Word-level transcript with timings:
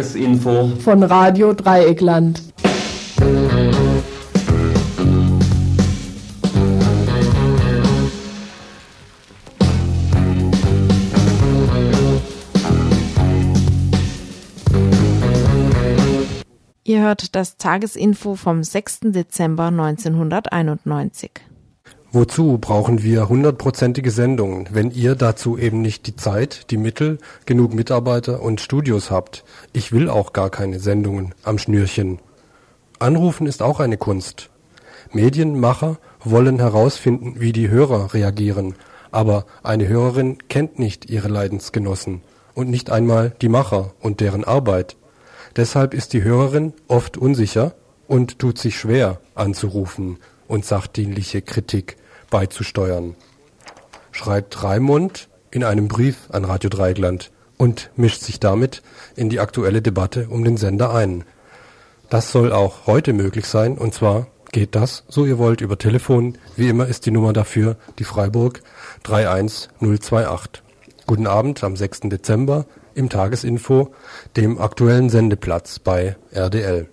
Tagesinfo 0.00 0.72
von 0.82 1.02
Radio 1.02 1.52
Dreieckland. 1.52 2.40
Ihr 16.84 17.02
hört 17.02 17.34
das 17.34 17.58
Tagesinfo 17.58 18.36
vom 18.36 18.62
6. 18.62 19.00
Dezember 19.02 19.64
1991. 19.66 21.49
Wozu 22.12 22.58
brauchen 22.58 23.04
wir 23.04 23.28
hundertprozentige 23.28 24.10
Sendungen, 24.10 24.68
wenn 24.72 24.90
ihr 24.90 25.14
dazu 25.14 25.56
eben 25.56 25.80
nicht 25.80 26.08
die 26.08 26.16
Zeit, 26.16 26.68
die 26.72 26.76
Mittel, 26.76 27.18
genug 27.46 27.72
Mitarbeiter 27.72 28.42
und 28.42 28.60
Studios 28.60 29.12
habt? 29.12 29.44
Ich 29.72 29.92
will 29.92 30.10
auch 30.10 30.32
gar 30.32 30.50
keine 30.50 30.80
Sendungen 30.80 31.36
am 31.44 31.56
Schnürchen. 31.58 32.18
Anrufen 32.98 33.46
ist 33.46 33.62
auch 33.62 33.78
eine 33.78 33.96
Kunst. 33.96 34.50
Medienmacher 35.12 35.98
wollen 36.24 36.58
herausfinden, 36.58 37.36
wie 37.38 37.52
die 37.52 37.68
Hörer 37.68 38.12
reagieren, 38.12 38.74
aber 39.12 39.46
eine 39.62 39.86
Hörerin 39.86 40.38
kennt 40.48 40.80
nicht 40.80 41.08
ihre 41.10 41.28
Leidensgenossen 41.28 42.22
und 42.54 42.68
nicht 42.70 42.90
einmal 42.90 43.36
die 43.40 43.48
Macher 43.48 43.92
und 44.00 44.18
deren 44.18 44.42
Arbeit. 44.42 44.96
Deshalb 45.54 45.94
ist 45.94 46.12
die 46.12 46.24
Hörerin 46.24 46.72
oft 46.88 47.16
unsicher 47.16 47.74
und 48.08 48.40
tut 48.40 48.58
sich 48.58 48.76
schwer 48.76 49.20
anzurufen 49.36 50.18
und 50.48 50.64
sachdienliche 50.64 51.42
Kritik 51.42 51.96
beizusteuern, 52.30 53.16
schreibt 54.12 54.62
Raimund 54.62 55.28
in 55.50 55.64
einem 55.64 55.88
Brief 55.88 56.28
an 56.30 56.44
Radio 56.44 56.70
Dreieckland 56.70 57.30
und 57.58 57.90
mischt 57.96 58.22
sich 58.22 58.40
damit 58.40 58.82
in 59.16 59.28
die 59.28 59.40
aktuelle 59.40 59.82
Debatte 59.82 60.28
um 60.28 60.44
den 60.44 60.56
Sender 60.56 60.94
ein. 60.94 61.24
Das 62.08 62.32
soll 62.32 62.52
auch 62.52 62.86
heute 62.86 63.12
möglich 63.12 63.46
sein 63.46 63.76
und 63.76 63.94
zwar 63.94 64.28
geht 64.52 64.74
das, 64.74 65.04
so 65.08 65.26
ihr 65.26 65.38
wollt, 65.38 65.60
über 65.60 65.78
Telefon. 65.78 66.38
Wie 66.56 66.68
immer 66.68 66.86
ist 66.86 67.06
die 67.06 67.10
Nummer 67.10 67.32
dafür 67.32 67.76
die 67.98 68.04
Freiburg 68.04 68.62
31028. 69.04 70.62
Guten 71.06 71.26
Abend 71.26 71.62
am 71.62 71.76
6. 71.76 72.00
Dezember 72.04 72.66
im 72.94 73.08
Tagesinfo, 73.08 73.92
dem 74.36 74.58
aktuellen 74.58 75.10
Sendeplatz 75.10 75.78
bei 75.78 76.16
RDL. 76.32 76.88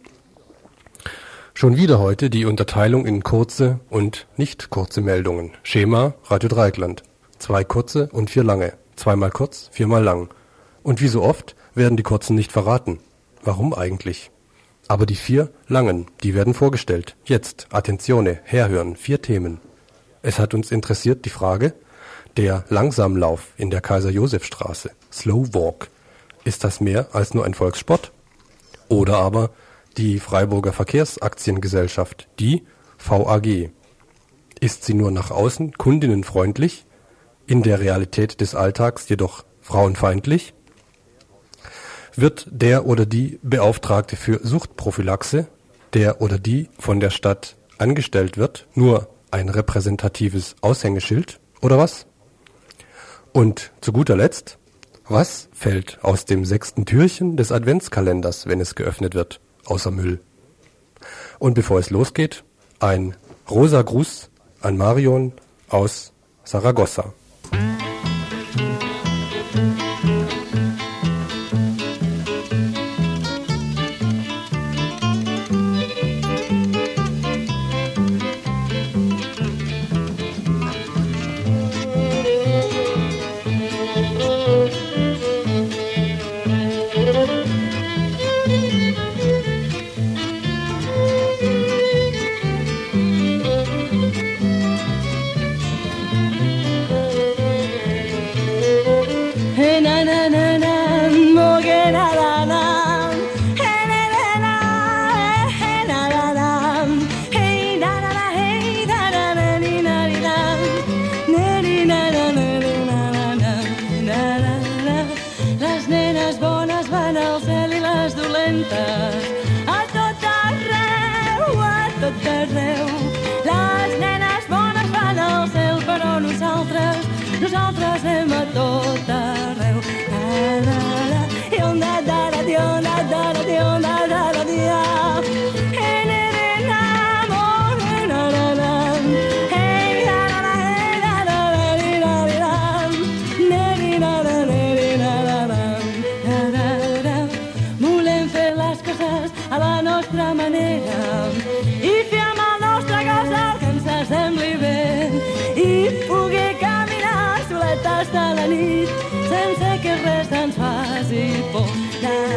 Schon 1.59 1.75
wieder 1.75 1.97
heute 1.97 2.30
die 2.30 2.45
Unterteilung 2.45 3.08
in 3.08 3.23
kurze 3.23 3.80
und 3.89 4.27
nicht 4.38 4.69
kurze 4.69 5.02
Meldungen. 5.02 5.53
Schema 5.63 6.13
Radio 6.25 6.50
Dreieckland. 6.50 7.02
Zwei 7.39 7.63
kurze 7.63 8.09
und 8.11 8.30
vier 8.30 8.44
lange. 8.44 8.73
Zweimal 8.95 9.31
kurz, 9.31 9.67
viermal 9.72 10.03
lang. 10.03 10.30
Und 10.83 11.02
wie 11.02 11.08
so 11.08 11.23
oft 11.23 11.55
werden 11.73 11.97
die 11.97 12.03
kurzen 12.03 12.35
nicht 12.35 12.52
verraten. 12.52 13.00
Warum 13.41 13.73
eigentlich? 13.73 14.30
Aber 14.88 15.08
die 15.08 15.16
vier 15.16 15.50
langen, 15.67 16.05
die 16.22 16.35
werden 16.35 16.53
vorgestellt. 16.53 17.16
Jetzt, 17.25 17.66
Attenzione, 17.72 18.38
herhören, 18.44 18.95
vier 18.95 19.23
Themen. 19.23 19.59
Es 20.22 20.38
hat 20.38 20.53
uns 20.53 20.72
interessiert 20.72 21.25
die 21.25 21.31
Frage, 21.31 21.73
der 22.38 22.66
Langsamlauf 22.69 23.53
in 23.58 23.72
der 23.72 23.81
Kaiser-Josef-Straße, 23.81 24.91
Slow 25.11 25.55
Walk, 25.55 25.88
ist 26.44 26.63
das 26.63 26.81
mehr 26.81 27.08
als 27.13 27.33
nur 27.33 27.45
ein 27.45 27.55
Volkssport? 27.55 28.11
Oder 28.89 29.17
aber 29.17 29.50
die 29.98 30.20
Freiburger 30.20 30.73
Verkehrsaktiengesellschaft, 30.73 32.28
die 32.40 32.64
VAG. 32.98 33.72
Ist 34.59 34.86
sie 34.86 34.94
nur 34.94 35.12
nach 35.12 35.31
außen 35.31 35.73
kundinnenfreundlich, 35.73 36.86
in 37.45 37.64
der 37.64 37.80
Realität 37.80 38.42
des 38.42 38.56
Alltags 38.56 39.09
jedoch 39.09 39.45
frauenfeindlich? 39.62 40.53
Wird 42.16 42.47
der 42.50 42.85
oder 42.85 43.06
die 43.06 43.40
Beauftragte 43.44 44.16
für 44.16 44.40
Suchtprophylaxe, 44.46 45.47
der 45.94 46.22
oder 46.22 46.40
die 46.40 46.69
von 46.79 47.00
der 47.00 47.09
Stadt 47.09 47.56
angestellt 47.78 48.38
wird, 48.38 48.68
nur 48.74 49.09
ein 49.31 49.50
repräsentatives 49.50 50.56
Aushängeschild 50.62 51.40
oder 51.62 51.78
was? 51.78 52.08
Und 53.34 53.72
zu 53.81 53.94
guter 53.94 54.16
Letzt, 54.18 54.58
was 55.08 55.47
fällt 55.53 56.03
aus 56.03 56.25
dem 56.25 56.44
sechsten 56.44 56.85
Türchen 56.85 57.38
des 57.38 57.52
Adventskalenders, 57.52 58.47
wenn 58.47 58.59
es 58.59 58.75
geöffnet 58.75 59.16
wird? 59.16 59.40
Außer 59.67 59.91
Müll. 59.91 60.19
Und 61.39 61.53
bevor 61.53 61.79
es 61.79 61.89
losgeht, 61.89 62.44
ein 62.79 63.16
rosa 63.50 63.81
Gruß 63.81 64.29
an 64.61 64.78
Marion 64.78 65.33
aus 65.69 66.13
Saragossa. 66.44 67.13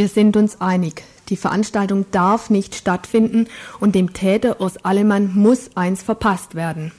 Wir 0.00 0.08
sind 0.08 0.34
uns 0.38 0.62
einig. 0.62 1.04
Die 1.28 1.36
Veranstaltung 1.36 2.06
darf 2.10 2.48
nicht 2.48 2.74
stattfinden 2.74 3.48
und 3.80 3.94
dem 3.94 4.14
Täter 4.14 4.56
aus 4.58 4.82
Allemann 4.82 5.32
muss 5.34 5.76
eins 5.76 6.02
verpasst 6.02 6.54
werden. 6.54 6.92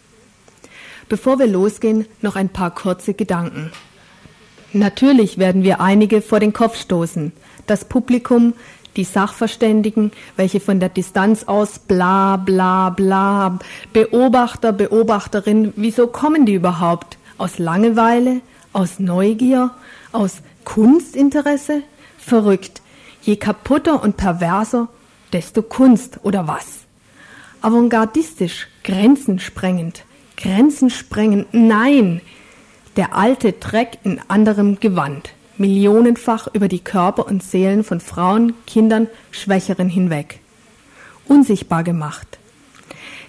Bevor 1.09 1.39
wir 1.39 1.47
losgehen, 1.47 2.05
noch 2.21 2.35
ein 2.35 2.49
paar 2.49 2.69
kurze 2.69 3.15
Gedanken. 3.15 3.71
Natürlich 4.71 5.39
werden 5.39 5.63
wir 5.63 5.81
einige 5.81 6.21
vor 6.21 6.39
den 6.39 6.53
Kopf 6.53 6.79
stoßen. 6.79 7.31
Das 7.65 7.85
Publikum, 7.85 8.53
die 8.95 9.03
Sachverständigen, 9.03 10.11
welche 10.35 10.59
von 10.59 10.79
der 10.79 10.89
Distanz 10.89 11.45
aus 11.45 11.79
bla 11.79 12.37
bla 12.37 12.91
bla, 12.91 13.57
Beobachter, 13.93 14.73
Beobachterin, 14.73 15.73
wieso 15.75 16.05
kommen 16.05 16.45
die 16.45 16.53
überhaupt? 16.53 17.17
Aus 17.39 17.57
Langeweile? 17.57 18.41
Aus 18.73 18.99
Neugier? 18.99 19.71
Aus 20.11 20.43
Kunstinteresse? 20.65 21.81
Verrückt. 22.19 22.83
Je 23.21 23.35
kaputter 23.35 24.01
und 24.01 24.17
perverser, 24.17 24.89
desto 25.31 25.61
Kunst 25.61 26.19
oder 26.23 26.47
was? 26.47 26.85
Avantgardistisch, 27.61 28.67
grenzensprengend, 28.83 30.03
grenzensprengend, 30.37 31.53
nein! 31.53 32.21
Der 32.95 33.15
alte 33.15 33.53
Dreck 33.53 33.99
in 34.03 34.19
anderem 34.27 34.79
Gewand, 34.79 35.29
millionenfach 35.57 36.47
über 36.53 36.67
die 36.67 36.79
Körper 36.79 37.27
und 37.27 37.43
Seelen 37.43 37.83
von 37.83 37.99
Frauen, 37.99 38.53
Kindern, 38.65 39.07
Schwächeren 39.29 39.87
hinweg. 39.87 40.39
Unsichtbar 41.27 41.83
gemacht. 41.83 42.39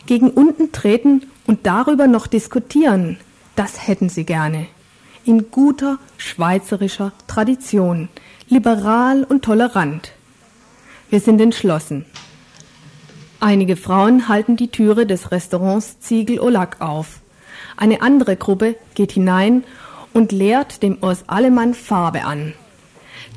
Gegen 0.07 0.31
unten 0.31 0.73
treten 0.73 1.27
und 1.47 1.67
darüber 1.67 2.07
noch 2.07 2.27
diskutieren, 2.27 3.19
das 3.55 3.87
hätten 3.87 4.09
sie 4.09 4.25
gerne. 4.25 4.67
In 5.25 5.51
guter 5.51 5.99
schweizerischer 6.17 7.13
Tradition, 7.29 8.09
liberal 8.53 9.25
und 9.25 9.43
tolerant. 9.43 10.13
Wir 11.09 11.21
sind 11.21 11.41
entschlossen. 11.41 12.05
Einige 13.41 13.77
Frauen 13.77 14.29
halten 14.29 14.57
die 14.57 14.69
Türe 14.69 15.07
des 15.07 15.31
Restaurants 15.33 16.01
Ziegel 16.01 16.39
Olack 16.39 16.77
auf. 16.81 17.21
Eine 17.79 18.03
andere 18.03 18.37
Gruppe 18.37 18.77
geht 18.95 19.13
hinein 19.13 19.65
und 20.13 20.33
leert 20.33 20.83
dem 20.83 20.99
Urs 21.01 21.25
Allemann 21.29 21.73
Farbe 21.73 22.25
an. 22.25 22.53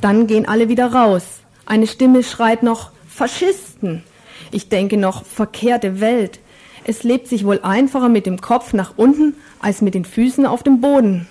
Dann 0.02 0.28
gehen 0.28 0.50
alle 0.50 0.68
wieder 0.68 0.94
raus. 0.94 1.24
Eine 1.66 1.88
Stimme 1.88 2.22
schreit 2.22 2.62
noch 2.62 2.92
Faschisten. 3.08 4.04
Ich 4.52 4.68
denke 4.68 4.98
noch 4.98 5.24
verkehrte 5.24 6.02
Welt. 6.02 6.40
Es 6.84 7.04
lebt 7.04 7.30
sich 7.30 7.46
wohl 7.46 7.62
einfacher 7.64 8.10
mit 8.10 8.26
dem 8.26 8.42
Kopf 8.42 8.74
nach 8.74 8.96
unten 8.98 9.36
als 9.62 9.82
mit 9.82 9.96
den 9.96 10.04
Füßen 10.04 10.46
auf 10.46 10.62
dem 10.62 10.82
Boden. 10.82 11.26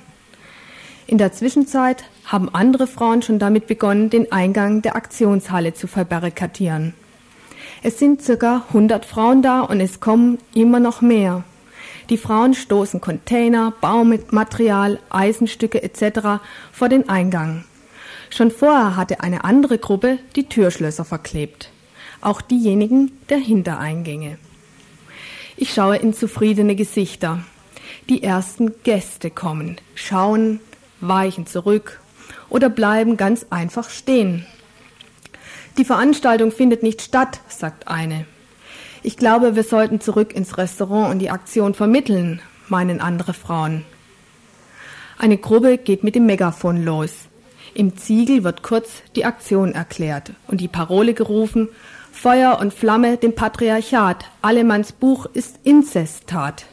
In 1.06 1.18
der 1.18 1.32
Zwischenzeit 1.32 2.04
haben 2.24 2.54
andere 2.54 2.86
Frauen 2.86 3.20
schon 3.20 3.38
damit 3.38 3.66
begonnen, 3.66 4.08
den 4.08 4.32
Eingang 4.32 4.80
der 4.80 4.96
Aktionshalle 4.96 5.74
zu 5.74 5.86
verbarrikadieren. 5.86 6.94
Es 7.82 7.98
sind 7.98 8.22
circa 8.22 8.64
100 8.68 9.04
Frauen 9.04 9.42
da 9.42 9.60
und 9.60 9.80
es 9.80 10.00
kommen 10.00 10.38
immer 10.54 10.80
noch 10.80 11.02
mehr. 11.02 11.44
Die 12.08 12.16
Frauen 12.16 12.54
stoßen 12.54 13.00
Container, 13.00 13.74
Baumaterial, 13.80 14.98
Eisenstücke 15.10 15.82
etc. 15.82 16.40
vor 16.72 16.88
den 16.88 17.08
Eingang. 17.08 17.64
Schon 18.30 18.50
vorher 18.50 18.96
hatte 18.96 19.20
eine 19.20 19.44
andere 19.44 19.78
Gruppe 19.78 20.18
die 20.36 20.48
Türschlösser 20.48 21.04
verklebt. 21.04 21.70
Auch 22.22 22.40
diejenigen 22.40 23.12
der 23.28 23.38
Hintereingänge. 23.38 24.38
Ich 25.56 25.74
schaue 25.74 25.96
in 25.96 26.14
zufriedene 26.14 26.74
Gesichter. 26.74 27.44
Die 28.08 28.22
ersten 28.22 28.82
Gäste 28.82 29.30
kommen, 29.30 29.76
schauen, 29.94 30.60
weichen 31.08 31.46
zurück 31.46 32.00
oder 32.48 32.68
bleiben 32.68 33.16
ganz 33.16 33.46
einfach 33.50 33.90
stehen. 33.90 34.46
Die 35.76 35.84
Veranstaltung 35.84 36.52
findet 36.52 36.82
nicht 36.82 37.02
statt, 37.02 37.40
sagt 37.48 37.88
eine. 37.88 38.26
Ich 39.02 39.16
glaube, 39.16 39.56
wir 39.56 39.64
sollten 39.64 40.00
zurück 40.00 40.32
ins 40.32 40.56
Restaurant 40.56 41.10
und 41.10 41.18
die 41.18 41.30
Aktion 41.30 41.74
vermitteln, 41.74 42.40
meinen 42.68 43.00
andere 43.00 43.34
Frauen. 43.34 43.84
Eine 45.18 45.36
Gruppe 45.36 45.78
geht 45.78 46.04
mit 46.04 46.14
dem 46.14 46.26
Megafon 46.26 46.84
los. 46.84 47.12
Im 47.74 47.96
Ziegel 47.96 48.44
wird 48.44 48.62
kurz 48.62 49.02
die 49.16 49.24
Aktion 49.24 49.72
erklärt 49.72 50.32
und 50.46 50.60
die 50.60 50.68
Parole 50.68 51.12
gerufen, 51.12 51.68
Feuer 52.12 52.58
und 52.60 52.72
Flamme 52.72 53.16
dem 53.16 53.34
Patriarchat, 53.34 54.24
Allemanns 54.40 54.92
Buch 54.92 55.26
ist 55.26 55.58
Inzesttat. 55.64 56.66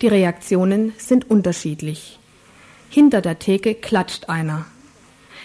Die 0.00 0.06
Reaktionen 0.06 0.92
sind 0.98 1.28
unterschiedlich. 1.28 2.18
Hinter 2.94 3.22
der 3.22 3.40
Theke 3.40 3.74
klatscht 3.74 4.28
einer. 4.28 4.66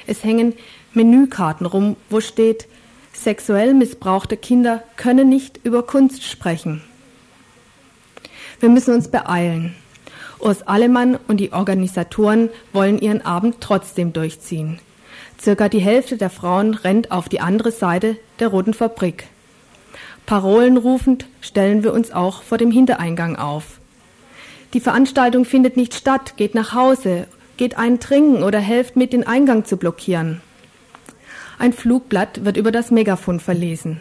Es 0.06 0.24
hängen 0.24 0.54
Menükarten 0.94 1.66
rum, 1.66 1.96
wo 2.08 2.22
steht, 2.22 2.68
sexuell 3.12 3.74
missbrauchte 3.74 4.38
Kinder 4.38 4.84
können 4.98 5.30
nicht 5.30 5.60
über 5.64 5.82
Kunst 5.82 6.24
sprechen. 6.24 6.84
Wir 8.60 8.70
müssen 8.70 8.94
uns 8.94 9.08
beeilen. 9.08 9.74
Urs 10.38 10.68
Allemann 10.68 11.18
und 11.28 11.38
die 11.38 11.52
Organisatoren 11.52 12.52
wollen 12.72 13.00
ihren 13.00 13.26
Abend 13.26 13.62
trotzdem 13.62 14.14
durchziehen. 14.14 14.78
Circa 15.42 15.70
die 15.70 15.80
Hälfte 15.80 16.18
der 16.18 16.30
Frauen 16.30 16.76
rennt 16.76 17.12
auf 17.12 17.30
die 17.30 17.42
andere 17.42 17.72
Seite 17.72 18.18
der 18.38 18.50
Roten 18.50 18.76
Fabrik. 18.76 19.26
Parolen 20.28 20.78
rufend 20.78 21.26
stellen 21.42 21.84
wir 21.84 21.94
uns 21.94 22.12
auch 22.12 22.44
vor 22.44 22.60
dem 22.60 22.70
Hintereingang 22.70 23.38
auf. 23.38 23.80
Die 24.76 24.82
Veranstaltung 24.82 25.46
findet 25.46 25.78
nicht 25.78 25.96
statt, 25.96 26.38
geht 26.38 26.54
nach 26.54 26.76
Hause 26.76 27.26
geht 27.60 27.78
einen 27.78 28.00
trinken 28.00 28.42
oder 28.42 28.60
helft 28.60 28.96
mit, 28.96 29.12
den 29.12 29.28
Eingang 29.28 29.66
zu 29.66 29.76
blockieren. 29.76 30.40
Ein 31.58 31.74
Flugblatt 31.74 32.46
wird 32.46 32.56
über 32.56 32.72
das 32.72 32.90
Megafon 32.90 33.42
verlesen. 33.42 34.00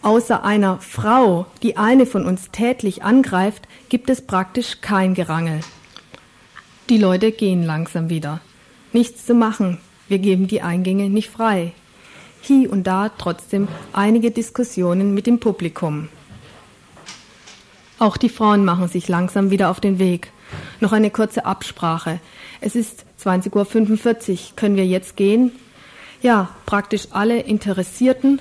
Außer 0.00 0.42
einer 0.42 0.78
Frau, 0.80 1.44
die 1.62 1.76
eine 1.76 2.06
von 2.06 2.24
uns 2.24 2.50
tätlich 2.50 3.02
angreift, 3.02 3.68
gibt 3.90 4.08
es 4.08 4.22
praktisch 4.22 4.80
kein 4.80 5.12
Gerangel. 5.12 5.60
Die 6.88 6.96
Leute 6.96 7.30
gehen 7.30 7.62
langsam 7.62 8.08
wieder. 8.08 8.40
Nichts 8.94 9.26
zu 9.26 9.34
machen, 9.34 9.76
wir 10.08 10.18
geben 10.18 10.46
die 10.46 10.62
Eingänge 10.62 11.10
nicht 11.10 11.28
frei. 11.28 11.72
Hier 12.40 12.72
und 12.72 12.86
da 12.86 13.10
trotzdem 13.10 13.68
einige 13.92 14.30
Diskussionen 14.30 15.12
mit 15.12 15.26
dem 15.26 15.40
Publikum. 15.40 16.08
Auch 17.98 18.16
die 18.16 18.30
Frauen 18.30 18.64
machen 18.64 18.88
sich 18.88 19.08
langsam 19.08 19.50
wieder 19.50 19.70
auf 19.70 19.80
den 19.80 19.98
Weg. 19.98 20.32
Noch 20.80 20.92
eine 20.92 21.10
kurze 21.10 21.44
Absprache. 21.44 22.20
Es 22.60 22.74
ist 22.74 23.04
20.45 23.22 24.32
Uhr. 24.32 24.38
Können 24.56 24.76
wir 24.76 24.86
jetzt 24.86 25.16
gehen? 25.16 25.52
Ja, 26.20 26.48
praktisch 26.66 27.08
alle 27.10 27.40
Interessierten 27.40 28.40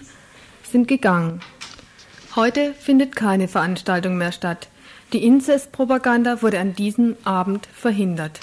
sind 0.63 0.87
gegangen. 0.87 1.41
Heute 2.35 2.73
findet 2.73 3.15
keine 3.15 3.47
Veranstaltung 3.47 4.17
mehr 4.17 4.31
statt. 4.31 4.67
Die 5.13 5.23
Inzestpropaganda 5.23 6.41
wurde 6.41 6.59
an 6.59 6.73
diesem 6.73 7.15
Abend 7.23 7.67
verhindert. 7.73 8.39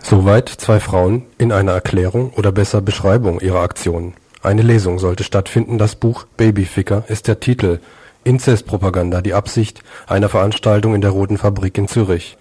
Soweit 0.00 0.48
zwei 0.48 0.78
Frauen 0.78 1.26
in 1.38 1.52
einer 1.52 1.72
Erklärung 1.72 2.32
oder 2.34 2.52
besser 2.52 2.80
Beschreibung 2.80 3.40
ihrer 3.40 3.60
Aktion. 3.60 4.14
Eine 4.42 4.62
Lesung 4.62 4.98
sollte 4.98 5.24
stattfinden. 5.24 5.78
Das 5.78 5.96
Buch 5.96 6.24
Babyficker 6.36 7.04
ist 7.08 7.28
der 7.28 7.40
Titel 7.40 7.80
Inzestpropaganda 8.24 9.22
die 9.22 9.34
Absicht 9.34 9.82
einer 10.06 10.28
Veranstaltung 10.28 10.94
in 10.94 11.00
der 11.00 11.10
Roten 11.10 11.38
Fabrik 11.38 11.78
in 11.78 11.88
Zürich. 11.88 12.36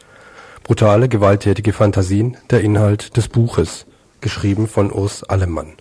Brutale, 0.63 1.07
gewalttätige 1.07 1.74
Fantasien, 1.74 2.38
der 2.50 2.62
Inhalt 2.62 3.15
des 3.15 3.29
Buches, 3.29 3.86
geschrieben 4.21 4.67
von 4.67 4.91
Urs 4.91 5.24
Allemann. 5.24 5.74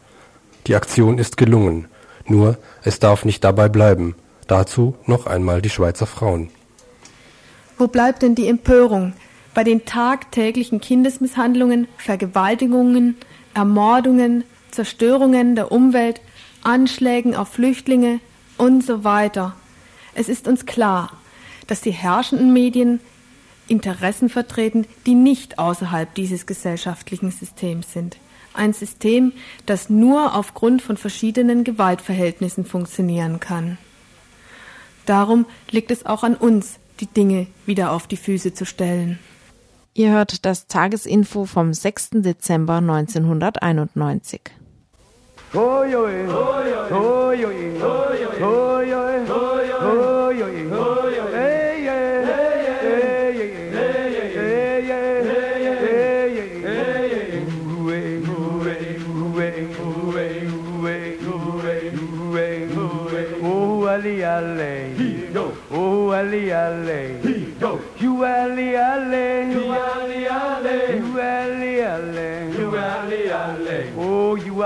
Die 0.67 0.77
Aktion 0.77 1.19
ist 1.19 1.37
gelungen, 1.37 1.89
nur 2.27 2.59
es 2.85 3.01
darf 3.01 3.25
nicht 3.25 3.43
dabei 3.43 3.69
bleiben. 3.69 4.15
Dazu 4.47 4.95
noch 5.07 5.27
einmal 5.27 5.61
die 5.61 5.71
Schweizer 5.71 6.07
Frauen. 6.07 6.51
Wo 7.77 7.87
bleibt 7.87 8.23
denn 8.23 8.35
die 8.35 8.49
Empörung 8.49 9.13
bei 9.53 9.65
den 9.65 9.85
tagtäglichen 9.85 10.81
Kindesmisshandlungen, 10.81 11.89
Vergewaltigungen, 11.97 13.17
Ermordungen, 13.55 14.45
Zerstörungen 14.71 15.55
der 15.55 15.73
Umwelt, 15.73 16.21
Anschlägen 16.63 17.35
auf 17.35 17.49
Flüchtlinge 17.49 18.21
und 18.57 18.85
so 18.85 19.05
weiter? 19.05 19.55
Es 20.15 20.29
ist 20.29 20.49
uns 20.49 20.67
klar, 20.67 21.13
dass 21.67 21.81
die 21.81 21.91
herrschenden 21.91 22.53
Medien 22.53 23.01
Interessen 23.69 24.29
vertreten, 24.29 24.87
die 25.07 25.15
nicht 25.15 25.59
außerhalb 25.59 26.15
dieses 26.15 26.47
gesellschaftlichen 26.47 27.31
Systems 27.31 27.93
sind. 27.93 28.17
Ein 28.55 28.73
System, 28.73 29.33
das 29.67 29.91
nur 29.91 30.35
aufgrund 30.35 30.83
von 30.83 30.97
verschiedenen 30.97 31.65
Gewaltverhältnissen 31.65 32.65
funktionieren 32.65 33.41
kann. 33.41 33.79
Darum 35.07 35.47
liegt 35.71 35.91
es 35.91 36.07
auch 36.07 36.25
an 36.25 36.35
uns, 36.35 36.79
die 37.01 37.07
Dinge 37.07 37.47
wieder 37.67 37.93
auf 37.93 38.07
die 38.07 38.17
Füße 38.17 38.55
zu 38.55 38.65
stellen. 38.67 39.19
Ihr 39.95 40.11
hört 40.11 40.45
das 40.45 40.67
Tagesinfo 40.67 41.45
vom 41.45 41.73
6. 41.73 42.11
Dezember 42.15 42.77
1991. 42.77 44.41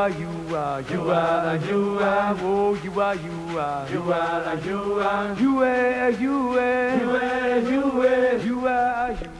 you 0.08 0.31
are, 0.54 0.80
you 0.92 1.10
are, 1.10 1.56
you 1.56 1.98
are, 1.98 2.36
oh, 2.42 2.76
you 2.82 3.00
are, 3.00 3.14
you 3.14 3.58
are, 3.58 3.86
you 3.90 4.12
are, 4.12 4.56
you 4.64 5.00
are, 5.00 5.40
you 5.40 5.62
are, 5.62 6.10
you 6.10 6.56
are, 6.56 6.90
you 6.90 7.16
are, 7.16 7.60
you 7.60 8.02
are, 8.02 8.38
you 8.38 8.66
are, 8.66 9.12
you 9.12 9.32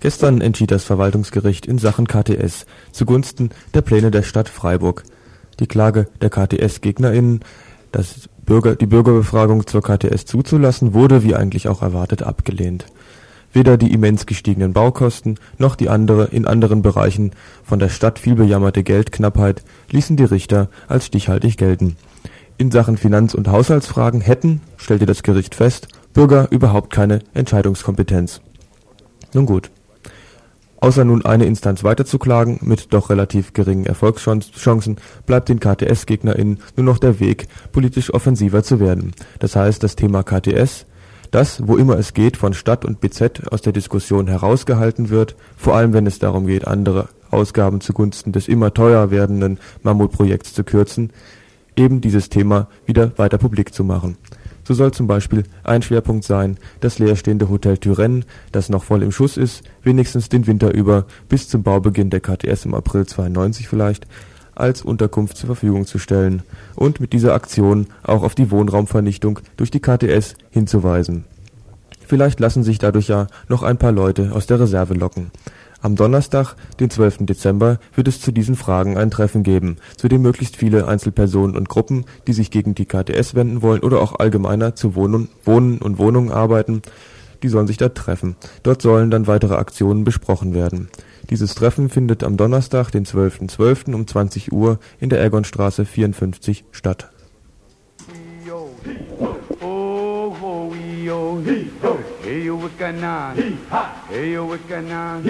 Gestern 0.00 0.40
entschied 0.40 0.70
das 0.70 0.84
Verwaltungsgericht 0.84 1.66
in 1.66 1.78
Sachen 1.78 2.06
KTS 2.06 2.66
zugunsten 2.92 3.50
der 3.74 3.80
Pläne 3.80 4.10
der 4.10 4.22
Stadt 4.22 4.48
Freiburg. 4.48 5.04
Die 5.58 5.66
Klage 5.66 6.06
der 6.20 6.30
KTS-GegnerInnen, 6.30 7.40
das 7.92 8.28
Bürger, 8.44 8.76
die 8.76 8.86
Bürgerbefragung 8.86 9.66
zur 9.66 9.82
KTS 9.82 10.26
zuzulassen, 10.26 10.94
wurde 10.94 11.22
wie 11.22 11.34
eigentlich 11.34 11.68
auch 11.68 11.82
erwartet 11.82 12.22
abgelehnt. 12.22 12.86
Weder 13.56 13.78
die 13.78 13.90
immens 13.90 14.26
gestiegenen 14.26 14.74
Baukosten 14.74 15.38
noch 15.56 15.76
die 15.76 15.88
andere 15.88 16.26
in 16.26 16.46
anderen 16.46 16.82
Bereichen 16.82 17.30
von 17.64 17.78
der 17.78 17.88
Stadt 17.88 18.18
viel 18.18 18.34
bejammerte 18.34 18.82
Geldknappheit 18.82 19.64
ließen 19.90 20.18
die 20.18 20.24
Richter 20.24 20.68
als 20.88 21.06
stichhaltig 21.06 21.56
gelten. 21.56 21.96
In 22.58 22.70
Sachen 22.70 22.98
Finanz 22.98 23.32
und 23.32 23.48
Haushaltsfragen 23.48 24.20
hätten, 24.20 24.60
stellte 24.76 25.06
das 25.06 25.22
Gericht 25.22 25.54
fest, 25.54 25.88
Bürger 26.12 26.48
überhaupt 26.50 26.92
keine 26.92 27.20
Entscheidungskompetenz. 27.32 28.42
Nun 29.32 29.46
gut. 29.46 29.70
Außer 30.78 31.06
nun 31.06 31.24
eine 31.24 31.46
Instanz 31.46 31.82
weiterzuklagen, 31.82 32.58
mit 32.60 32.92
doch 32.92 33.08
relativ 33.08 33.54
geringen 33.54 33.86
Erfolgschancen, 33.86 34.98
bleibt 35.24 35.48
den 35.48 35.60
KTS-GegnerInnen 35.60 36.58
nur 36.76 36.84
noch 36.84 36.98
der 36.98 37.20
Weg, 37.20 37.48
politisch 37.72 38.12
offensiver 38.12 38.62
zu 38.62 38.80
werden. 38.80 39.12
Das 39.38 39.56
heißt, 39.56 39.82
das 39.82 39.96
Thema 39.96 40.24
KTS 40.24 40.84
das, 41.30 41.66
wo 41.66 41.76
immer 41.76 41.98
es 41.98 42.14
geht, 42.14 42.36
von 42.36 42.54
Stadt 42.54 42.84
und 42.84 43.00
BZ 43.00 43.48
aus 43.50 43.62
der 43.62 43.72
Diskussion 43.72 44.26
herausgehalten 44.26 45.10
wird, 45.10 45.36
vor 45.56 45.76
allem 45.76 45.92
wenn 45.92 46.06
es 46.06 46.18
darum 46.18 46.46
geht, 46.46 46.66
andere 46.66 47.08
Ausgaben 47.30 47.80
zugunsten 47.80 48.32
des 48.32 48.48
immer 48.48 48.72
teuer 48.72 49.10
werdenden 49.10 49.58
Mammutprojekts 49.82 50.54
zu 50.54 50.64
kürzen, 50.64 51.10
eben 51.76 52.00
dieses 52.00 52.28
Thema 52.28 52.68
wieder 52.86 53.12
weiter 53.16 53.38
publik 53.38 53.74
zu 53.74 53.84
machen. 53.84 54.16
So 54.64 54.74
soll 54.74 54.90
zum 54.90 55.06
Beispiel 55.06 55.44
ein 55.62 55.82
Schwerpunkt 55.82 56.24
sein, 56.24 56.56
das 56.80 56.98
leerstehende 56.98 57.48
Hotel 57.48 57.78
Turenne, 57.78 58.24
das 58.50 58.68
noch 58.68 58.82
voll 58.82 59.04
im 59.04 59.12
Schuss 59.12 59.36
ist, 59.36 59.62
wenigstens 59.84 60.28
den 60.28 60.48
Winter 60.48 60.74
über 60.74 61.06
bis 61.28 61.48
zum 61.48 61.62
Baubeginn 61.62 62.10
der 62.10 62.20
KTS 62.20 62.64
im 62.64 62.74
April 62.74 63.06
92 63.06 63.68
vielleicht, 63.68 64.08
als 64.56 64.82
Unterkunft 64.82 65.36
zur 65.36 65.46
Verfügung 65.46 65.86
zu 65.86 65.98
stellen 65.98 66.42
und 66.74 67.00
mit 67.00 67.12
dieser 67.12 67.34
Aktion 67.34 67.86
auch 68.02 68.22
auf 68.22 68.34
die 68.34 68.50
Wohnraumvernichtung 68.50 69.40
durch 69.56 69.70
die 69.70 69.80
KTS 69.80 70.34
hinzuweisen. 70.50 71.24
Vielleicht 72.06 72.40
lassen 72.40 72.62
sich 72.62 72.78
dadurch 72.78 73.08
ja 73.08 73.26
noch 73.48 73.62
ein 73.62 73.78
paar 73.78 73.92
Leute 73.92 74.32
aus 74.32 74.46
der 74.46 74.60
Reserve 74.60 74.94
locken. 74.94 75.30
Am 75.82 75.94
Donnerstag, 75.94 76.54
den 76.80 76.90
12. 76.90 77.18
Dezember, 77.26 77.78
wird 77.94 78.08
es 78.08 78.20
zu 78.20 78.32
diesen 78.32 78.56
Fragen 78.56 78.96
ein 78.96 79.10
Treffen 79.10 79.42
geben, 79.42 79.76
zu 79.96 80.08
dem 80.08 80.22
möglichst 80.22 80.56
viele 80.56 80.88
Einzelpersonen 80.88 81.56
und 81.56 81.68
Gruppen, 81.68 82.06
die 82.26 82.32
sich 82.32 82.50
gegen 82.50 82.74
die 82.74 82.86
KTS 82.86 83.34
wenden 83.34 83.62
wollen 83.62 83.82
oder 83.82 84.00
auch 84.00 84.18
allgemeiner 84.18 84.74
zu 84.74 84.94
Wohnen, 84.94 85.28
Wohnen 85.44 85.78
und 85.78 85.98
Wohnungen 85.98 86.32
arbeiten, 86.32 86.82
die 87.42 87.48
sollen 87.48 87.66
sich 87.66 87.76
da 87.76 87.88
treffen. 87.88 88.36
Dort 88.62 88.82
sollen 88.82 89.10
dann 89.10 89.26
weitere 89.26 89.54
Aktionen 89.54 90.04
besprochen 90.04 90.54
werden. 90.54 90.88
Dieses 91.30 91.54
Treffen 91.54 91.88
findet 91.88 92.22
am 92.22 92.36
Donnerstag, 92.36 92.90
den 92.90 93.04
12.12. 93.04 93.56
.12. 93.56 93.94
um 93.94 94.06
20 94.06 94.52
Uhr 94.52 94.78
in 95.00 95.10
der 95.10 95.20
Ergonstraße 95.20 95.84
54 95.84 96.64
statt. 96.70 97.10
Hey 102.76 102.92
wikanan. 102.92 103.36
Eyo 104.12 104.48
wikanan. 104.48 105.24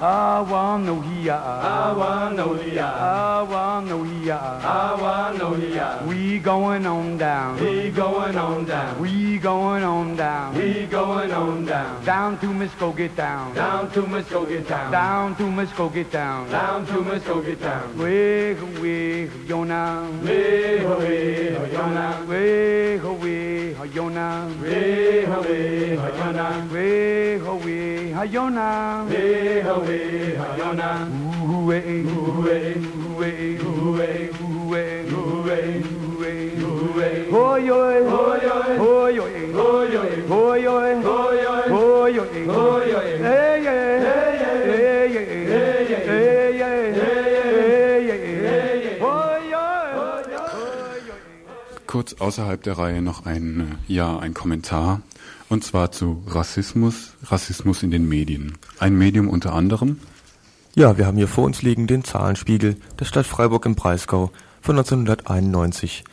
Awa 0.00 0.78
no 0.78 1.00
hiya. 1.00 1.40
Awa 1.40 2.30
no 2.36 2.54
hiya. 2.60 2.84
Awa 2.84 3.80
no 3.88 4.04
hiya. 4.04 4.38
Awa 4.60 5.32
no 5.38 5.54
hiya. 5.56 6.04
We 6.06 6.38
going 6.40 6.86
on 6.86 7.16
down. 7.16 7.56
We 7.58 7.90
going 7.90 8.36
on 8.36 8.66
down. 8.66 9.00
We 9.00 9.38
going 9.38 9.84
on 9.84 10.16
down. 10.16 10.54
We 10.54 10.86
going 10.86 11.32
on 11.32 11.64
down. 11.64 12.04
Down 12.04 12.38
to 12.40 12.46
Muskogee 12.48 13.16
town. 13.16 13.54
Down 13.54 13.90
to 13.92 14.02
Muskogee 14.02 14.66
town. 14.68 14.92
Down 14.92 15.34
to 15.36 15.44
Muskogee 15.44 16.10
town. 16.10 16.50
Down 16.50 16.86
to 16.86 17.00
Muskogee 17.00 17.56
town. 17.60 17.96
Wig 17.96 18.60
wig 18.78 19.30
yona. 19.48 20.04
Wig 20.22 20.84
wig 21.00 21.72
yona. 21.72 22.28
Wig 22.28 23.02
wig 23.22 23.76
yona. 23.94 24.28
Wig 24.60 25.28
wig 25.48 25.98
yona. 26.20 26.73
We 26.74 27.38
ho 27.38 27.54
we 27.54 28.10
Hayona, 28.10 29.06
we 29.08 29.60
ho 29.60 29.78
we 29.86 30.34
Hayona, 30.34 31.06
ooh 31.46 31.70
eh, 31.70 32.02
ooh 32.02 32.48
eh, 32.48 32.74
ooh 32.74 33.22
eh, 33.22 33.62
ooh 33.62 34.02
eh, 34.02 34.34
ooh 34.42 34.74
eh, 34.74 35.06
ooh 35.14 35.46
eh, 35.54 35.78
ooh 35.86 36.26
eh, 36.26 36.58
ooh 36.64 36.98
eh, 37.00 37.30
ho 37.30 37.54
yo, 37.54 37.78
ho 38.10 38.22
yo, 38.42 38.56
ho 38.82 39.06
yo, 39.06 39.22
ho 39.54 39.84
yo, 39.86 40.02
ho 40.26 40.54
yo, 40.56 40.74
ho 41.00 41.14
yo, 41.36 41.54
ho 41.70 42.06
yo, 42.08 42.24
ho 42.52 42.62
yo, 42.82 42.98
hey 43.22 43.62
yeah, 43.62 44.02
hey 44.02 44.34
yeah, 44.42 44.58
hey 44.66 45.14
yeah, 45.14 45.26
hey 45.30 46.58
yeah, 46.58 46.74
hey 46.74 48.08
yeah, 48.08 48.18
hey 48.18 48.44
Kurz 51.86 52.16
außerhalb 52.18 52.64
der 52.64 52.76
Reihe 52.76 53.00
noch 53.00 53.24
ein, 53.26 53.78
ja, 53.86 54.18
ein 54.18 54.34
Kommentar 54.34 55.02
und 55.48 55.64
zwar 55.64 55.92
zu 55.92 56.22
Rassismus, 56.26 57.14
Rassismus 57.24 57.82
in 57.82 57.90
den 57.90 58.08
Medien. 58.08 58.54
Ein 58.78 58.96
Medium 58.96 59.28
unter 59.28 59.52
anderem? 59.52 59.98
Ja, 60.74 60.98
wir 60.98 61.06
haben 61.06 61.16
hier 61.16 61.28
vor 61.28 61.44
uns 61.44 61.62
liegen 61.62 61.86
den 61.86 62.02
Zahlenspiegel 62.04 62.76
der 62.98 63.04
Stadt 63.04 63.26
Freiburg 63.26 63.64
im 63.66 63.74
Breisgau 63.74 64.30
von 64.60 64.76
1991. 64.76 66.04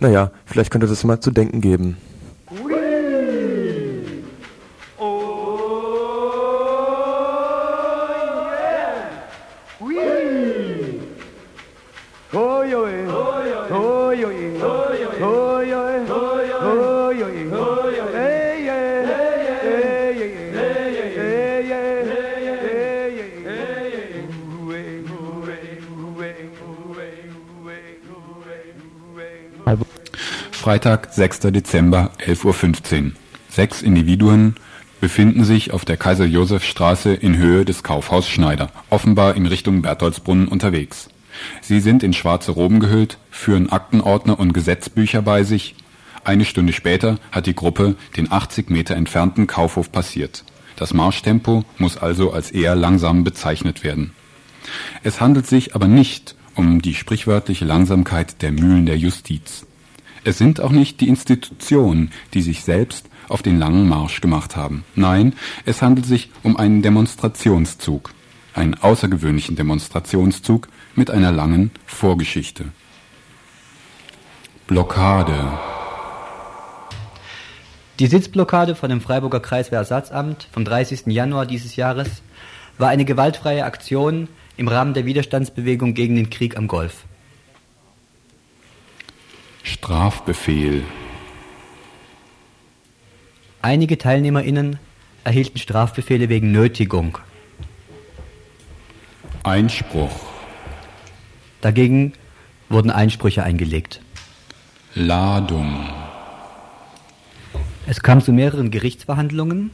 Naja, 0.00 0.30
vielleicht 0.46 0.70
könnte 0.70 0.86
das 0.86 1.04
mal 1.04 1.20
zu 1.20 1.30
denken 1.30 1.60
geben. 1.60 1.96
Freitag, 30.62 31.08
6. 31.12 31.40
Dezember, 31.50 32.12
11.15 32.24 33.06
Uhr. 33.06 33.10
Sechs 33.48 33.82
Individuen 33.82 34.54
befinden 35.00 35.42
sich 35.42 35.72
auf 35.72 35.84
der 35.84 35.96
Kaiser-Josef-Straße 35.96 37.12
in 37.14 37.36
Höhe 37.36 37.64
des 37.64 37.82
Kaufhaus 37.82 38.28
Schneider, 38.28 38.70
offenbar 38.88 39.34
in 39.34 39.46
Richtung 39.46 39.82
Bertholdsbrunnen 39.82 40.46
unterwegs. 40.46 41.08
Sie 41.62 41.80
sind 41.80 42.04
in 42.04 42.12
schwarze 42.12 42.52
Roben 42.52 42.78
gehüllt, 42.78 43.18
führen 43.28 43.72
Aktenordner 43.72 44.38
und 44.38 44.52
Gesetzbücher 44.52 45.20
bei 45.20 45.42
sich. 45.42 45.74
Eine 46.22 46.44
Stunde 46.44 46.72
später 46.72 47.18
hat 47.32 47.46
die 47.46 47.56
Gruppe 47.56 47.96
den 48.16 48.30
80 48.30 48.70
Meter 48.70 48.94
entfernten 48.94 49.48
Kaufhof 49.48 49.90
passiert. 49.90 50.44
Das 50.76 50.94
Marschtempo 50.94 51.64
muss 51.78 51.96
also 51.96 52.32
als 52.32 52.52
eher 52.52 52.76
langsam 52.76 53.24
bezeichnet 53.24 53.82
werden. 53.82 54.12
Es 55.02 55.20
handelt 55.20 55.48
sich 55.48 55.74
aber 55.74 55.88
nicht 55.88 56.36
um 56.54 56.80
die 56.80 56.94
sprichwörtliche 56.94 57.64
Langsamkeit 57.64 58.42
der 58.42 58.52
Mühlen 58.52 58.86
der 58.86 58.96
Justiz. 58.96 59.66
Es 60.24 60.38
sind 60.38 60.60
auch 60.60 60.70
nicht 60.70 61.00
die 61.00 61.08
Institutionen, 61.08 62.12
die 62.32 62.42
sich 62.42 62.62
selbst 62.62 63.06
auf 63.28 63.42
den 63.42 63.58
langen 63.58 63.88
Marsch 63.88 64.20
gemacht 64.20 64.56
haben. 64.56 64.84
Nein, 64.94 65.34
es 65.64 65.82
handelt 65.82 66.06
sich 66.06 66.30
um 66.42 66.56
einen 66.56 66.82
Demonstrationszug, 66.82 68.14
einen 68.54 68.74
außergewöhnlichen 68.74 69.56
Demonstrationszug 69.56 70.68
mit 70.94 71.10
einer 71.10 71.32
langen 71.32 71.72
Vorgeschichte. 71.86 72.66
Blockade. 74.68 75.58
Die 77.98 78.06
Sitzblockade 78.06 78.74
von 78.74 78.90
dem 78.90 79.00
Freiburger 79.00 79.40
Kreiswehrersatzamt 79.40 80.48
vom 80.52 80.64
30. 80.64 81.06
Januar 81.06 81.46
dieses 81.46 81.76
Jahres 81.76 82.22
war 82.78 82.88
eine 82.88 83.04
gewaltfreie 83.04 83.64
Aktion 83.64 84.28
im 84.56 84.68
Rahmen 84.68 84.94
der 84.94 85.04
Widerstandsbewegung 85.04 85.94
gegen 85.94 86.14
den 86.14 86.30
Krieg 86.30 86.56
am 86.56 86.68
Golf. 86.68 87.04
Strafbefehl. 89.62 90.84
Einige 93.60 93.96
TeilnehmerInnen 93.96 94.78
erhielten 95.24 95.58
Strafbefehle 95.58 96.28
wegen 96.28 96.50
Nötigung. 96.50 97.18
Einspruch. 99.44 100.14
Dagegen 101.60 102.12
wurden 102.68 102.90
Einsprüche 102.90 103.44
eingelegt. 103.44 104.00
Ladung. 104.94 105.88
Es 107.86 108.00
kam 108.00 108.20
zu 108.20 108.32
mehreren 108.32 108.70
Gerichtsverhandlungen 108.70 109.70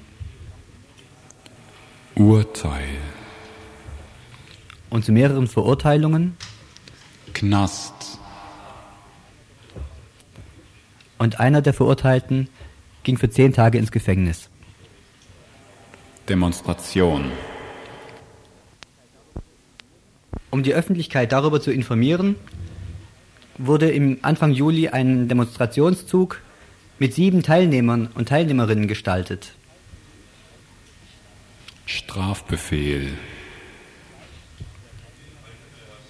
Urteil. 2.14 2.98
und 4.90 5.04
zu 5.04 5.12
mehreren 5.12 5.46
Verurteilungen 5.46 6.36
Knast. 7.32 7.97
Und 11.18 11.40
einer 11.40 11.62
der 11.62 11.74
Verurteilten 11.74 12.48
ging 13.02 13.18
für 13.18 13.30
zehn 13.30 13.52
Tage 13.52 13.78
ins 13.78 13.92
Gefängnis. 13.92 14.48
Demonstration. 16.28 17.30
Um 20.50 20.62
die 20.62 20.74
Öffentlichkeit 20.74 21.32
darüber 21.32 21.60
zu 21.60 21.70
informieren, 21.70 22.36
wurde 23.58 23.90
im 23.90 24.18
Anfang 24.22 24.52
Juli 24.52 24.88
ein 24.88 25.28
Demonstrationszug 25.28 26.40
mit 26.98 27.14
sieben 27.14 27.42
Teilnehmern 27.42 28.08
und 28.14 28.28
Teilnehmerinnen 28.28 28.88
gestaltet. 28.88 29.52
Strafbefehl. 31.86 33.08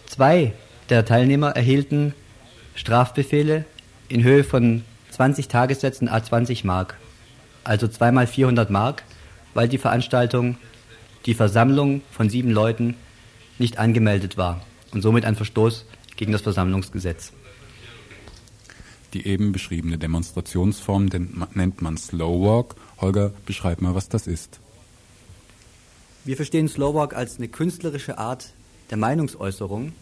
Zwei 0.06 0.52
der 0.88 1.04
Teilnehmer 1.04 1.50
erhielten 1.50 2.14
Strafbefehle 2.74 3.64
in 4.08 4.22
Höhe 4.22 4.42
von 4.44 4.84
20 5.18 5.48
Tagessätzen 5.48 6.08
a 6.08 6.22
20 6.22 6.62
Mark, 6.62 6.96
also 7.64 7.88
zweimal 7.88 8.28
400 8.28 8.70
Mark, 8.70 9.02
weil 9.52 9.68
die 9.68 9.76
Veranstaltung, 9.76 10.58
die 11.26 11.34
Versammlung 11.34 12.02
von 12.12 12.30
sieben 12.30 12.52
Leuten 12.52 12.94
nicht 13.58 13.78
angemeldet 13.78 14.36
war 14.36 14.64
und 14.92 15.02
somit 15.02 15.24
ein 15.24 15.34
Verstoß 15.34 15.86
gegen 16.16 16.30
das 16.30 16.42
Versammlungsgesetz. 16.42 17.32
Die 19.12 19.26
eben 19.26 19.50
beschriebene 19.50 19.98
Demonstrationsform 19.98 21.10
den- 21.10 21.42
nennt 21.54 21.82
man 21.82 21.96
Slow 21.96 22.40
Walk. 22.46 22.76
Holger, 23.00 23.32
beschreib 23.44 23.80
mal, 23.80 23.96
was 23.96 24.08
das 24.08 24.28
ist. 24.28 24.60
Wir 26.24 26.36
verstehen 26.36 26.68
Slowwalk 26.68 27.16
als 27.16 27.38
eine 27.38 27.48
künstlerische 27.48 28.18
Art 28.18 28.50
der 28.90 28.98
Meinungsäußerung, 28.98 29.92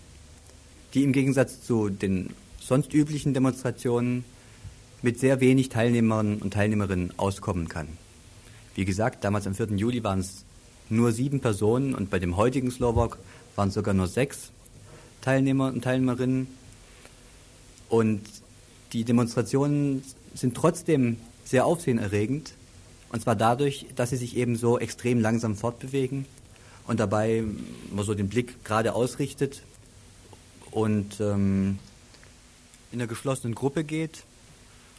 die 0.92 1.04
im 1.04 1.12
Gegensatz 1.12 1.62
zu 1.62 1.88
den 1.88 2.34
sonst 2.60 2.92
üblichen 2.92 3.32
Demonstrationen 3.32 4.26
mit 5.02 5.18
sehr 5.18 5.40
wenig 5.40 5.68
Teilnehmern 5.68 6.38
und 6.38 6.52
Teilnehmerinnen 6.52 7.12
auskommen 7.18 7.68
kann. 7.68 7.88
Wie 8.74 8.84
gesagt, 8.84 9.24
damals 9.24 9.46
am 9.46 9.54
4. 9.54 9.68
Juli 9.76 10.02
waren 10.04 10.20
es 10.20 10.44
nur 10.88 11.12
sieben 11.12 11.40
Personen 11.40 11.94
und 11.94 12.10
bei 12.10 12.18
dem 12.18 12.36
heutigen 12.36 12.70
Slowwalk 12.70 13.18
waren 13.56 13.68
es 13.68 13.74
sogar 13.74 13.94
nur 13.94 14.06
sechs 14.06 14.50
Teilnehmer 15.22 15.68
und 15.68 15.82
Teilnehmerinnen. 15.82 16.46
Und 17.88 18.22
die 18.92 19.04
Demonstrationen 19.04 20.02
sind 20.34 20.54
trotzdem 20.54 21.16
sehr 21.44 21.66
aufsehenerregend. 21.66 22.52
Und 23.12 23.22
zwar 23.22 23.36
dadurch, 23.36 23.86
dass 23.96 24.10
sie 24.10 24.16
sich 24.16 24.36
eben 24.36 24.56
so 24.56 24.78
extrem 24.78 25.20
langsam 25.20 25.56
fortbewegen 25.56 26.26
und 26.86 27.00
dabei 27.00 27.44
man 27.90 28.04
so 28.04 28.14
den 28.14 28.28
Blick 28.28 28.62
gerade 28.64 28.94
ausrichtet 28.94 29.62
und 30.70 31.20
ähm, 31.20 31.78
in 32.92 33.00
einer 33.00 33.08
geschlossenen 33.08 33.54
Gruppe 33.54 33.84
geht 33.84 34.24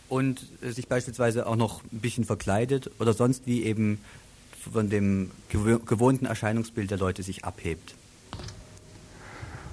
und 0.10 0.48
äh, 0.62 0.72
sich 0.72 0.88
beispielsweise 0.88 1.48
auch 1.48 1.56
noch 1.56 1.84
ein 1.92 2.00
bisschen 2.00 2.24
verkleidet 2.24 2.92
oder 3.00 3.14
sonst 3.14 3.46
wie 3.46 3.64
eben 3.64 4.00
von 4.72 4.90
dem 4.90 5.32
gewohnten 5.50 6.26
Erscheinungsbild 6.26 6.92
der 6.92 6.98
Leute 6.98 7.24
sich 7.24 7.46
abhebt. 7.46 7.96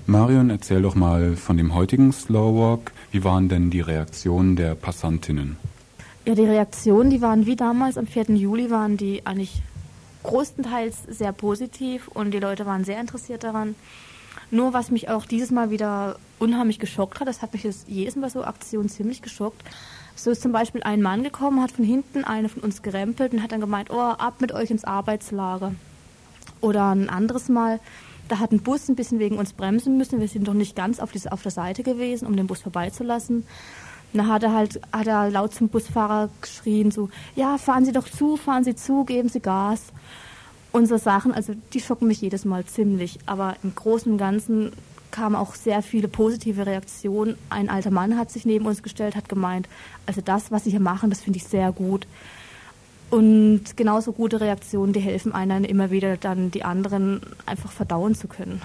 Marion, 0.07 0.51
erzähl 0.51 0.83
doch 0.83 0.94
mal 0.94 1.35
von 1.35 1.57
dem 1.57 1.75
heutigen 1.75 2.12
Slow 2.12 2.55
Walk. 2.59 2.92
Wie 3.11 3.25
waren 3.25 3.49
denn 3.49 3.70
die 3.70 3.81
Reaktionen 3.81 4.55
der 4.55 4.75
Passantinnen? 4.75 5.57
Ja, 6.27 6.35
die 6.35 6.44
Reaktionen, 6.44 7.11
die 7.11 7.23
waren 7.23 7.47
wie 7.47 7.57
damals 7.57 7.97
am 7.97 8.07
4. 8.07 8.31
Juli, 8.35 8.70
waren 8.70 8.97
die 8.97 9.27
eigentlich 9.27 9.62
größtenteils 10.23 11.05
sehr 11.09 11.33
positiv 11.33 12.09
und 12.09 12.33
die 12.33 12.38
Leute 12.38 12.66
waren 12.66 12.85
sehr 12.85 13.01
interessiert 13.01 13.44
daran. 13.44 13.75
Nur 14.51 14.73
was 14.73 14.90
mich 14.90 15.09
auch 15.09 15.27
dieses 15.27 15.51
Mal 15.51 15.70
wieder 15.70 16.16
unheimlich 16.38 16.79
geschockt 16.79 17.20
hat, 17.20 17.29
das 17.29 17.42
hat 17.42 17.53
mich 17.53 17.64
jetzt 17.64 17.88
jedes 17.88 18.16
Mal 18.16 18.31
so 18.31 18.44
Aktionen 18.44 18.88
ziemlich 18.88 19.23
geschockt. 19.23 19.62
So 20.16 20.31
ist 20.31 20.42
zum 20.42 20.53
Beispiel 20.53 20.83
ein 20.83 21.03
Mann 21.03 21.24
gekommen, 21.24 21.61
hat 21.61 21.72
von 21.72 21.85
hinten 21.85 22.24
eine 22.24 22.48
von 22.48 22.62
uns 22.62 22.83
gerempelt 22.83 23.33
und 23.33 23.42
hat 23.42 23.53
dann 23.53 23.61
gemeint, 23.61 23.90
oh, 23.90 23.98
ab 23.98 24.40
mit 24.40 24.53
euch 24.53 24.70
ins 24.70 24.85
Arbeitslager. 24.85 25.74
Oder 26.61 26.90
ein 26.94 27.09
anderes 27.09 27.48
Mal, 27.48 27.81
da 28.29 28.38
hat 28.38 28.53
ein 28.53 28.61
Bus 28.61 28.88
ein 28.88 28.94
bisschen 28.96 29.18
wegen 29.18 29.38
uns 29.38 29.53
bremsen 29.53 29.98
müssen. 29.98 30.20
Wir 30.20 30.29
sind 30.29 30.48
doch 30.48 30.55
nicht 30.55 30.77
ganz 30.77 31.00
auf, 31.00 31.12
diese, 31.12 31.33
auf 31.33 31.42
der 31.42 31.50
Seite 31.50 31.83
gewesen, 31.83 32.27
um 32.27 32.37
den 32.37 32.46
Bus 32.46 32.62
vorbeizulassen. 32.62 33.44
Da 34.12 34.27
hat 34.27 34.44
er 34.44 34.53
halt 34.53 34.81
hat 34.92 35.09
er 35.09 35.29
laut 35.29 35.53
zum 35.53 35.68
Busfahrer 35.68 36.31
geschrien, 36.40 36.92
so, 36.92 37.11
ja, 37.35 37.59
fahren 37.59 37.85
Sie 37.85 37.90
doch 37.90 38.09
zu, 38.09 38.37
fahren 38.37 38.62
Sie 38.62 38.77
zu, 38.77 39.05
geben 39.05 39.29
Sie 39.29 39.40
Gas. 39.40 39.83
Unsere 40.70 41.00
Sachen, 41.00 41.33
also 41.33 41.55
die 41.72 41.81
schocken 41.81 42.07
mich 42.07 42.20
jedes 42.20 42.44
Mal 42.44 42.64
ziemlich. 42.64 43.18
Aber 43.27 43.57
im 43.64 43.74
Großen 43.74 44.11
und 44.11 44.18
Ganzen 44.18 44.72
kamen 45.14 45.37
auch 45.37 45.55
sehr 45.55 45.81
viele 45.81 46.09
positive 46.09 46.66
Reaktionen. 46.66 47.37
Ein 47.48 47.70
alter 47.70 47.92
Mann 47.92 48.18
hat 48.18 48.33
sich 48.33 48.44
neben 48.44 48.66
uns 48.66 48.83
gestellt, 48.83 49.14
hat 49.14 49.29
gemeint, 49.29 49.68
also 50.07 50.20
das, 50.20 50.50
was 50.50 50.64
Sie 50.64 50.70
hier 50.70 50.81
machen, 50.81 51.09
das 51.09 51.22
finde 51.22 51.37
ich 51.37 51.44
sehr 51.44 51.70
gut. 51.70 52.09
Und 53.11 53.77
genauso 53.77 54.12
gute 54.12 54.40
Reaktionen, 54.40 54.92
die 54.92 54.98
helfen 54.98 55.33
einem 55.33 55.62
immer 55.62 55.92
wieder 55.92 56.16
dann 56.16 56.50
die 56.50 56.64
anderen 56.64 57.20
einfach 57.46 57.70
verdauen 57.70 58.16
zu 58.16 58.27
können. 58.27 58.61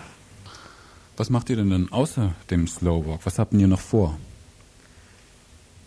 Was 1.17 1.29
macht 1.29 1.51
ihr 1.51 1.55
denn 1.55 1.69
dann 1.69 1.91
außer 1.91 2.33
dem 2.49 2.65
Slow 2.65 3.05
Walk? 3.05 3.19
Was 3.25 3.37
habt 3.37 3.53
ihr 3.53 3.67
noch 3.67 3.79
vor? 3.79 4.17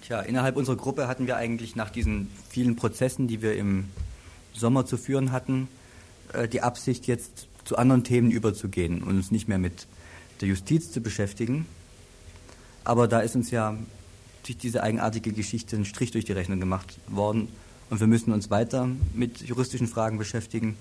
Tja, 0.02 0.20
innerhalb 0.20 0.56
unserer 0.56 0.76
Gruppe 0.76 1.08
hatten 1.08 1.26
wir 1.26 1.36
eigentlich 1.36 1.74
nach 1.74 1.90
diesen 1.90 2.30
vielen 2.48 2.76
Prozessen, 2.76 3.26
die 3.26 3.42
wir 3.42 3.56
im 3.56 3.86
Sommer 4.52 4.86
zu 4.86 4.96
führen 4.96 5.32
hatten, 5.32 5.66
äh, 6.32 6.46
die 6.46 6.60
Absicht, 6.60 7.08
jetzt 7.08 7.48
zu 7.64 7.76
anderen 7.76 8.04
Themen 8.04 8.30
überzugehen 8.30 9.02
und 9.02 9.16
uns 9.16 9.32
nicht 9.32 9.48
mehr 9.48 9.58
mit 9.58 9.88
der 10.42 10.48
Justiz 10.48 10.92
zu 10.92 11.00
beschäftigen. 11.00 11.66
Aber 12.84 13.08
da 13.08 13.20
ist 13.20 13.36
uns 13.36 13.50
ja 13.50 13.78
durch 14.44 14.58
diese 14.58 14.82
eigenartige 14.82 15.32
Geschichte 15.32 15.76
ein 15.76 15.84
Strich 15.84 16.10
durch 16.10 16.24
die 16.24 16.32
Rechnung 16.32 16.60
gemacht 16.60 16.98
worden 17.06 17.48
und 17.90 18.00
wir 18.00 18.08
müssen 18.08 18.32
uns 18.32 18.50
weiter 18.50 18.88
mit 19.14 19.40
juristischen 19.40 19.86
Fragen 19.86 20.18
beschäftigen. 20.18 20.76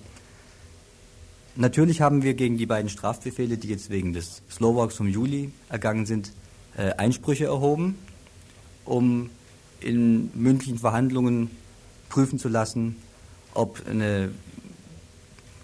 Natürlich 1.54 2.00
haben 2.00 2.22
wir 2.22 2.34
gegen 2.34 2.58
die 2.58 2.66
beiden 2.66 2.88
Strafbefehle, 2.88 3.56
die 3.56 3.68
jetzt 3.68 3.90
wegen 3.90 4.12
des 4.12 4.42
Slowwalks 4.50 4.96
vom 4.96 5.06
Juli 5.06 5.52
ergangen 5.68 6.06
sind, 6.06 6.32
äh, 6.76 6.94
Einsprüche 6.94 7.44
erhoben, 7.44 7.98
um 8.84 9.30
in 9.80 10.30
mündlichen 10.34 10.78
Verhandlungen 10.78 11.50
prüfen 12.08 12.38
zu 12.38 12.48
lassen, 12.48 12.96
ob 13.54 13.86
eine 13.86 14.30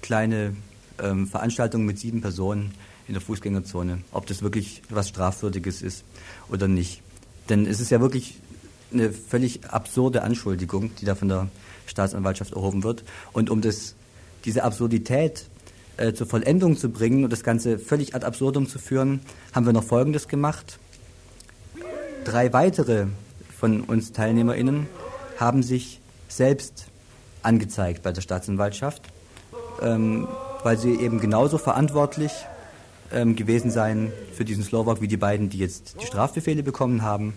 kleine 0.03 0.55
ähm, 1.03 1.27
Veranstaltung 1.27 1.85
mit 1.85 1.99
sieben 1.99 2.21
Personen 2.21 2.75
in 3.09 3.14
der 3.14 3.23
Fußgängerzone, 3.23 4.03
ob 4.12 4.27
das 4.27 4.42
wirklich 4.42 4.83
was 4.90 5.09
Strafwürdiges 5.09 5.83
ist 5.83 6.05
oder 6.51 6.68
nicht. 6.68 7.03
Denn 7.49 7.66
es 7.66 7.81
ist 7.81 7.90
ja 7.90 8.01
wirklich 8.01 8.38
eine 8.92 9.12
völlig 9.12 9.64
absurde 9.64 10.23
Anschuldigung, 10.23 10.94
die 10.97 11.05
da 11.05 11.14
von 11.14 11.29
der 11.29 11.49
Staatsanwaltschaft 11.87 12.53
erhoben 12.53 12.85
wird. 12.85 13.05
Und 13.33 13.51
um 13.51 13.61
das, 13.61 13.94
diese 14.44 14.62
Absurdität 14.62 15.47
äh, 15.97 16.12
zur 16.12 16.27
Vollendung 16.27 16.77
zu 16.77 16.90
bringen 16.90 17.25
und 17.25 17.33
das 17.33 17.42
Ganze 17.42 17.79
völlig 17.79 18.14
ad 18.14 18.25
absurdum 18.25 18.68
zu 18.68 18.79
führen, 18.79 19.21
haben 19.55 19.66
wir 19.66 19.73
noch 19.73 19.85
Folgendes 19.85 20.29
gemacht. 20.29 20.79
Drei 22.25 22.53
weitere 22.53 23.07
von 23.59 23.81
uns 23.81 24.12
TeilnehmerInnen 24.12 24.87
haben 25.38 25.62
sich 25.62 26.01
selbst 26.29 26.87
angezeigt 27.42 28.03
bei 28.03 28.12
der 28.12 28.21
Staatsanwaltschaft, 28.21 29.03
ähm, 29.81 30.29
weil 30.62 30.77
sie 30.77 30.94
eben 30.94 31.21
genauso 31.21 31.57
verantwortlich 31.57 32.33
ähm, 33.12 33.37
gewesen 33.37 33.71
seien 33.71 34.12
für 34.33 34.44
diesen 34.44 34.64
Slowak 34.64 35.01
wie 35.01 35.09
die 35.09 35.16
beiden, 35.16 35.49
die 35.49 35.59
jetzt 35.59 35.97
die 36.01 36.07
Strafbefehle 36.07 36.62
bekommen 36.62 37.03
haben. 37.03 37.35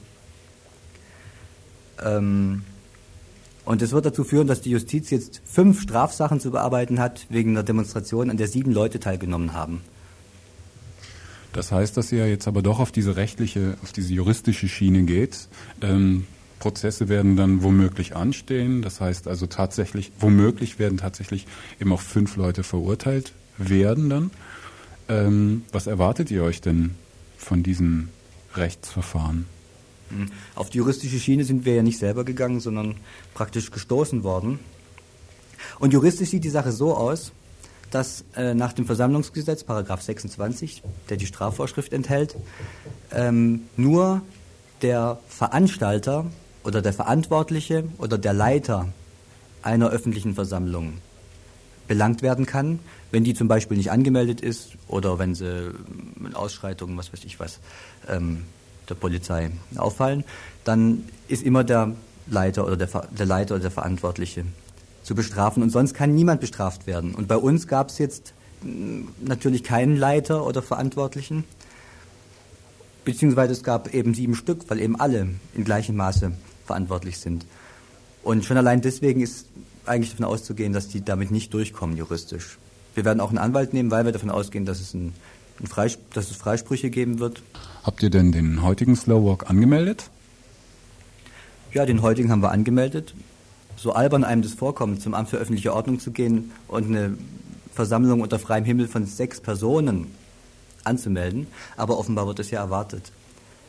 Ähm, 2.03 2.63
und 3.63 3.81
es 3.81 3.91
wird 3.91 4.05
dazu 4.05 4.23
führen, 4.23 4.47
dass 4.47 4.61
die 4.61 4.71
Justiz 4.71 5.09
jetzt 5.11 5.41
fünf 5.45 5.81
Strafsachen 5.81 6.39
zu 6.39 6.51
bearbeiten 6.51 6.99
hat 6.99 7.27
wegen 7.29 7.51
einer 7.51 7.63
Demonstration, 7.63 8.29
an 8.29 8.37
der 8.37 8.47
sieben 8.47 8.71
Leute 8.71 8.99
teilgenommen 8.99 9.53
haben. 9.53 9.81
Das 11.53 11.71
heißt, 11.71 11.95
dass 11.97 12.11
ihr 12.11 12.27
jetzt 12.27 12.47
aber 12.47 12.61
doch 12.61 12.79
auf 12.79 12.91
diese 12.91 13.17
rechtliche, 13.17 13.77
auf 13.83 13.91
diese 13.91 14.13
juristische 14.13 14.67
Schiene 14.67 15.03
geht. 15.03 15.47
Ähm, 15.81 16.25
Prozesse 16.59 17.09
werden 17.09 17.35
dann 17.35 17.61
womöglich 17.63 18.15
anstehen. 18.15 18.81
Das 18.81 19.01
heißt 19.01 19.27
also 19.27 19.47
tatsächlich, 19.47 20.11
womöglich 20.19 20.79
werden 20.79 20.97
tatsächlich 20.97 21.45
eben 21.79 21.91
auch 21.91 21.99
fünf 21.99 22.37
Leute 22.37 22.63
verurteilt 22.63 23.33
werden 23.57 24.09
dann. 24.09 24.31
Ähm, 25.11 25.65
was 25.73 25.87
erwartet 25.87 26.31
ihr 26.31 26.41
euch 26.43 26.61
denn 26.61 26.95
von 27.37 27.63
diesen 27.63 28.09
Rechtsverfahren? 28.55 29.45
Hm. 30.09 30.31
Auf 30.55 30.69
die 30.69 30.77
juristische 30.77 31.19
Schiene 31.19 31.43
sind 31.43 31.65
wir 31.65 31.75
ja 31.75 31.83
nicht 31.83 31.99
selber 31.99 32.23
gegangen, 32.23 32.61
sondern 32.61 32.95
praktisch 33.33 33.71
gestoßen 33.71 34.23
worden. 34.23 34.59
Und 35.79 35.91
juristisch 35.91 36.29
sieht 36.29 36.45
die 36.45 36.49
Sache 36.49 36.71
so 36.71 36.95
aus, 36.95 37.33
dass 37.91 38.23
äh, 38.37 38.53
nach 38.53 38.71
dem 38.71 38.85
Versammlungsgesetz, 38.85 39.65
Paragraph 39.65 40.01
26, 40.01 40.81
der 41.09 41.17
die 41.17 41.25
Strafvorschrift 41.25 41.91
enthält, 41.91 42.37
ähm, 43.11 43.63
nur 43.75 44.21
der 44.81 45.19
Veranstalter 45.27 46.25
oder 46.63 46.81
der 46.81 46.93
Verantwortliche 46.93 47.83
oder 47.97 48.17
der 48.17 48.31
Leiter 48.31 48.87
einer 49.61 49.89
öffentlichen 49.89 50.35
Versammlung 50.35 50.93
belangt 51.91 52.21
werden 52.21 52.45
kann, 52.45 52.79
wenn 53.11 53.25
die 53.25 53.33
zum 53.33 53.49
Beispiel 53.49 53.75
nicht 53.75 53.91
angemeldet 53.91 54.39
ist 54.39 54.77
oder 54.87 55.19
wenn 55.19 55.35
sie 55.35 55.73
in 56.25 56.33
Ausschreitungen, 56.33 56.95
was 56.95 57.11
weiß 57.11 57.25
ich 57.25 57.37
was, 57.37 57.59
ähm, 58.07 58.45
der 58.87 58.95
Polizei 58.95 59.51
auffallen, 59.75 60.23
dann 60.63 61.03
ist 61.27 61.43
immer 61.43 61.65
der 61.65 61.91
Leiter 62.27 62.65
oder 62.65 62.77
der, 62.77 62.87
der 63.11 63.25
Leiter 63.25 63.55
oder 63.55 63.63
der 63.63 63.71
Verantwortliche 63.71 64.45
zu 65.03 65.15
bestrafen 65.15 65.61
und 65.63 65.69
sonst 65.69 65.93
kann 65.93 66.15
niemand 66.15 66.39
bestraft 66.39 66.87
werden. 66.87 67.13
Und 67.13 67.27
bei 67.27 67.35
uns 67.35 67.67
gab 67.67 67.89
es 67.89 67.97
jetzt 67.97 68.33
hm, 68.61 69.09
natürlich 69.19 69.65
keinen 69.65 69.97
Leiter 69.97 70.45
oder 70.45 70.61
Verantwortlichen, 70.61 71.43
beziehungsweise 73.03 73.51
es 73.51 73.63
gab 73.63 73.93
eben 73.93 74.13
sieben 74.13 74.35
Stück, 74.35 74.69
weil 74.69 74.79
eben 74.79 74.97
alle 74.97 75.27
in 75.53 75.65
gleichem 75.65 75.97
Maße 75.97 76.31
verantwortlich 76.65 77.17
sind. 77.17 77.45
Und 78.23 78.45
schon 78.45 78.55
allein 78.55 78.79
deswegen 78.79 79.19
ist 79.19 79.47
eigentlich 79.85 80.11
davon 80.11 80.25
auszugehen, 80.25 80.73
dass 80.73 80.87
die 80.87 81.03
damit 81.03 81.31
nicht 81.31 81.53
durchkommen 81.53 81.97
juristisch. 81.97 82.57
Wir 82.93 83.05
werden 83.05 83.19
auch 83.19 83.29
einen 83.29 83.37
Anwalt 83.37 83.73
nehmen, 83.73 83.91
weil 83.91 84.05
wir 84.05 84.11
davon 84.11 84.29
ausgehen, 84.29 84.65
dass 84.65 84.79
es, 84.79 84.93
ein, 84.93 85.13
ein 85.59 85.67
Freisp 85.67 85.99
dass 86.13 86.29
es 86.29 86.35
Freisprüche 86.35 86.89
geben 86.89 87.19
wird. 87.19 87.41
Habt 87.83 88.03
ihr 88.03 88.09
denn 88.09 88.31
den 88.31 88.61
heutigen 88.61 88.95
Slow 88.95 89.25
Walk 89.25 89.49
angemeldet? 89.49 90.09
Ja, 91.73 91.85
den 91.85 92.01
heutigen 92.01 92.31
haben 92.31 92.41
wir 92.41 92.51
angemeldet 92.51 93.13
so 93.81 93.93
albern 93.93 94.23
einem 94.23 94.43
das 94.43 94.53
vorkommt, 94.53 95.01
zum 95.01 95.15
Amt 95.15 95.29
für 95.29 95.37
öffentliche 95.37 95.73
Ordnung 95.73 95.99
zu 95.99 96.11
gehen 96.11 96.51
und 96.67 96.85
eine 96.85 97.17
Versammlung 97.73 98.21
unter 98.21 98.37
freiem 98.37 98.63
Himmel 98.63 98.87
von 98.87 99.07
sechs 99.07 99.41
Personen 99.41 100.11
anzumelden, 100.83 101.47
aber 101.77 101.97
offenbar 101.97 102.27
wird 102.27 102.39
es 102.39 102.51
ja 102.51 102.59
erwartet. 102.59 103.11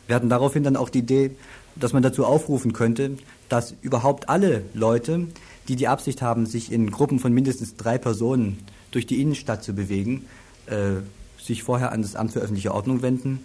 Wir 0.05 0.15
hatten 0.15 0.29
daraufhin 0.29 0.63
dann 0.63 0.75
auch 0.75 0.89
die 0.89 0.99
Idee, 0.99 1.31
dass 1.75 1.93
man 1.93 2.03
dazu 2.03 2.25
aufrufen 2.25 2.73
könnte, 2.73 3.17
dass 3.49 3.75
überhaupt 3.81 4.29
alle 4.29 4.63
Leute, 4.73 5.27
die 5.67 5.75
die 5.75 5.87
Absicht 5.87 6.21
haben, 6.21 6.45
sich 6.45 6.71
in 6.71 6.91
Gruppen 6.91 7.19
von 7.19 7.33
mindestens 7.33 7.75
drei 7.75 7.97
Personen 7.97 8.59
durch 8.91 9.05
die 9.05 9.21
Innenstadt 9.21 9.63
zu 9.63 9.73
bewegen, 9.73 10.25
äh, 10.67 11.01
sich 11.41 11.63
vorher 11.63 11.91
an 11.91 12.01
das 12.01 12.15
Amt 12.15 12.33
für 12.33 12.39
öffentliche 12.39 12.73
Ordnung 12.73 13.01
wenden 13.01 13.43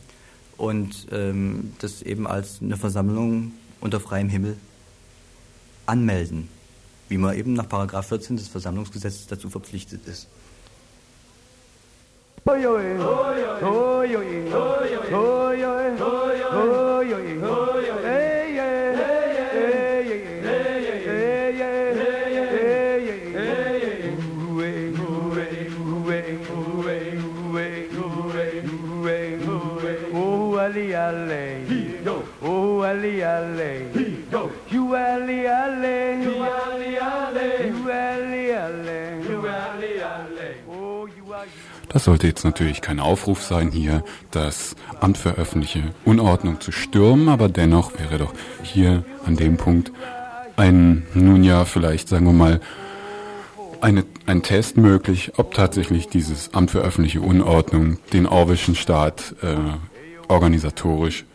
und 0.56 1.06
ähm, 1.10 1.72
das 1.80 2.02
eben 2.02 2.26
als 2.26 2.58
eine 2.62 2.76
Versammlung 2.76 3.52
unter 3.80 4.00
freiem 4.00 4.28
Himmel 4.28 4.56
anmelden 5.86 6.48
wie 7.08 7.18
man 7.18 7.34
eben 7.36 7.54
nach 7.54 7.68
Paragraph 7.68 8.06
14 8.08 8.36
des 8.36 8.48
Versammlungsgesetzes 8.48 9.26
dazu 9.26 9.48
verpflichtet 9.48 10.06
ist. 10.06 10.28
Oh, 12.44 12.54
Ali, 35.28 35.46
Ali. 35.46 36.24
You, 36.24 36.42
Ali, 39.46 40.00
Ali. 40.00 40.54
Oh, 40.66 41.06
you 41.06 41.32
are 41.34 41.44
Das 41.90 42.04
sollte 42.04 42.26
jetzt 42.26 42.44
natürlich 42.44 42.80
kein 42.80 42.98
Aufruf 42.98 43.42
sein, 43.42 43.70
hier 43.70 44.04
das 44.30 44.74
Amt 45.00 45.18
für 45.18 45.32
öffentliche 45.34 45.82
Unordnung 46.06 46.62
zu 46.62 46.72
stürmen, 46.72 47.28
aber 47.28 47.50
dennoch 47.50 47.98
wäre 47.98 48.16
doch 48.16 48.32
hier 48.62 49.04
an 49.26 49.36
dem 49.36 49.58
Punkt 49.58 49.92
ein, 50.56 51.06
nun 51.12 51.44
ja, 51.44 51.66
vielleicht 51.66 52.08
sagen 52.08 52.24
wir 52.24 52.32
mal, 52.32 52.60
eine, 53.82 54.04
ein 54.24 54.42
Test 54.42 54.78
möglich, 54.78 55.32
ob 55.36 55.52
tatsächlich 55.52 56.08
dieses 56.08 56.54
Amt 56.54 56.70
für 56.70 56.80
öffentliche 56.80 57.20
Unordnung 57.20 57.98
den 58.14 58.26
Orwellschen 58.26 58.76
Staat 58.76 59.34
äh, 59.42 59.56
organisatorisch 60.28 61.26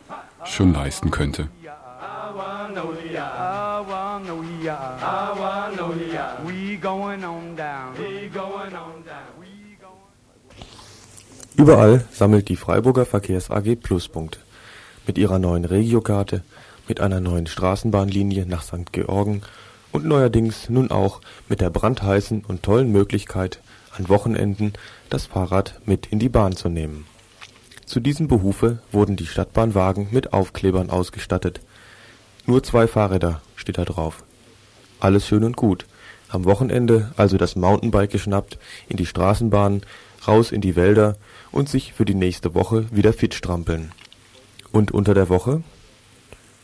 schon 0.44 0.72
leisten 0.72 1.12
könnte. 1.12 1.48
Überall 11.56 12.04
sammelt 12.10 12.48
die 12.48 12.56
Freiburger 12.56 13.04
Verkehrs 13.04 13.50
AG 13.50 13.76
Pluspunkte. 13.76 14.38
Mit 15.06 15.18
ihrer 15.18 15.38
neuen 15.38 15.66
Regiokarte, 15.66 16.42
mit 16.88 17.00
einer 17.00 17.20
neuen 17.20 17.46
Straßenbahnlinie 17.46 18.46
nach 18.46 18.62
St. 18.62 18.92
Georgen 18.92 19.42
und 19.92 20.06
neuerdings 20.06 20.70
nun 20.70 20.90
auch 20.90 21.20
mit 21.48 21.60
der 21.60 21.70
brandheißen 21.70 22.44
und 22.46 22.62
tollen 22.62 22.90
Möglichkeit, 22.90 23.60
an 23.96 24.08
Wochenenden 24.08 24.72
das 25.10 25.26
Fahrrad 25.26 25.80
mit 25.84 26.06
in 26.06 26.18
die 26.18 26.28
Bahn 26.28 26.56
zu 26.56 26.68
nehmen. 26.68 27.06
Zu 27.84 28.00
diesem 28.00 28.28
Behufe 28.28 28.78
wurden 28.92 29.16
die 29.16 29.26
Stadtbahnwagen 29.26 30.08
mit 30.10 30.32
Aufklebern 30.32 30.88
ausgestattet. 30.90 31.60
Nur 32.46 32.62
zwei 32.62 32.86
Fahrräder 32.86 33.42
steht 33.56 33.78
da 33.78 33.84
drauf. 33.84 34.24
Alles 35.04 35.28
schön 35.28 35.44
und 35.44 35.54
gut. 35.54 35.84
Am 36.30 36.46
Wochenende 36.46 37.12
also 37.18 37.36
das 37.36 37.56
Mountainbike 37.56 38.08
geschnappt, 38.08 38.56
in 38.88 38.96
die 38.96 39.04
Straßenbahn, 39.04 39.82
raus 40.26 40.50
in 40.50 40.62
die 40.62 40.76
Wälder 40.76 41.18
und 41.52 41.68
sich 41.68 41.92
für 41.92 42.06
die 42.06 42.14
nächste 42.14 42.54
Woche 42.54 42.86
wieder 42.90 43.12
fit 43.12 43.34
strampeln. 43.34 43.92
Und 44.72 44.92
unter 44.92 45.12
der 45.12 45.28
Woche? 45.28 45.62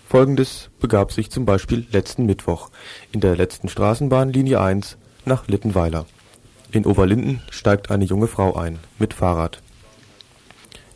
Folgendes 0.08 0.70
begab 0.80 1.12
sich 1.12 1.30
zum 1.30 1.44
Beispiel 1.44 1.86
letzten 1.92 2.24
Mittwoch 2.24 2.70
in 3.12 3.20
der 3.20 3.36
letzten 3.36 3.68
Straßenbahn 3.68 4.32
Linie 4.32 4.58
1 4.58 4.96
nach 5.26 5.46
Littenweiler. 5.46 6.06
In 6.72 6.86
Oberlinden 6.86 7.42
steigt 7.50 7.90
eine 7.90 8.06
junge 8.06 8.26
Frau 8.26 8.56
ein, 8.56 8.78
mit 8.98 9.12
Fahrrad. 9.12 9.60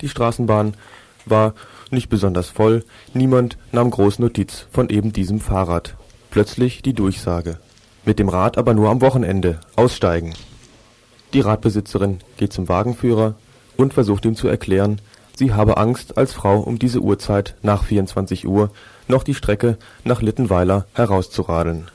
Die 0.01 0.09
Straßenbahn 0.09 0.79
war 1.27 1.53
nicht 1.91 2.09
besonders 2.09 2.49
voll, 2.49 2.87
niemand 3.13 3.59
nahm 3.71 3.91
groß 3.91 4.19
Notiz 4.19 4.67
von 4.71 4.89
eben 4.89 5.13
diesem 5.13 5.41
Fahrrad. 5.41 5.95
Plötzlich 6.35 6.83
die 6.83 6.95
Durchsage. 6.95 7.61
Mit 8.05 8.19
dem 8.19 8.29
Rad 8.29 8.59
aber 8.59 8.75
nur 8.75 8.91
am 8.91 9.01
Wochenende, 9.01 9.61
aussteigen. 9.77 10.35
Die 11.33 11.39
Radbesitzerin 11.39 12.19
geht 12.39 12.53
zum 12.53 12.69
Wagenführer 12.69 13.37
und 13.77 13.95
versucht 13.95 14.25
ihm 14.25 14.35
zu 14.35 14.49
erklären, 14.49 15.01
sie 15.37 15.53
habe 15.53 15.77
Angst, 15.77 16.19
als 16.19 16.33
Frau 16.33 16.59
um 16.59 16.81
diese 16.81 16.99
Uhrzeit 16.99 17.55
nach 17.63 17.85
24 17.85 18.49
Uhr 18.49 18.73
noch 19.07 19.23
die 19.23 19.35
Strecke 19.35 19.79
nach 20.03 20.23
Littenweiler 20.23 20.87
herauszuradeln. 20.95 21.89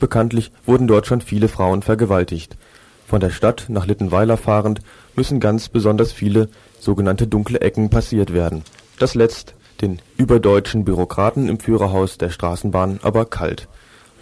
Bekanntlich 0.00 0.52
wurden 0.66 0.86
dort 0.86 1.06
schon 1.06 1.22
viele 1.22 1.48
Frauen 1.48 1.80
vergewaltigt. 1.80 2.58
Von 3.06 3.20
der 3.20 3.30
Stadt 3.30 3.70
nach 3.70 3.86
Littenweiler 3.86 4.36
fahrend 4.36 4.82
müssen 5.14 5.40
ganz 5.40 5.70
besonders 5.70 6.12
viele 6.12 6.50
sogenannte 6.78 7.26
dunkle 7.26 7.62
Ecken 7.62 7.88
passiert 7.88 8.34
werden. 8.34 8.64
Das 8.98 9.14
lässt 9.14 9.54
den 9.80 10.00
überdeutschen 10.16 10.84
Bürokraten 10.84 11.48
im 11.48 11.60
Führerhaus 11.60 12.18
der 12.18 12.30
Straßenbahn 12.30 13.00
aber 13.02 13.26
kalt. 13.26 13.68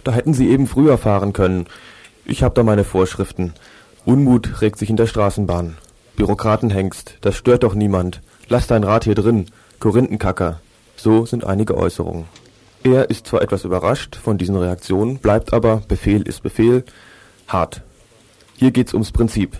Da 0.04 0.12
hätten 0.12 0.34
sie 0.34 0.48
eben 0.48 0.66
früher 0.66 0.98
fahren 0.98 1.32
können. 1.32 1.66
Ich 2.24 2.42
hab 2.42 2.54
da 2.54 2.62
meine 2.62 2.84
Vorschriften. 2.84 3.54
Unmut 4.04 4.60
regt 4.60 4.78
sich 4.78 4.90
in 4.90 4.96
der 4.96 5.06
Straßenbahn. 5.06 5.76
Bürokratenhengst, 6.16 7.18
das 7.20 7.36
stört 7.36 7.62
doch 7.62 7.74
niemand. 7.74 8.20
Lass 8.48 8.66
dein 8.66 8.84
Rad 8.84 9.04
hier 9.04 9.14
drin. 9.14 9.46
Korinthenkacker. 9.80 10.60
So 10.96 11.26
sind 11.26 11.44
einige 11.44 11.76
Äußerungen. 11.76 12.26
Er 12.82 13.08
ist 13.08 13.26
zwar 13.26 13.40
etwas 13.40 13.64
überrascht 13.64 14.14
von 14.14 14.36
diesen 14.36 14.56
Reaktionen, 14.56 15.16
bleibt 15.16 15.54
aber, 15.54 15.82
Befehl 15.88 16.20
ist 16.22 16.42
Befehl, 16.42 16.84
hart. 17.48 17.80
Hier 18.56 18.72
geht's 18.72 18.92
ums 18.92 19.10
Prinzip, 19.10 19.56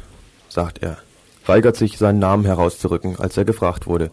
sagt 0.49 0.83
er, 0.83 0.99
weigert 1.47 1.75
sich, 1.77 1.97
seinen 1.97 2.19
Namen 2.19 2.45
herauszurücken, 2.45 3.19
als 3.19 3.37
er 3.39 3.47
gefragt 3.47 3.87
wurde. 3.87 4.11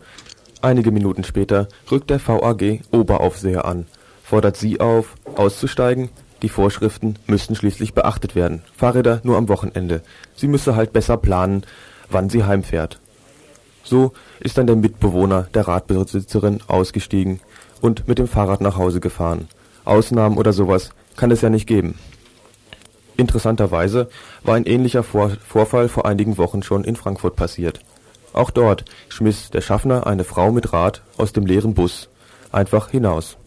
Einige 0.62 0.92
Minuten 0.92 1.24
später 1.24 1.68
rückt 1.90 2.12
der 2.12 2.20
VAG 2.26 2.82
Oberaufseher 2.92 3.66
an, 3.66 3.88
fordert 4.24 4.58
sie 4.58 4.80
auf, 4.80 5.16
auszusteigen, 5.36 6.10
die 6.44 6.50
Vorschriften 6.50 7.16
müssten 7.26 7.56
schließlich 7.56 7.96
beachtet 7.96 8.36
werden, 8.36 8.62
Fahrräder 8.76 9.22
nur 9.24 9.38
am 9.38 9.50
Wochenende, 9.50 10.02
sie 10.36 10.48
müsse 10.48 10.76
halt 10.76 10.94
besser 10.94 11.18
planen, 11.18 11.64
wann 12.10 12.30
sie 12.30 12.44
heimfährt. 12.44 13.00
So 13.84 14.14
ist 14.40 14.60
dann 14.60 14.68
der 14.68 14.76
Mitbewohner 14.76 15.48
der 15.56 15.68
Radbesitzerin 15.68 16.60
ausgestiegen 16.68 17.40
und 17.82 18.08
mit 18.08 18.20
dem 18.20 18.28
Fahrrad 18.28 18.62
nach 18.62 18.78
Hause 18.78 19.00
gefahren. 19.00 19.48
Ausnahmen 19.84 20.38
oder 20.38 20.54
sowas 20.54 20.92
kann 21.16 21.32
es 21.32 21.42
ja 21.42 21.50
nicht 21.50 21.66
geben. 21.66 21.98
Interessanterweise 23.18 24.10
war 24.44 24.56
ein 24.56 24.66
ähnlicher 24.66 25.02
Vor 25.02 25.32
Vorfall 25.44 25.90
vor 25.90 26.06
einigen 26.06 26.38
Wochen 26.38 26.62
schon 26.62 26.84
in 26.84 26.96
Frankfurt 26.96 27.36
passiert. 27.36 27.82
Auch 28.34 28.50
dort 28.50 28.86
schmiss 29.10 29.50
der 29.50 29.62
Schaffner 29.62 30.08
eine 30.08 30.24
Frau 30.24 30.52
mit 30.52 30.74
Rad 30.74 31.02
aus 31.18 31.34
dem 31.34 31.46
leeren 31.46 31.74
Bus 31.74 32.10
einfach 32.52 32.90
hinaus. 32.90 33.38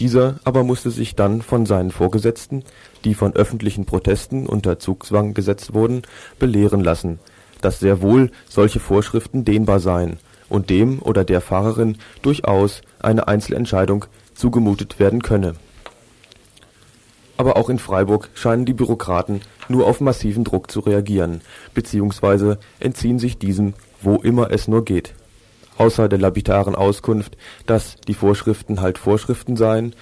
Dieser 0.00 0.36
aber 0.44 0.62
musste 0.62 0.90
sich 0.90 1.14
dann 1.14 1.40
von 1.40 1.64
seinen 1.64 1.90
Vorgesetzten, 1.90 2.64
die 3.04 3.14
von 3.14 3.34
öffentlichen 3.34 3.86
Protesten 3.86 4.46
unter 4.46 4.78
Zugzwang 4.78 5.32
gesetzt 5.32 5.72
wurden, 5.72 6.02
belehren 6.38 6.84
lassen, 6.84 7.18
dass 7.62 7.80
sehr 7.80 8.02
wohl 8.02 8.30
solche 8.48 8.80
Vorschriften 8.80 9.44
dehnbar 9.44 9.80
seien 9.80 10.18
und 10.50 10.68
dem 10.68 11.00
oder 11.00 11.24
der 11.24 11.40
Fahrerin 11.40 11.96
durchaus 12.20 12.82
eine 13.00 13.26
Einzelentscheidung 13.26 14.04
zugemutet 14.34 14.98
werden 14.98 15.22
könne. 15.22 15.54
Aber 17.38 17.56
auch 17.56 17.68
in 17.68 17.78
Freiburg 17.78 18.30
scheinen 18.34 18.64
die 18.64 18.72
Bürokraten 18.72 19.40
nur 19.68 19.86
auf 19.86 20.00
massiven 20.00 20.44
Druck 20.44 20.70
zu 20.70 20.80
reagieren, 20.80 21.40
beziehungsweise 21.74 22.58
entziehen 22.80 23.18
sich 23.18 23.38
diesem, 23.38 23.74
wo 24.06 24.16
immer 24.22 24.50
es 24.52 24.68
nur 24.68 24.84
geht. 24.84 25.12
Außer 25.78 26.08
der 26.08 26.20
lapidaren 26.20 26.74
Auskunft, 26.74 27.36
dass 27.66 27.96
die 27.96 28.14
Vorschriften 28.14 28.80
halt 28.80 28.96
Vorschriften 28.96 29.56
seien, 29.56 29.94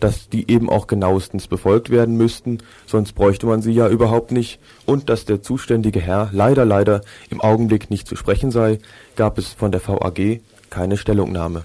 dass 0.00 0.30
die 0.30 0.50
eben 0.50 0.70
auch 0.70 0.86
genauestens 0.86 1.46
befolgt 1.46 1.90
werden 1.90 2.16
müssten, 2.16 2.58
sonst 2.86 3.12
bräuchte 3.12 3.44
man 3.46 3.60
sie 3.60 3.72
ja 3.72 3.86
überhaupt 3.86 4.32
nicht, 4.32 4.58
und 4.86 5.10
dass 5.10 5.26
der 5.26 5.42
zuständige 5.42 6.00
Herr 6.00 6.30
leider 6.32 6.64
leider 6.64 7.02
im 7.28 7.42
Augenblick 7.42 7.90
nicht 7.90 8.08
zu 8.08 8.16
sprechen 8.16 8.50
sei, 8.50 8.78
gab 9.14 9.36
es 9.36 9.48
von 9.52 9.70
der 9.70 9.86
VAG 9.86 10.40
keine 10.70 10.96
Stellungnahme. 10.96 11.64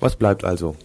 Was 0.00 0.16
bleibt 0.16 0.44
also? 0.44 0.76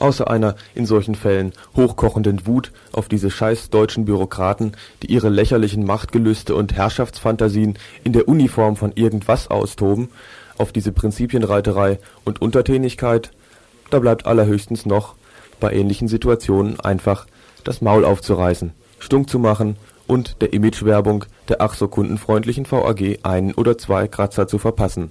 Außer 0.00 0.28
einer 0.30 0.56
in 0.74 0.86
solchen 0.86 1.14
Fällen 1.14 1.52
hochkochenden 1.76 2.46
Wut 2.46 2.72
auf 2.90 3.08
diese 3.08 3.30
scheiß 3.30 3.68
deutschen 3.68 4.06
Bürokraten, 4.06 4.72
die 5.02 5.12
ihre 5.12 5.28
lächerlichen 5.28 5.84
Machtgelüste 5.84 6.54
und 6.54 6.72
Herrschaftsfantasien 6.72 7.78
in 8.02 8.14
der 8.14 8.26
Uniform 8.26 8.76
von 8.76 8.92
irgendwas 8.94 9.48
austoben, 9.48 10.08
auf 10.56 10.72
diese 10.72 10.90
Prinzipienreiterei 10.90 11.98
und 12.24 12.40
Untertänigkeit, 12.40 13.30
da 13.90 13.98
bleibt 13.98 14.26
allerhöchstens 14.26 14.86
noch, 14.86 15.16
bei 15.60 15.72
ähnlichen 15.74 16.08
Situationen 16.08 16.80
einfach 16.80 17.26
das 17.62 17.82
Maul 17.82 18.06
aufzureißen, 18.06 18.72
stunk 18.98 19.28
zu 19.28 19.38
machen 19.38 19.76
und 20.06 20.40
der 20.40 20.54
Imagewerbung 20.54 21.26
der 21.50 21.60
ach 21.60 21.74
so 21.74 21.88
kundenfreundlichen 21.88 22.70
VAG 22.70 23.18
einen 23.22 23.52
oder 23.52 23.76
zwei 23.76 24.08
Kratzer 24.08 24.48
zu 24.48 24.58
verpassen. 24.58 25.10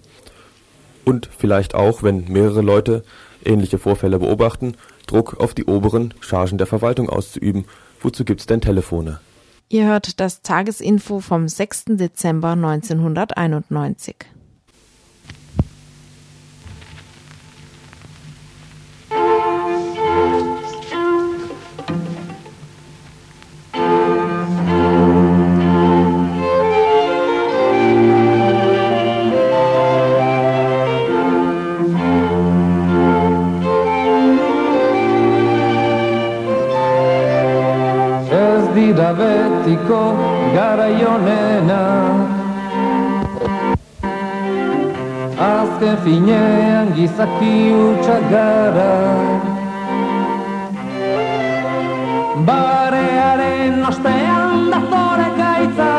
Und 1.06 1.30
vielleicht 1.38 1.76
auch, 1.76 2.02
wenn 2.02 2.26
mehrere 2.28 2.62
Leute 2.62 3.04
ähnliche 3.46 3.78
Vorfälle 3.78 4.20
beobachten, 4.20 4.76
Druck 5.08 5.40
auf 5.40 5.54
die 5.54 5.66
oberen 5.66 6.14
Chargen 6.20 6.58
der 6.58 6.68
Verwaltung 6.68 7.10
auszuüben. 7.10 7.66
Wozu 8.02 8.24
gibt's 8.26 8.46
denn 8.46 8.62
Telefone? 8.62 9.20
Ihr 9.70 9.86
hört 9.86 10.20
das 10.20 10.42
Tagesinfo 10.42 11.20
vom 11.20 11.48
6. 11.48 11.86
Dezember 11.90 12.52
1991. 12.52 14.16
Dira 39.10 39.18
betiko 39.18 40.02
garaionena. 40.54 41.82
Azken 45.46 45.98
finean 46.04 46.94
gizaki 46.94 47.74
utxak 47.74 48.24
gara. 48.30 48.94
Barearen 52.50 53.82
ostean 53.90 54.70
datore 54.74 55.30
gaitza 55.40 55.94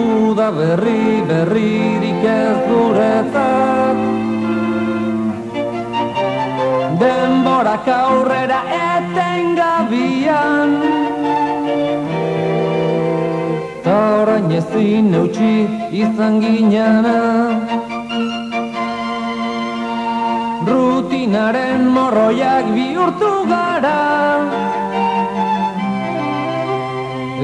Uda 0.00 0.48
berri 0.58 1.22
berririk 1.30 2.24
ez 2.38 2.58
guretzat. 2.66 4.02
Denborak 6.98 7.88
aurrera 8.00 8.60
etengabian 9.94 10.70
Ta 13.84 13.96
orain 14.22 14.50
ezin 14.50 15.14
eutxi 15.14 15.68
izan 16.02 16.40
ginana 16.42 17.18
Rutinaren 20.64 21.82
morroiak 21.94 22.66
bihurtu 22.74 23.32
gara. 23.50 24.00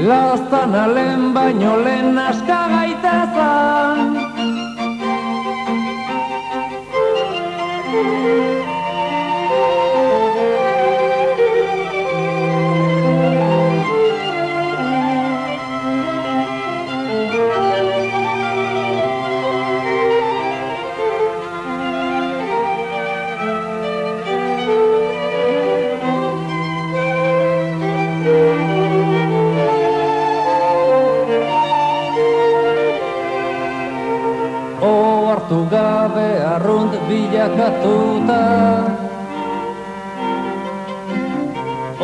Laztan 0.09 0.73
alen 0.83 1.33
baino 1.35 1.75
lehen 1.85 2.17
aska 2.17 2.61
gaitezan 2.73 4.10
bilakatuta 37.11 38.43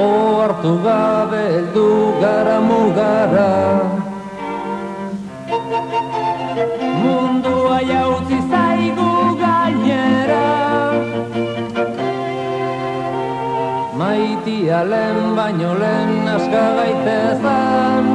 Ohartu 0.06 0.74
gabe 0.86 1.44
heldu 1.54 1.88
gara 2.22 2.58
mugara 2.68 3.52
Mundua 7.02 7.78
jautzi 7.90 8.38
zaigu 8.52 9.12
gainera. 9.42 10.46
Maitia 14.00 14.80
lehen 14.92 15.20
baino 15.38 15.72
lehen 15.84 16.28
aska 16.36 16.66
gaitezan. 16.78 18.06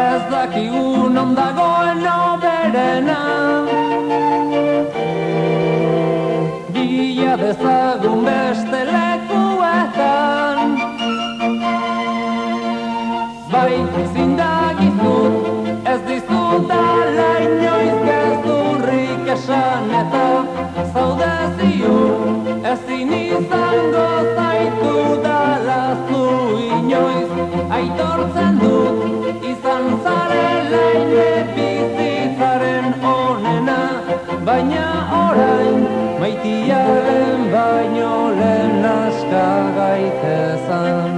Ez 0.00 0.22
dakigu 0.34 1.08
non 1.16 1.30
dagoen 1.38 2.04
oberena 2.18 3.20
maitiaren 36.44 37.50
baino 37.52 38.30
lehen 38.38 38.84
aska 38.84 39.46
gaitezan. 39.76 41.09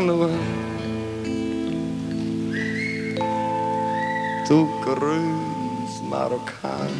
Genug. 0.00 0.30
Du 4.48 4.68
grüns 4.84 6.02
Marokkaner. 6.08 6.90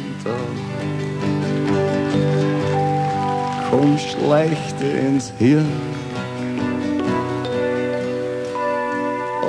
komm 3.71 3.97
schlecht 3.97 4.81
ins 4.81 5.31
Hirn 5.39 5.65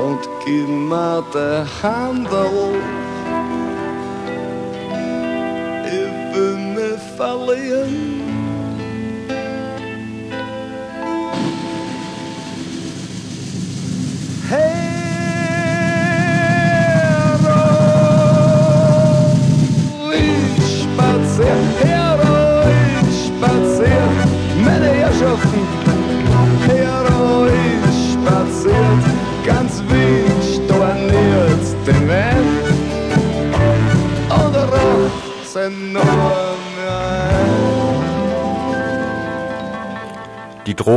und 0.04 0.20
gib 0.44 0.68
mir 0.68 1.24
die 1.34 1.82
Hand 1.82 2.28
auf. 2.28 2.76
Ich 5.86 6.36
will 6.36 6.56
mich 6.74 7.02
verlieren. 7.16 8.31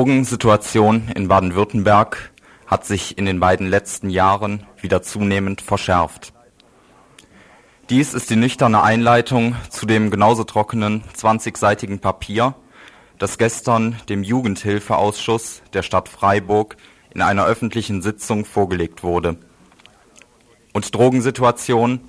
Drogensituation 0.05 1.09
in 1.15 1.27
Baden-Württemberg 1.27 2.31
hat 2.67 2.85
sich 2.85 3.17
in 3.17 3.25
den 3.25 3.39
beiden 3.39 3.65
letzten 3.65 4.11
Jahren 4.11 4.63
wieder 4.79 5.01
zunehmend 5.01 5.61
verschärft. 5.61 6.31
Dies 7.89 8.13
ist 8.13 8.29
die 8.29 8.35
nüchterne 8.35 8.83
Einleitung 8.83 9.55
zu 9.71 9.87
dem 9.87 10.11
genauso 10.11 10.43
trockenen 10.43 11.03
20-seitigen 11.17 12.01
Papier, 12.01 12.53
das 13.17 13.39
gestern 13.39 13.95
dem 14.07 14.21
Jugendhilfeausschuss 14.21 15.63
der 15.73 15.81
Stadt 15.81 16.07
Freiburg 16.07 16.77
in 17.09 17.23
einer 17.23 17.47
öffentlichen 17.47 18.03
Sitzung 18.03 18.45
vorgelegt 18.45 19.01
wurde. 19.01 19.37
Und 20.71 20.93
Drogensituation 20.93 21.99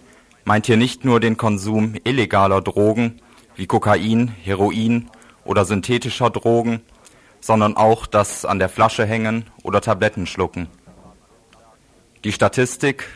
meint 0.44 0.66
hier 0.66 0.76
nicht 0.76 1.06
nur 1.06 1.18
den 1.18 1.38
Konsum 1.38 1.94
illegaler 2.04 2.60
Drogen 2.60 3.22
wie 3.54 3.66
Kokain, 3.66 4.28
Heroin 4.28 5.10
oder 5.46 5.64
synthetischer 5.64 6.28
Drogen, 6.28 6.82
sondern 7.46 7.76
auch 7.76 8.06
das 8.06 8.44
an 8.44 8.58
der 8.58 8.68
Flasche 8.68 9.06
hängen 9.06 9.44
oder 9.62 9.80
Tabletten 9.80 10.26
schlucken. 10.26 10.66
Die 12.24 12.32
Statistik 12.32 13.06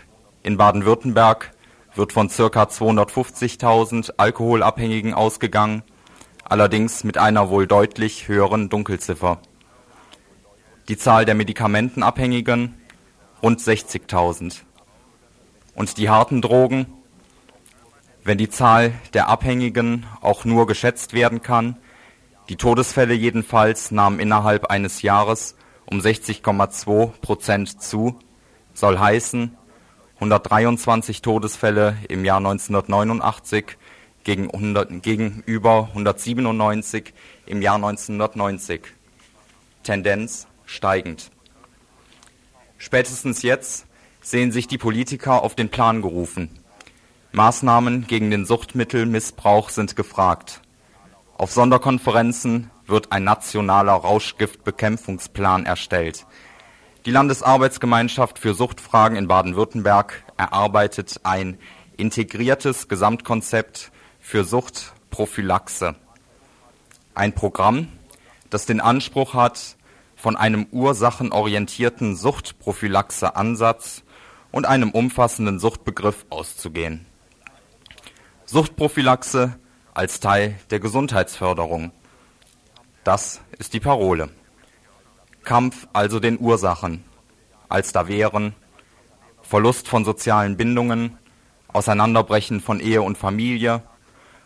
in 0.45 0.57
Baden-Württemberg 0.57 1.53
wird 1.97 2.13
von 2.13 2.29
ca. 2.29 2.63
250.000 2.63 4.13
Alkoholabhängigen 4.19 5.15
ausgegangen, 5.15 5.83
allerdings 6.45 7.03
mit 7.03 7.19
einer 7.19 7.51
wohl 7.51 7.67
deutlich 7.67 8.29
höheren 8.29 8.69
Dunkelziffer. 8.69 9.41
Die 10.89 10.97
Zahl 10.97 11.25
der 11.25 11.35
Medikamentenabhängigen 11.35 12.77
rund 13.43 13.59
60.000. 13.59 14.61
Und 15.75 15.99
die 15.99 16.09
harten 16.09 16.41
Drogen, 16.41 16.87
wenn 18.23 18.39
die 18.39 18.49
Zahl 18.49 18.93
der 19.13 19.29
Abhängigen 19.29 20.07
auch 20.21 20.45
nur 20.45 20.69
geschätzt 20.69 21.15
werden 21.15 21.43
kann, 21.43 21.79
die 22.51 22.57
Todesfälle 22.57 23.15
jedenfalls 23.15 23.93
nahmen 23.93 24.19
innerhalb 24.19 24.67
eines 24.67 25.03
Jahres 25.03 25.55
um 25.87 26.01
60,2 26.01 27.13
Prozent 27.21 27.81
zu, 27.81 28.19
soll 28.75 28.99
heißen 28.99 29.57
123 30.17 31.23
Todesfälle 31.23 31.97
im 32.09 32.25
Jahr 32.25 32.39
1989 32.39 33.77
gegen 34.25 34.51
100, 34.51 35.01
gegenüber 35.01 35.91
197 35.91 37.15
im 37.47 37.63
Jahr 37.63 37.77
1990. 37.77 38.83
Tendenz 39.85 40.49
steigend. 40.67 41.31
Spätestens 42.79 43.43
jetzt 43.43 43.87
sehen 44.23 44.51
sich 44.51 44.67
die 44.67 44.77
Politiker 44.77 45.45
auf 45.45 45.55
den 45.55 45.69
Plan 45.69 46.03
gerufen. 46.03 46.59
Maßnahmen 47.31 48.09
gegen 48.09 48.33
den 48.33 48.45
Suchtmittelmissbrauch 48.45 49.69
sind 49.69 49.95
gefragt. 49.95 50.63
Auf 51.41 51.53
Sonderkonferenzen 51.53 52.71
wird 52.87 53.13
ein 53.13 53.25
nationaler 53.25 53.95
Rauschgiftbekämpfungsplan 53.95 55.65
erstellt. 55.65 56.27
Die 57.07 57.11
Landesarbeitsgemeinschaft 57.11 58.39
für 58.39 58.53
Suchtfragen 58.53 59.17
in 59.17 59.27
Baden-Württemberg 59.27 60.23
erarbeitet 60.37 61.21
ein 61.23 61.59
integriertes 61.97 62.89
Gesamtkonzept 62.89 63.91
für 64.19 64.45
Suchtprophylaxe. 64.45 65.95
Ein 67.15 67.35
Programm, 67.35 67.89
das 68.51 68.67
den 68.67 68.83
Anspruch 68.83 69.33
hat, 69.33 69.79
von 70.17 70.37
einem 70.37 70.67
ursachenorientierten 70.71 72.17
Suchtprophylaxe-Ansatz 72.17 74.03
und 74.53 74.67
einem 74.67 74.91
umfassenden 74.91 75.59
Suchtbegriff 75.59 76.27
auszugehen. 76.29 77.07
Suchtprophylaxe 78.45 79.59
als 80.01 80.19
Teil 80.19 80.59
der 80.71 80.81
Gesundheitsförderung. 80.81 81.93
Das 83.05 83.43
ist 83.59 83.75
die 83.75 83.81
Parole. 83.81 84.31
Kampf 85.45 85.89
also 85.93 86.21
den 86.21 86.41
Ursachen, 86.41 87.05
als 87.69 87.93
da 87.93 88.09
wären 88.09 88.55
Verlust 89.43 89.89
von 89.89 90.07
sozialen 90.07 90.57
Bindungen, 90.57 91.19
Auseinanderbrechen 91.69 92.63
von 92.63 92.81
Ehe 92.81 93.03
und 93.03 93.19
Familie, 93.19 93.83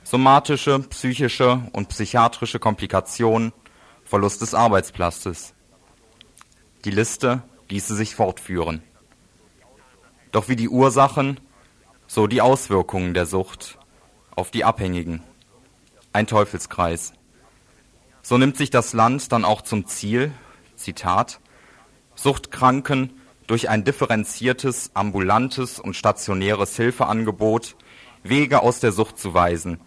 somatische, 0.02 0.80
psychische 0.80 1.62
und 1.70 1.88
psychiatrische 1.88 2.58
Komplikationen, 2.58 3.52
Verlust 4.02 4.42
des 4.42 4.54
Arbeitsplatzes. 4.54 5.54
Die 6.84 6.90
Liste 6.90 7.44
ließe 7.68 7.94
sich 7.94 8.16
fortführen. 8.16 8.82
Doch 10.32 10.48
wie 10.48 10.56
die 10.56 10.68
Ursachen, 10.68 11.38
so 12.08 12.26
die 12.26 12.40
Auswirkungen 12.40 13.14
der 13.14 13.26
Sucht 13.26 13.78
auf 14.34 14.50
die 14.50 14.64
Abhängigen. 14.64 15.22
Ein 16.14 16.28
Teufelskreis. 16.28 17.12
So 18.22 18.38
nimmt 18.38 18.56
sich 18.56 18.70
das 18.70 18.92
Land 18.92 19.32
dann 19.32 19.44
auch 19.44 19.62
zum 19.62 19.88
Ziel, 19.88 20.30
Zitat, 20.76 21.40
Suchtkranken 22.14 23.20
durch 23.48 23.68
ein 23.68 23.82
differenziertes, 23.82 24.92
ambulantes 24.94 25.80
und 25.80 25.96
stationäres 25.96 26.76
Hilfeangebot 26.76 27.74
Wege 28.22 28.62
aus 28.62 28.78
der 28.78 28.92
Sucht 28.92 29.18
zu 29.18 29.34
weisen, 29.34 29.80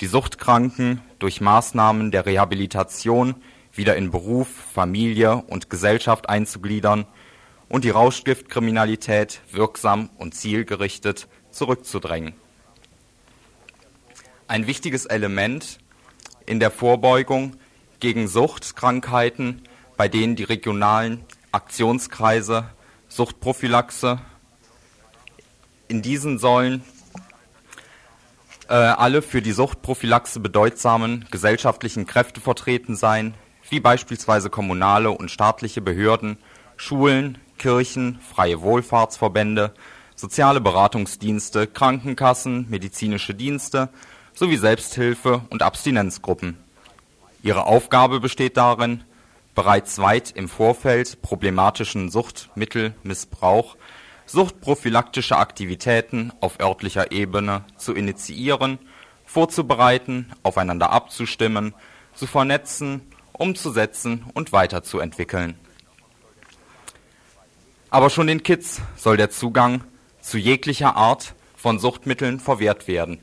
die 0.00 0.08
Suchtkranken 0.08 1.00
durch 1.20 1.40
Maßnahmen 1.40 2.10
der 2.10 2.26
Rehabilitation 2.26 3.36
wieder 3.72 3.94
in 3.94 4.10
Beruf, 4.10 4.48
Familie 4.48 5.36
und 5.36 5.70
Gesellschaft 5.70 6.28
einzugliedern 6.28 7.06
und 7.68 7.84
die 7.84 7.90
Rauschgiftkriminalität 7.90 9.42
wirksam 9.52 10.10
und 10.18 10.34
zielgerichtet 10.34 11.28
zurückzudrängen. 11.52 12.34
Ein 14.48 14.66
wichtiges 14.66 15.04
Element 15.04 15.78
in 16.46 16.58
der 16.58 16.70
Vorbeugung 16.70 17.56
gegen 18.00 18.28
Suchtkrankheiten, 18.28 19.60
bei 19.98 20.08
denen 20.08 20.36
die 20.36 20.44
regionalen 20.44 21.22
Aktionskreise 21.52 22.70
Suchtprophylaxe 23.08 24.20
in 25.88 26.00
diesen 26.00 26.38
sollen 26.38 26.82
äh, 28.68 28.72
alle 28.72 29.20
für 29.20 29.42
die 29.42 29.52
Suchtprophylaxe 29.52 30.40
bedeutsamen 30.40 31.26
gesellschaftlichen 31.30 32.06
Kräfte 32.06 32.40
vertreten 32.40 32.96
sein, 32.96 33.34
wie 33.68 33.80
beispielsweise 33.80 34.48
kommunale 34.48 35.10
und 35.10 35.30
staatliche 35.30 35.82
Behörden, 35.82 36.38
Schulen, 36.78 37.36
Kirchen, 37.58 38.18
freie 38.20 38.62
Wohlfahrtsverbände, 38.62 39.74
soziale 40.14 40.62
Beratungsdienste, 40.62 41.66
Krankenkassen, 41.66 42.66
medizinische 42.70 43.34
Dienste 43.34 43.90
sowie 44.38 44.56
Selbsthilfe- 44.56 45.42
und 45.50 45.64
Abstinenzgruppen. 45.64 46.56
Ihre 47.42 47.66
Aufgabe 47.66 48.20
besteht 48.20 48.56
darin, 48.56 49.02
bereits 49.56 49.98
weit 49.98 50.30
im 50.30 50.48
Vorfeld 50.48 51.20
problematischen 51.22 52.08
Suchtmittelmissbrauch 52.08 53.76
suchtprophylaktische 54.26 55.36
Aktivitäten 55.36 56.32
auf 56.40 56.60
örtlicher 56.60 57.10
Ebene 57.10 57.64
zu 57.78 57.94
initiieren, 57.94 58.78
vorzubereiten, 59.24 60.32
aufeinander 60.44 60.90
abzustimmen, 60.90 61.74
zu 62.14 62.28
vernetzen, 62.28 63.00
umzusetzen 63.32 64.24
und 64.34 64.52
weiterzuentwickeln. 64.52 65.58
Aber 67.90 68.08
schon 68.08 68.28
den 68.28 68.44
Kids 68.44 68.80
soll 68.94 69.16
der 69.16 69.30
Zugang 69.30 69.82
zu 70.20 70.38
jeglicher 70.38 70.94
Art 70.94 71.34
von 71.56 71.80
Suchtmitteln 71.80 72.38
verwehrt 72.38 72.86
werden. 72.86 73.18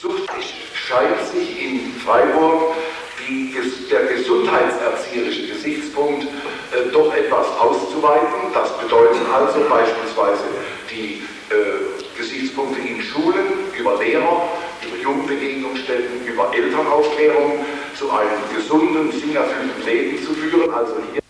Sucht 0.00 0.30
scheint 0.74 1.20
sich 1.32 1.60
in 1.60 1.92
Freiburg 1.94 2.76
die, 3.18 3.52
der 3.90 4.04
gesundheitserzieherische 4.04 5.48
Gesichtspunkt 5.48 6.22
äh, 6.22 6.92
doch 6.92 7.12
etwas 7.12 7.46
auszuweiten. 7.58 8.52
Das 8.54 8.78
bedeuten 8.78 9.18
also 9.34 9.58
beispielsweise 9.68 10.44
die 10.88 11.24
äh, 11.50 12.16
Gesichtspunkte 12.16 12.80
in 12.80 13.02
Schulen 13.02 13.72
über 13.76 13.98
Lehrer, 13.98 14.48
über 14.86 15.02
Jugendbegegnungsstätten, 15.02 16.24
über 16.24 16.54
Elternaufklärung 16.54 17.64
zu 17.98 18.08
einem 18.12 18.54
gesunden, 18.54 19.10
sinnerfüllten 19.10 19.84
Leben 19.84 20.24
zu 20.24 20.32
führen. 20.32 20.72
Also 20.72 20.94
hier 21.12 21.22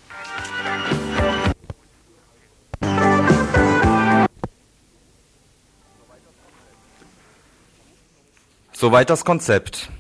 Soweit 8.81 9.11
das 9.11 9.25
Konzept. 9.25 9.91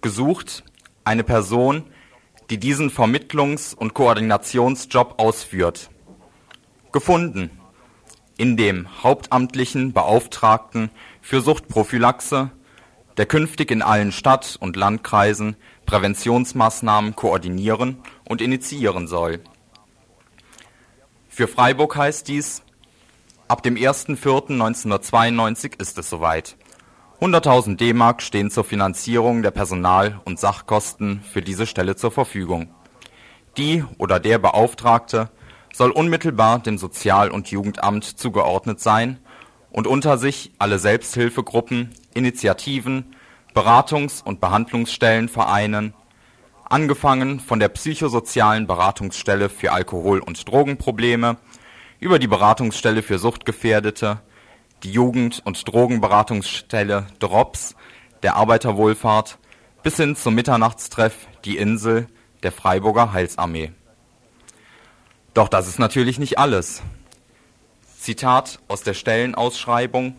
Gesucht 0.00 0.64
eine 1.04 1.22
Person, 1.22 1.84
die 2.48 2.56
diesen 2.56 2.90
Vermittlungs- 2.90 3.74
und 3.74 3.92
Koordinationsjob 3.92 5.20
ausführt. 5.20 5.90
Gefunden 6.92 7.50
in 8.38 8.56
dem 8.56 9.02
hauptamtlichen 9.02 9.92
Beauftragten 9.92 10.88
für 11.20 11.42
Suchtprophylaxe, 11.42 12.50
der 13.18 13.26
künftig 13.26 13.70
in 13.70 13.82
allen 13.82 14.12
Stadt- 14.12 14.56
und 14.58 14.76
Landkreisen 14.76 15.56
Präventionsmaßnahmen 15.84 17.14
koordinieren 17.14 17.98
und 18.24 18.40
initiieren 18.40 19.08
soll. 19.08 19.40
Für 21.28 21.48
Freiburg 21.48 21.96
heißt 21.96 22.28
dies, 22.28 22.62
ab 23.46 23.62
dem 23.62 23.74
1.4.1992 23.74 25.78
ist 25.78 25.98
es 25.98 26.08
soweit. 26.08 26.56
100.000 27.22 27.76
D-Mark 27.76 28.20
stehen 28.20 28.50
zur 28.50 28.64
Finanzierung 28.64 29.42
der 29.42 29.52
Personal- 29.52 30.20
und 30.24 30.40
Sachkosten 30.40 31.22
für 31.22 31.40
diese 31.40 31.68
Stelle 31.68 31.94
zur 31.94 32.10
Verfügung. 32.10 32.74
Die 33.56 33.84
oder 33.96 34.18
der 34.18 34.40
Beauftragte 34.40 35.30
soll 35.72 35.92
unmittelbar 35.92 36.58
dem 36.58 36.78
Sozial- 36.78 37.30
und 37.30 37.48
Jugendamt 37.48 38.02
zugeordnet 38.02 38.80
sein 38.80 39.20
und 39.70 39.86
unter 39.86 40.18
sich 40.18 40.50
alle 40.58 40.80
Selbsthilfegruppen, 40.80 41.90
Initiativen, 42.12 43.14
Beratungs- 43.54 44.20
und 44.20 44.40
Behandlungsstellen 44.40 45.28
vereinen, 45.28 45.94
angefangen 46.64 47.38
von 47.38 47.60
der 47.60 47.68
psychosozialen 47.68 48.66
Beratungsstelle 48.66 49.48
für 49.48 49.70
Alkohol- 49.70 50.18
und 50.18 50.50
Drogenprobleme 50.50 51.36
über 52.00 52.18
die 52.18 52.26
Beratungsstelle 52.26 53.00
für 53.00 53.20
Suchtgefährdete, 53.20 54.20
die 54.82 54.90
Jugend- 54.90 55.42
und 55.44 55.66
Drogenberatungsstelle 55.68 57.06
DROPS 57.18 57.76
der 58.22 58.36
Arbeiterwohlfahrt 58.36 59.38
bis 59.82 59.96
hin 59.96 60.16
zum 60.16 60.34
Mitternachtstreff 60.34 61.14
Die 61.44 61.56
Insel 61.56 62.06
der 62.42 62.52
Freiburger 62.52 63.12
Heilsarmee. 63.12 63.72
Doch 65.34 65.48
das 65.48 65.68
ist 65.68 65.78
natürlich 65.78 66.18
nicht 66.18 66.38
alles. 66.38 66.82
Zitat 67.98 68.58
aus 68.68 68.82
der 68.82 68.94
Stellenausschreibung 68.94 70.16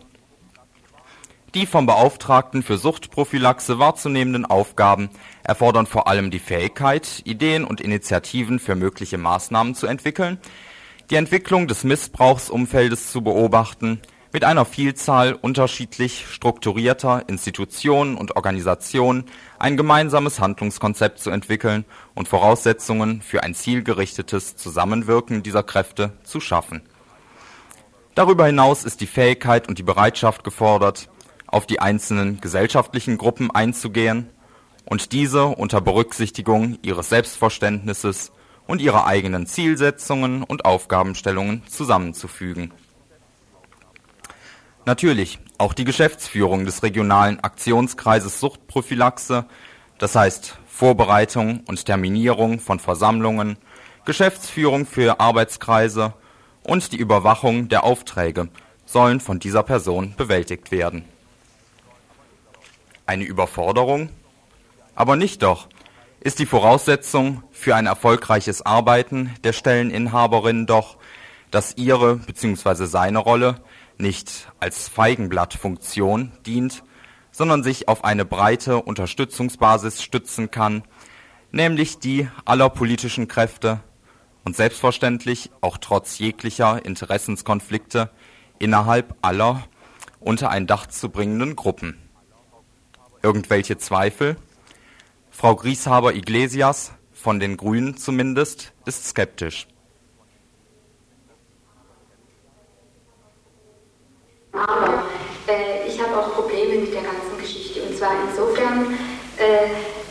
Die 1.52 1.66
vom 1.66 1.86
Beauftragten 1.86 2.62
für 2.62 2.78
Suchtprophylaxe 2.78 3.78
wahrzunehmenden 3.78 4.46
Aufgaben 4.46 5.10
erfordern 5.42 5.86
vor 5.86 6.08
allem 6.08 6.30
die 6.30 6.38
Fähigkeit, 6.38 7.22
Ideen 7.24 7.64
und 7.64 7.80
Initiativen 7.80 8.58
für 8.58 8.74
mögliche 8.74 9.18
Maßnahmen 9.18 9.74
zu 9.74 9.86
entwickeln, 9.86 10.38
die 11.10 11.16
Entwicklung 11.16 11.68
des 11.68 11.84
Missbrauchsumfeldes 11.84 13.12
zu 13.12 13.22
beobachten, 13.22 14.00
mit 14.34 14.42
einer 14.42 14.64
Vielzahl 14.64 15.34
unterschiedlich 15.34 16.26
strukturierter 16.28 17.22
Institutionen 17.28 18.16
und 18.16 18.34
Organisationen 18.34 19.26
ein 19.60 19.76
gemeinsames 19.76 20.40
Handlungskonzept 20.40 21.20
zu 21.20 21.30
entwickeln 21.30 21.84
und 22.16 22.26
Voraussetzungen 22.26 23.22
für 23.22 23.44
ein 23.44 23.54
zielgerichtetes 23.54 24.56
Zusammenwirken 24.56 25.44
dieser 25.44 25.62
Kräfte 25.62 26.14
zu 26.24 26.40
schaffen. 26.40 26.82
Darüber 28.16 28.46
hinaus 28.46 28.82
ist 28.82 29.00
die 29.00 29.06
Fähigkeit 29.06 29.68
und 29.68 29.78
die 29.78 29.84
Bereitschaft 29.84 30.42
gefordert, 30.42 31.08
auf 31.46 31.64
die 31.64 31.78
einzelnen 31.78 32.40
gesellschaftlichen 32.40 33.18
Gruppen 33.18 33.52
einzugehen 33.52 34.30
und 34.84 35.12
diese 35.12 35.44
unter 35.44 35.80
Berücksichtigung 35.80 36.78
ihres 36.82 37.08
Selbstverständnisses 37.08 38.32
und 38.66 38.80
ihrer 38.80 39.06
eigenen 39.06 39.46
Zielsetzungen 39.46 40.42
und 40.42 40.64
Aufgabenstellungen 40.64 41.62
zusammenzufügen 41.68 42.72
Natürlich 44.86 45.38
auch 45.56 45.72
die 45.72 45.84
Geschäftsführung 45.84 46.66
des 46.66 46.82
regionalen 46.82 47.40
Aktionskreises 47.40 48.38
Suchtprophylaxe, 48.38 49.46
das 49.98 50.14
heißt 50.14 50.58
Vorbereitung 50.66 51.60
und 51.66 51.86
Terminierung 51.86 52.60
von 52.60 52.78
Versammlungen, 52.78 53.56
Geschäftsführung 54.04 54.84
für 54.84 55.20
Arbeitskreise 55.20 56.12
und 56.62 56.92
die 56.92 56.98
Überwachung 56.98 57.68
der 57.68 57.84
Aufträge 57.84 58.48
sollen 58.84 59.20
von 59.20 59.38
dieser 59.38 59.62
Person 59.62 60.14
bewältigt 60.16 60.70
werden. 60.70 61.06
Eine 63.06 63.24
Überforderung? 63.24 64.10
Aber 64.94 65.16
nicht 65.16 65.42
doch, 65.42 65.68
ist 66.20 66.38
die 66.38 66.46
Voraussetzung 66.46 67.42
für 67.52 67.74
ein 67.74 67.86
erfolgreiches 67.86 68.60
Arbeiten 68.64 69.34
der 69.44 69.54
Stelleninhaberin 69.54 70.66
doch, 70.66 70.98
dass 71.50 71.76
ihre 71.76 72.16
bzw. 72.16 72.84
seine 72.84 73.18
Rolle 73.18 73.60
nicht 73.98 74.52
als 74.60 74.88
Feigenblattfunktion 74.88 76.32
dient, 76.46 76.82
sondern 77.30 77.62
sich 77.62 77.88
auf 77.88 78.04
eine 78.04 78.24
breite 78.24 78.82
Unterstützungsbasis 78.82 80.02
stützen 80.02 80.50
kann, 80.50 80.84
nämlich 81.50 81.98
die 81.98 82.28
aller 82.44 82.70
politischen 82.70 83.28
Kräfte 83.28 83.80
und 84.44 84.56
selbstverständlich 84.56 85.50
auch 85.60 85.78
trotz 85.78 86.18
jeglicher 86.18 86.84
Interessenskonflikte 86.84 88.10
innerhalb 88.58 89.16
aller 89.22 89.64
unter 90.20 90.50
ein 90.50 90.66
Dach 90.66 90.86
zu 90.86 91.08
bringenden 91.08 91.56
Gruppen. 91.56 91.98
Irgendwelche 93.22 93.78
Zweifel? 93.78 94.36
Frau 95.30 95.56
Grieshaber 95.56 96.14
Iglesias, 96.14 96.92
von 97.12 97.40
den 97.40 97.56
Grünen 97.56 97.96
zumindest, 97.96 98.72
ist 98.84 99.08
skeptisch. 99.08 99.66
Aber 104.54 105.04
äh, 105.48 105.88
ich 105.88 106.00
habe 106.00 106.16
auch 106.16 106.34
Probleme 106.34 106.80
mit 106.80 106.94
der 106.94 107.02
ganzen 107.02 107.36
Geschichte. 107.40 107.82
Und 107.82 107.96
zwar 107.98 108.12
insofern, 108.28 108.94
äh, 109.36 109.66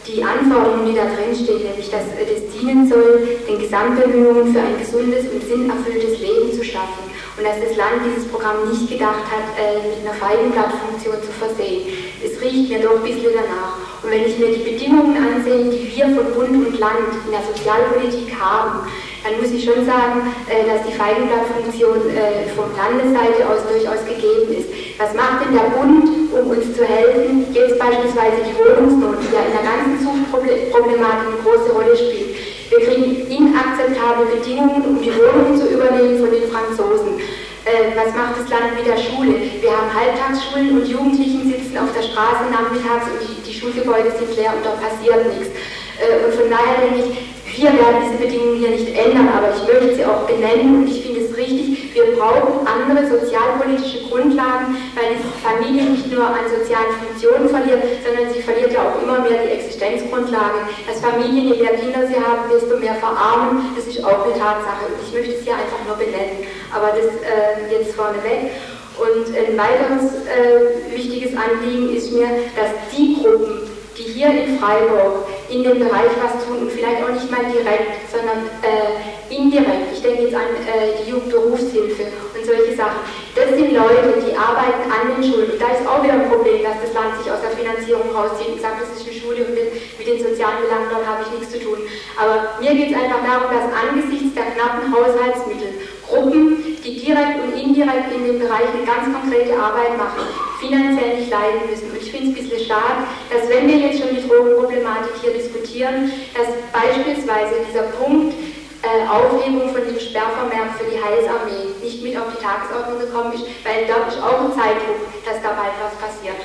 die 0.06 0.22
Anforderungen, 0.22 0.86
die 0.86 0.96
da 0.96 1.06
drin 1.06 1.34
stehen, 1.34 1.64
nämlich 1.64 1.90
dass 1.90 2.04
äh, 2.20 2.28
das 2.28 2.52
dienen 2.52 2.88
soll, 2.90 3.40
den 3.48 3.60
Gesamtbemühungen 3.60 4.52
für 4.52 4.60
ein 4.60 4.78
gesundes 4.78 5.32
und 5.32 5.42
sinnerfülltes 5.42 6.20
Leben 6.20 6.52
zu 6.52 6.64
schaffen. 6.64 7.08
Und 7.38 7.44
dass 7.48 7.56
das 7.64 7.78
Land 7.78 8.04
dieses 8.06 8.28
Programm 8.28 8.70
nicht 8.70 8.92
gedacht 8.92 9.24
hat, 9.32 9.48
äh, 9.56 9.80
mit 9.88 10.04
einer 10.04 10.14
Feigenblattfunktion 10.20 11.24
zu 11.24 11.32
versehen. 11.32 11.88
Es 12.20 12.40
riecht 12.42 12.70
mir 12.70 12.84
doch 12.84 12.98
ein 12.98 13.04
bisschen 13.04 13.32
danach. 13.34 13.80
Und 14.04 14.12
wenn 14.12 14.28
ich 14.28 14.38
mir 14.38 14.52
die 14.52 14.76
Bedingungen 14.76 15.16
ansehe, 15.16 15.72
die 15.72 15.96
wir 15.96 16.06
von 16.12 16.34
Bund 16.36 16.68
und 16.68 16.78
Land 16.78 17.16
in 17.26 17.32
der 17.32 17.42
Sozialpolitik 17.48 18.36
haben, 18.38 18.92
dann 19.24 19.40
muss 19.40 19.52
ich 19.56 19.64
schon 19.64 19.88
sagen, 19.88 20.28
äh, 20.52 20.68
dass 20.68 20.84
die 20.84 20.92
Feigenblattfunktion 20.92 22.12
äh, 22.12 22.52
vom 22.52 22.68
Landesseite 22.76 23.48
aus 23.48 23.64
durchaus 23.72 24.04
gegeben 24.04 24.52
ist. 24.52 24.68
Was 25.00 25.16
macht 25.16 25.48
denn 25.48 25.56
der 25.56 25.72
Bund, 25.72 26.28
um 26.36 26.52
uns 26.52 26.76
zu 26.76 26.84
helfen? 26.84 27.48
Jetzt 27.56 27.80
beispielsweise 27.80 28.44
die 28.44 28.56
Wohnungsnot, 28.60 29.24
die 29.24 29.32
ja 29.32 29.48
in 29.48 29.56
der 29.56 29.64
ganzen 29.64 29.96
Suchtproblematik 30.04 31.32
eine 31.32 31.40
große 31.40 31.72
Rolle 31.72 31.96
spielt. 31.96 32.36
Wir 32.68 32.82
kriegen 32.84 33.24
inakzeptable 33.32 34.28
Bedingungen, 34.28 34.84
um 34.84 35.00
die 35.00 35.16
Wohnungen 35.16 35.56
zu 35.56 35.72
übernehmen 35.72 36.20
von 36.20 36.30
den 36.30 36.44
Franzosen. 36.52 37.24
Äh, 37.64 37.96
was 37.96 38.12
macht 38.12 38.44
das 38.44 38.52
Land 38.52 38.76
mit 38.76 38.84
der 38.84 39.00
Schule? 39.00 39.40
Wir 39.40 39.72
haben 39.72 39.88
Halbtagsschulen 39.88 40.84
und 40.84 40.86
Jugendlichen 40.86 41.48
sitzen 41.48 41.80
auf 41.80 41.96
der 41.96 42.04
Straße 42.04 42.52
nachmittags 42.52 43.08
und 43.08 43.24
die, 43.24 43.40
die 43.40 43.56
Schulgebäude 43.56 44.12
sind 44.20 44.36
leer 44.36 44.52
und 44.52 44.68
da 44.68 44.76
passiert 44.76 45.32
nichts. 45.32 45.56
Und 46.04 46.34
von 46.34 46.50
daher 46.50 46.84
denke 46.84 47.08
ich, 47.08 47.33
wir 47.56 47.72
werden 47.74 48.02
diese 48.02 48.18
Bedingungen 48.18 48.58
hier 48.58 48.70
nicht 48.72 48.90
ändern, 48.98 49.30
aber 49.30 49.54
ich 49.54 49.62
möchte 49.68 49.96
sie 49.96 50.06
auch 50.06 50.26
benennen 50.26 50.84
und 50.84 50.88
ich 50.90 51.06
finde 51.06 51.22
es 51.22 51.38
richtig, 51.38 51.94
wir 51.94 52.16
brauchen 52.18 52.66
andere 52.66 53.06
sozialpolitische 53.06 54.10
Grundlagen, 54.10 54.78
weil 54.98 55.14
die 55.14 55.24
Familie 55.42 55.92
nicht 55.92 56.12
nur 56.12 56.26
an 56.26 56.50
sozialen 56.50 56.94
Funktionen 56.98 57.50
verliert, 57.50 57.84
sondern 58.02 58.34
sie 58.34 58.42
verliert 58.42 58.74
ja 58.74 58.90
auch 58.90 59.02
immer 59.02 59.20
mehr 59.22 59.46
die 59.46 59.54
Existenzgrundlage. 59.62 60.66
Dass 60.88 61.00
Familien, 61.00 61.54
je 61.54 61.62
mehr 61.62 61.78
Kinder 61.78 62.08
sie 62.08 62.18
haben, 62.18 62.50
desto 62.50 62.78
mehr 62.78 62.96
verarmen, 62.96 63.76
das 63.76 63.86
ist 63.86 64.04
auch 64.04 64.26
eine 64.26 64.34
Tatsache 64.34 64.90
und 64.90 64.98
ich 65.06 65.14
möchte 65.14 65.36
es 65.38 65.44
hier 65.44 65.54
einfach 65.54 65.82
nur 65.86 65.98
benennen. 65.98 66.50
Aber 66.74 66.90
das 66.98 67.06
äh, 67.22 67.70
jetzt 67.70 67.94
vorneweg. 67.94 68.52
Und 68.98 69.26
ein 69.36 69.58
weiteres 69.58 70.26
äh, 70.30 70.94
wichtiges 70.94 71.32
Anliegen 71.36 71.96
ist 71.96 72.12
mir, 72.14 72.28
dass 72.56 72.70
die 72.96 73.18
Gruppen, 73.22 73.63
hier 74.14 74.30
in 74.30 74.60
Freiburg 74.60 75.26
in 75.50 75.64
dem 75.64 75.80
Bereich 75.80 76.14
was 76.22 76.46
tun 76.46 76.62
und 76.62 76.72
vielleicht 76.72 77.04
auch 77.04 77.10
nicht 77.10 77.30
mal 77.30 77.46
direkt, 77.50 78.10
sondern 78.14 78.46
äh, 78.62 79.34
indirekt. 79.34 79.94
Ich 79.94 80.02
denke 80.02 80.30
jetzt 80.30 80.36
an 80.36 80.54
äh, 80.62 81.02
die 81.02 81.10
Jugendberufshilfe 81.10 82.14
und 82.34 82.46
solche 82.46 82.78
Sachen. 82.78 83.02
Das 83.34 83.50
sind 83.50 83.74
Leute, 83.74 84.22
die 84.22 84.38
arbeiten 84.38 84.86
an 84.86 85.10
den 85.10 85.22
Schulen. 85.26 85.50
Und 85.50 85.60
da 85.60 85.74
ist 85.74 85.86
auch 85.90 86.04
wieder 86.06 86.14
ein 86.14 86.30
Problem, 86.30 86.62
dass 86.62 86.78
das 86.86 86.94
Land 86.94 87.18
sich 87.18 87.28
aus 87.34 87.42
der 87.42 87.58
Finanzierung 87.58 88.14
rauszieht 88.14 88.54
und 88.54 88.62
sagt, 88.62 88.86
das 88.86 88.94
ist 88.94 89.10
eine 89.10 89.18
Schule 89.18 89.42
und 89.50 89.58
mit 89.58 90.06
den 90.06 90.22
sozialen 90.22 90.62
Belangen 90.62 90.90
dort 90.94 91.06
habe 91.10 91.26
ich 91.26 91.32
nichts 91.34 91.50
zu 91.50 91.60
tun. 91.60 91.82
Aber 92.14 92.62
mir 92.62 92.74
geht 92.78 92.94
es 92.94 92.98
einfach 92.98 93.26
darum, 93.26 93.50
dass 93.50 93.66
angesichts 93.74 94.38
der 94.38 94.54
knappen 94.54 94.94
Haushaltsmittel 94.94 95.82
Gruppen, 96.14 96.78
die 96.84 97.00
direkt 97.00 97.42
und 97.42 97.58
indirekt 97.58 98.14
in 98.14 98.24
dem 98.26 98.40
Bereich 98.40 98.70
eine 98.70 98.86
ganz 98.86 99.10
konkrete 99.10 99.58
Arbeit 99.58 99.98
machen, 99.98 100.30
finanziell 100.60 101.18
nicht 101.18 101.32
leiden 101.32 101.66
müssen. 101.70 101.90
Und 101.90 101.98
ich 101.98 102.12
finde 102.12 102.30
es 102.30 102.38
ein 102.38 102.50
bisschen 102.50 102.68
schade, 102.68 103.10
dass 103.34 103.50
wenn 103.50 103.68
wir 103.68 103.78
jetzt 103.78 104.00
schon 104.00 104.14
die 104.16 104.22
Drogenproblematik 104.22 105.18
hier 105.22 105.34
diskutieren, 105.34 106.12
dass 106.38 106.54
beispielsweise 106.72 107.66
dieser 107.68 107.90
Punkt 107.98 108.36
äh, 108.84 109.08
Aufhebung 109.08 109.74
von 109.74 109.82
dem 109.82 109.98
Sperrvermerk 109.98 110.78
für 110.78 110.86
die 110.86 111.02
Heilsarmee 111.02 111.74
nicht 111.82 112.04
mit 112.04 112.18
auf 112.18 112.30
die 112.30 112.44
Tagesordnung 112.44 113.00
gekommen 113.00 113.34
ist, 113.34 113.46
weil 113.66 113.88
da 113.88 114.06
ist 114.06 114.22
auch 114.22 114.46
ein 114.46 114.54
Zeitdruck, 114.54 115.02
dass 115.26 115.42
da 115.42 115.50
bald 115.50 115.74
was 115.82 115.96
passiert. 115.98 116.36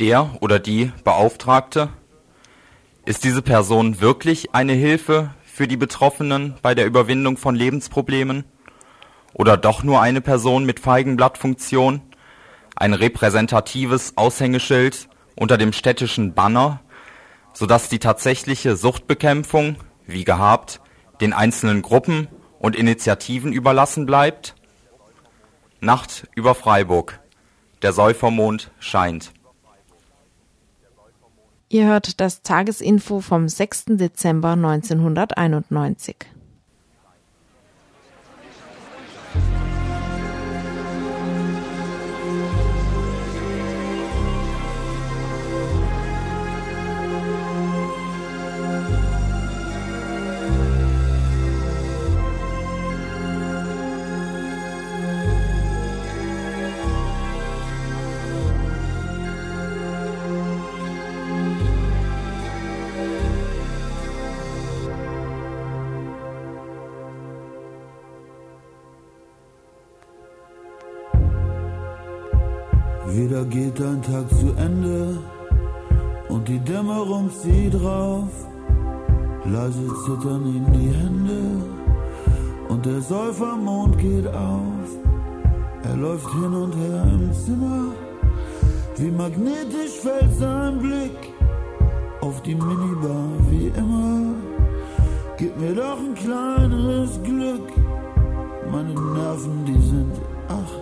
Der 0.00 0.30
oder 0.40 0.58
die 0.58 0.90
Beauftragte? 1.04 1.90
Ist 3.04 3.24
diese 3.24 3.42
Person 3.42 4.00
wirklich 4.00 4.54
eine 4.54 4.74
Hilfe 4.74 5.34
für 5.52 5.68
die 5.68 5.76
Betroffenen 5.76 6.54
bei 6.62 6.74
der 6.74 6.86
Überwindung 6.86 7.36
von 7.36 7.54
Lebensproblemen? 7.54 8.44
Oder 9.34 9.58
doch 9.58 9.82
nur 9.82 10.00
eine 10.00 10.22
Person 10.22 10.64
mit 10.64 10.80
Feigenblattfunktion? 10.80 12.00
Ein 12.74 12.94
repräsentatives 12.94 14.16
Aushängeschild 14.16 15.08
unter 15.36 15.58
dem 15.58 15.74
städtischen 15.74 16.32
Banner, 16.32 16.80
sodass 17.52 17.90
die 17.90 17.98
tatsächliche 17.98 18.76
Suchtbekämpfung, 18.76 19.76
wie 20.06 20.24
gehabt, 20.24 20.80
den 21.20 21.34
einzelnen 21.34 21.82
Gruppen 21.82 22.28
und 22.58 22.74
Initiativen 22.74 23.52
überlassen 23.52 24.06
bleibt? 24.06 24.54
Nacht 25.80 26.28
über 26.34 26.54
Freiburg. 26.54 27.20
Der 27.82 27.92
Säufermond 27.92 28.70
scheint. 28.78 29.32
Ihr 31.72 31.86
hört 31.86 32.20
das 32.20 32.42
Tagesinfo 32.42 33.22
vom 33.22 33.48
6. 33.48 33.96
Dezember 33.96 34.50
1991. 34.50 36.16
Wieder 73.32 73.46
geht 73.46 73.80
ein 73.80 74.02
Tag 74.02 74.28
zu 74.28 74.52
Ende 74.58 75.16
und 76.28 76.46
die 76.46 76.58
Dämmerung 76.58 77.30
zieht 77.30 77.74
rauf. 77.82 78.28
Leise 79.46 79.88
zittern 80.04 80.44
ihm 80.54 80.70
die 80.70 80.90
Hände 80.90 81.40
und 82.68 82.84
der 82.84 83.00
Säufermond 83.00 83.96
geht 83.96 84.26
auf. 84.26 84.86
Er 85.82 85.96
läuft 85.96 86.30
hin 86.30 86.52
und 86.52 86.74
her 86.76 87.04
im 87.04 87.32
Zimmer, 87.32 87.84
wie 88.98 89.10
magnetisch 89.10 89.96
fällt 90.02 90.34
sein 90.38 90.78
Blick 90.78 91.32
auf 92.20 92.42
die 92.42 92.54
Minibar 92.54 93.30
wie 93.48 93.68
immer. 93.68 94.34
Gib 95.38 95.58
mir 95.58 95.74
doch 95.74 95.98
ein 95.98 96.14
kleines 96.14 97.18
Glück, 97.22 97.72
meine 98.70 98.92
Nerven, 98.92 99.64
die 99.64 99.80
sind, 99.88 100.20
ach, 100.50 100.81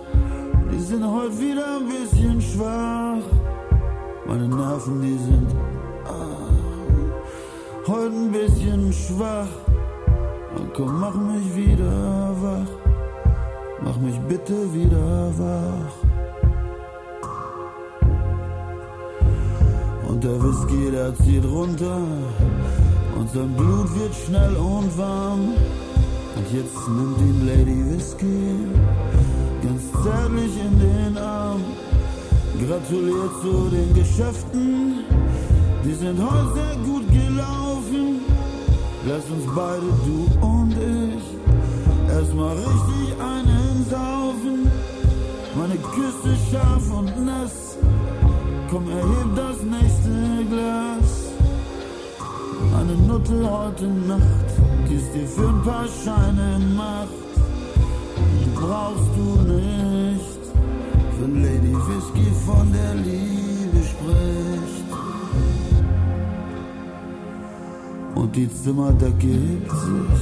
sind 0.91 1.09
heute 1.09 1.39
wieder 1.39 1.77
ein 1.77 1.87
bisschen 1.87 2.41
schwach. 2.41 3.23
Meine 4.27 4.45
Nerven, 4.49 5.01
die 5.01 5.17
sind 5.29 5.49
ah, 6.03 7.87
heute 7.87 8.13
ein 8.13 8.31
bisschen 8.31 8.91
schwach. 8.91 9.53
Und 10.57 10.73
komm, 10.73 10.99
mach 10.99 11.15
mich 11.15 11.55
wieder 11.55 12.35
wach. 12.41 12.71
Mach 13.85 13.97
mich 13.99 14.19
bitte 14.31 14.57
wieder 14.73 15.31
wach. 15.37 15.95
Und 20.09 20.21
der 20.25 20.43
Whisky, 20.43 20.91
der 20.91 21.15
zieht 21.23 21.45
runter. 21.45 22.01
Und 23.17 23.29
sein 23.29 23.53
Blut 23.55 23.89
wird 23.97 24.13
schnell 24.13 24.55
und 24.57 24.97
warm. 24.97 25.53
Und 26.35 26.47
jetzt 26.51 26.81
nimmt 26.89 27.17
ihn 27.27 27.47
Lady 27.47 27.79
Whisky 27.89 28.67
ganz 29.61 29.81
zärtlich 30.03 30.53
in 30.59 30.79
den 30.79 31.17
Arm. 31.17 31.61
Gratuliert 32.67 33.33
zu 33.41 33.69
den 33.69 33.93
Geschäften, 33.93 35.05
die 35.83 35.93
sind 35.93 36.19
heute 36.19 36.53
sehr 36.53 36.75
gut 36.85 37.07
gelaufen. 37.09 38.21
Lass 39.07 39.25
uns 39.29 39.45
beide, 39.55 39.87
du 40.05 40.45
und 40.45 40.73
ich, 40.73 42.13
erstmal 42.13 42.55
richtig 42.55 43.19
einen 43.19 43.85
saufen. 43.89 44.71
Meine 45.55 45.75
Küste 45.75 46.31
scharf 46.49 46.91
und 46.91 47.25
nass, 47.25 47.77
komm, 48.69 48.87
erheb 48.89 49.35
das 49.35 49.57
nächste 49.63 50.45
Glas. 50.49 51.09
Eine 52.79 52.95
Nutte 53.07 53.49
heute 53.49 53.87
Nacht, 53.87 54.49
die 54.87 54.95
ist 54.95 55.13
dir 55.13 55.27
für 55.27 55.49
ein 55.49 55.61
paar 55.63 55.87
Scheine 56.03 56.59
macht. 56.75 57.30
Brauchst 58.61 59.11
du 59.17 59.27
nicht, 59.53 60.41
wenn 61.19 61.43
Lady 61.43 61.73
Whisky 61.87 62.27
von 62.45 62.71
der 62.71 62.93
Liebe 62.95 63.79
spricht. 63.91 64.91
Und 68.13 68.35
die 68.35 68.49
Zimmerdecke 68.53 69.27
hebt 69.27 69.71
sich 69.71 70.21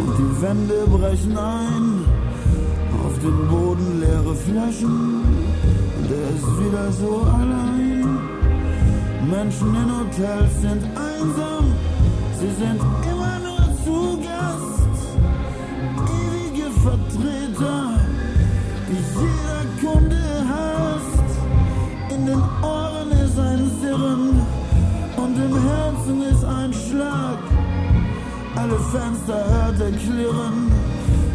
und 0.00 0.12
die 0.18 0.42
Wände 0.42 0.86
brechen 0.86 1.36
ein. 1.38 2.04
Auf 3.04 3.18
dem 3.20 3.48
Boden 3.48 4.00
leere 4.00 4.34
Flaschen 4.34 5.22
und 5.96 6.10
er 6.10 6.28
ist 6.36 6.48
wieder 6.60 6.92
so 6.92 7.22
allein. 7.38 8.18
Menschen 9.30 9.74
in 9.74 9.90
Hotels 9.98 10.52
sind 10.60 10.82
einsam, 11.08 11.64
sie 12.38 12.52
sind 12.62 12.80
Vertreter, 16.82 18.00
die 18.88 19.02
jeder 19.20 19.64
Kunde 19.82 20.22
hasst. 20.48 21.30
In 22.08 22.24
den 22.24 22.42
Ohren 22.62 23.10
ist 23.10 23.38
ein 23.38 23.70
Sirren 23.80 24.40
und 25.16 25.36
im 25.36 25.54
Herzen 25.68 26.22
ist 26.22 26.44
ein 26.44 26.72
Schlag. 26.72 27.38
Alle 28.56 28.78
Fenster 28.78 29.44
hört 29.52 29.80
er 29.80 29.92
klirren, 29.92 30.72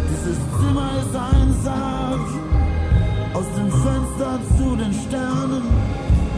dieses 0.10 0.38
Zimmer 0.58 0.90
ist 1.02 1.16
ein 1.16 1.56
Sarg. 1.64 2.28
Aus 3.36 3.46
dem 3.56 3.70
Fenster 3.70 4.40
zu 4.58 4.76
den 4.76 4.94
Sternen, 4.94 5.64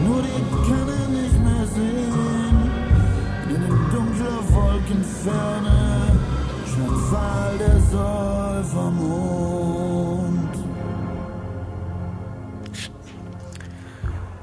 nur 0.06 0.22
die 0.22 0.44
kann 0.68 0.88
er 1.00 1.08
nicht 1.08 1.38
mehr 1.46 1.66
sehen. 1.74 2.56
In 3.48 3.60
den 3.62 3.78
dunklen 3.90 4.54
Wolkenferne 4.54 6.17
scheint 6.78 6.90
fahl 7.10 7.58
der 7.58 7.80
Säufermond. 7.80 9.18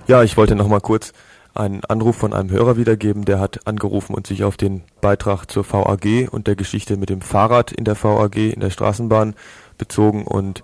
Ja, 0.07 0.23
ich 0.23 0.37
wollte 0.37 0.55
noch 0.55 0.67
mal 0.67 0.81
kurz 0.81 1.13
einen 1.53 1.83
Anruf 1.85 2.17
von 2.17 2.33
einem 2.33 2.49
Hörer 2.49 2.77
wiedergeben, 2.77 3.23
der 3.25 3.39
hat 3.39 3.65
angerufen 3.65 4.13
und 4.13 4.27
sich 4.27 4.43
auf 4.43 4.57
den 4.57 4.83
Beitrag 4.99 5.45
zur 5.49 5.63
VAG 5.63 6.27
und 6.29 6.47
der 6.47 6.55
Geschichte 6.55 6.97
mit 6.97 7.09
dem 7.09 7.21
Fahrrad 7.21 7.71
in 7.71 7.85
der 7.85 7.95
VAG, 7.95 8.35
in 8.35 8.59
der 8.59 8.71
Straßenbahn 8.71 9.35
bezogen 9.77 10.25
und 10.25 10.63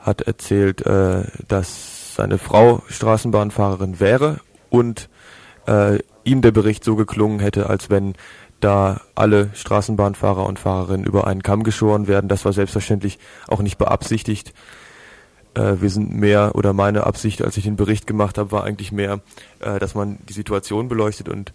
hat 0.00 0.22
erzählt, 0.22 0.84
äh, 0.84 1.22
dass 1.46 2.16
seine 2.16 2.38
Frau 2.38 2.82
Straßenbahnfahrerin 2.88 4.00
wäre 4.00 4.40
und 4.70 5.08
äh, 5.68 6.00
ihm 6.24 6.42
der 6.42 6.50
Bericht 6.50 6.82
so 6.82 6.96
geklungen 6.96 7.38
hätte, 7.38 7.70
als 7.70 7.88
wenn 7.88 8.14
da 8.60 9.00
alle 9.14 9.50
Straßenbahnfahrer 9.54 10.44
und 10.44 10.58
Fahrerinnen 10.58 11.06
über 11.06 11.26
einen 11.26 11.42
Kamm 11.42 11.62
geschoren 11.62 12.08
werden. 12.08 12.28
Das 12.28 12.44
war 12.44 12.52
selbstverständlich 12.52 13.18
auch 13.46 13.60
nicht 13.60 13.78
beabsichtigt. 13.78 14.52
Äh, 15.54 15.80
wir 15.80 15.90
sind 15.90 16.12
mehr, 16.12 16.54
oder 16.54 16.72
meine 16.72 17.06
Absicht, 17.06 17.42
als 17.42 17.56
ich 17.56 17.64
den 17.64 17.76
Bericht 17.76 18.06
gemacht 18.06 18.38
habe, 18.38 18.52
war 18.52 18.64
eigentlich 18.64 18.92
mehr, 18.92 19.20
äh, 19.60 19.78
dass 19.78 19.94
man 19.94 20.18
die 20.28 20.32
Situation 20.32 20.88
beleuchtet 20.88 21.28
und 21.28 21.52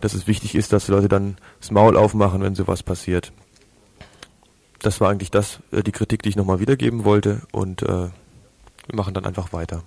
dass 0.00 0.14
es 0.14 0.26
wichtig 0.26 0.54
ist, 0.54 0.72
dass 0.72 0.86
die 0.86 0.92
Leute 0.92 1.08
dann 1.08 1.36
das 1.60 1.70
Maul 1.70 1.96
aufmachen, 1.96 2.42
wenn 2.42 2.54
sowas 2.54 2.82
passiert. 2.82 3.32
Das 4.80 5.00
war 5.00 5.10
eigentlich 5.10 5.30
das, 5.30 5.60
äh, 5.72 5.82
die 5.82 5.92
Kritik, 5.92 6.22
die 6.22 6.30
ich 6.30 6.36
nochmal 6.36 6.60
wiedergeben 6.60 7.04
wollte 7.04 7.42
und 7.52 7.82
äh, 7.82 8.08
wir 8.86 8.96
machen 8.96 9.14
dann 9.14 9.24
einfach 9.24 9.52
weiter. 9.52 9.82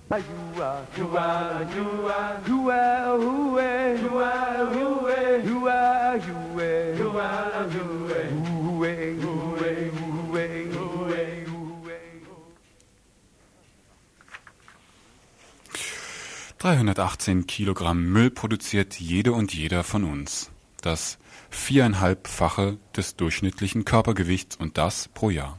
...318 16.64 17.44
Kilogramm 17.44 18.04
Müll 18.04 18.30
produziert 18.30 18.98
jede 18.98 19.32
und 19.32 19.52
jeder 19.52 19.84
von 19.84 20.02
uns. 20.02 20.50
Das 20.80 21.18
viereinhalbfache 21.50 22.78
des 22.96 23.16
durchschnittlichen 23.16 23.84
Körpergewichts 23.84 24.56
und 24.56 24.78
das 24.78 25.08
pro 25.08 25.28
Jahr. 25.28 25.58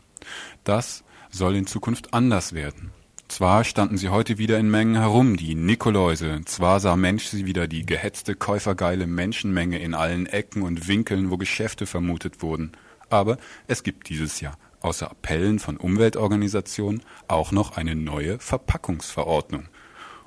Das 0.64 1.04
soll 1.30 1.56
in 1.56 1.68
Zukunft 1.68 2.16
anders 2.16 2.54
werden. 2.54 2.92
Zwar 3.28 3.64
standen 3.64 3.98
sie 3.98 4.10
heute 4.10 4.38
wieder 4.38 4.60
in 4.60 4.70
Mengen 4.70 4.96
herum, 4.96 5.36
die 5.36 5.56
Nikoläuse, 5.56 6.42
zwar 6.46 6.80
sah 6.80 6.96
Mensch 6.96 7.26
sie 7.26 7.46
wieder 7.46 7.68
die 7.68 7.86
gehetzte, 7.86 8.36
käufergeile 8.36 9.08
Menschenmenge 9.08 9.80
in 9.80 9.94
allen 9.96 10.28
Ecken 10.28 10.62
und 10.62 10.88
Winkeln, 10.88 11.32
wo 11.32 11.38
Geschäfte 11.38 11.88
vermutet 11.88 12.42
wurden, 12.44 12.74
aber 13.10 13.38
es 13.68 13.84
gibt 13.84 14.10
dieses 14.10 14.42
Jahr 14.42 14.58
außer 14.82 15.10
Appellen 15.10 15.58
von 15.58 15.78
Umweltorganisationen 15.78 17.02
auch 17.28 17.52
noch 17.52 17.76
eine 17.76 17.96
neue 17.96 18.38
Verpackungsverordnung. 18.38 19.66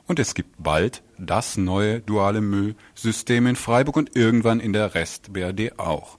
Und 0.09 0.19
es 0.19 0.35
gibt 0.35 0.57
bald 0.59 1.03
das 1.19 1.57
neue 1.57 2.01
duale 2.01 2.41
Müllsystem 2.41 3.47
in 3.47 3.57
Freiburg 3.57 3.97
und 3.97 4.17
irgendwann 4.17 4.59
in 4.59 4.73
der 4.73 4.95
Rest-BRD 4.95 5.79
auch. 5.79 6.19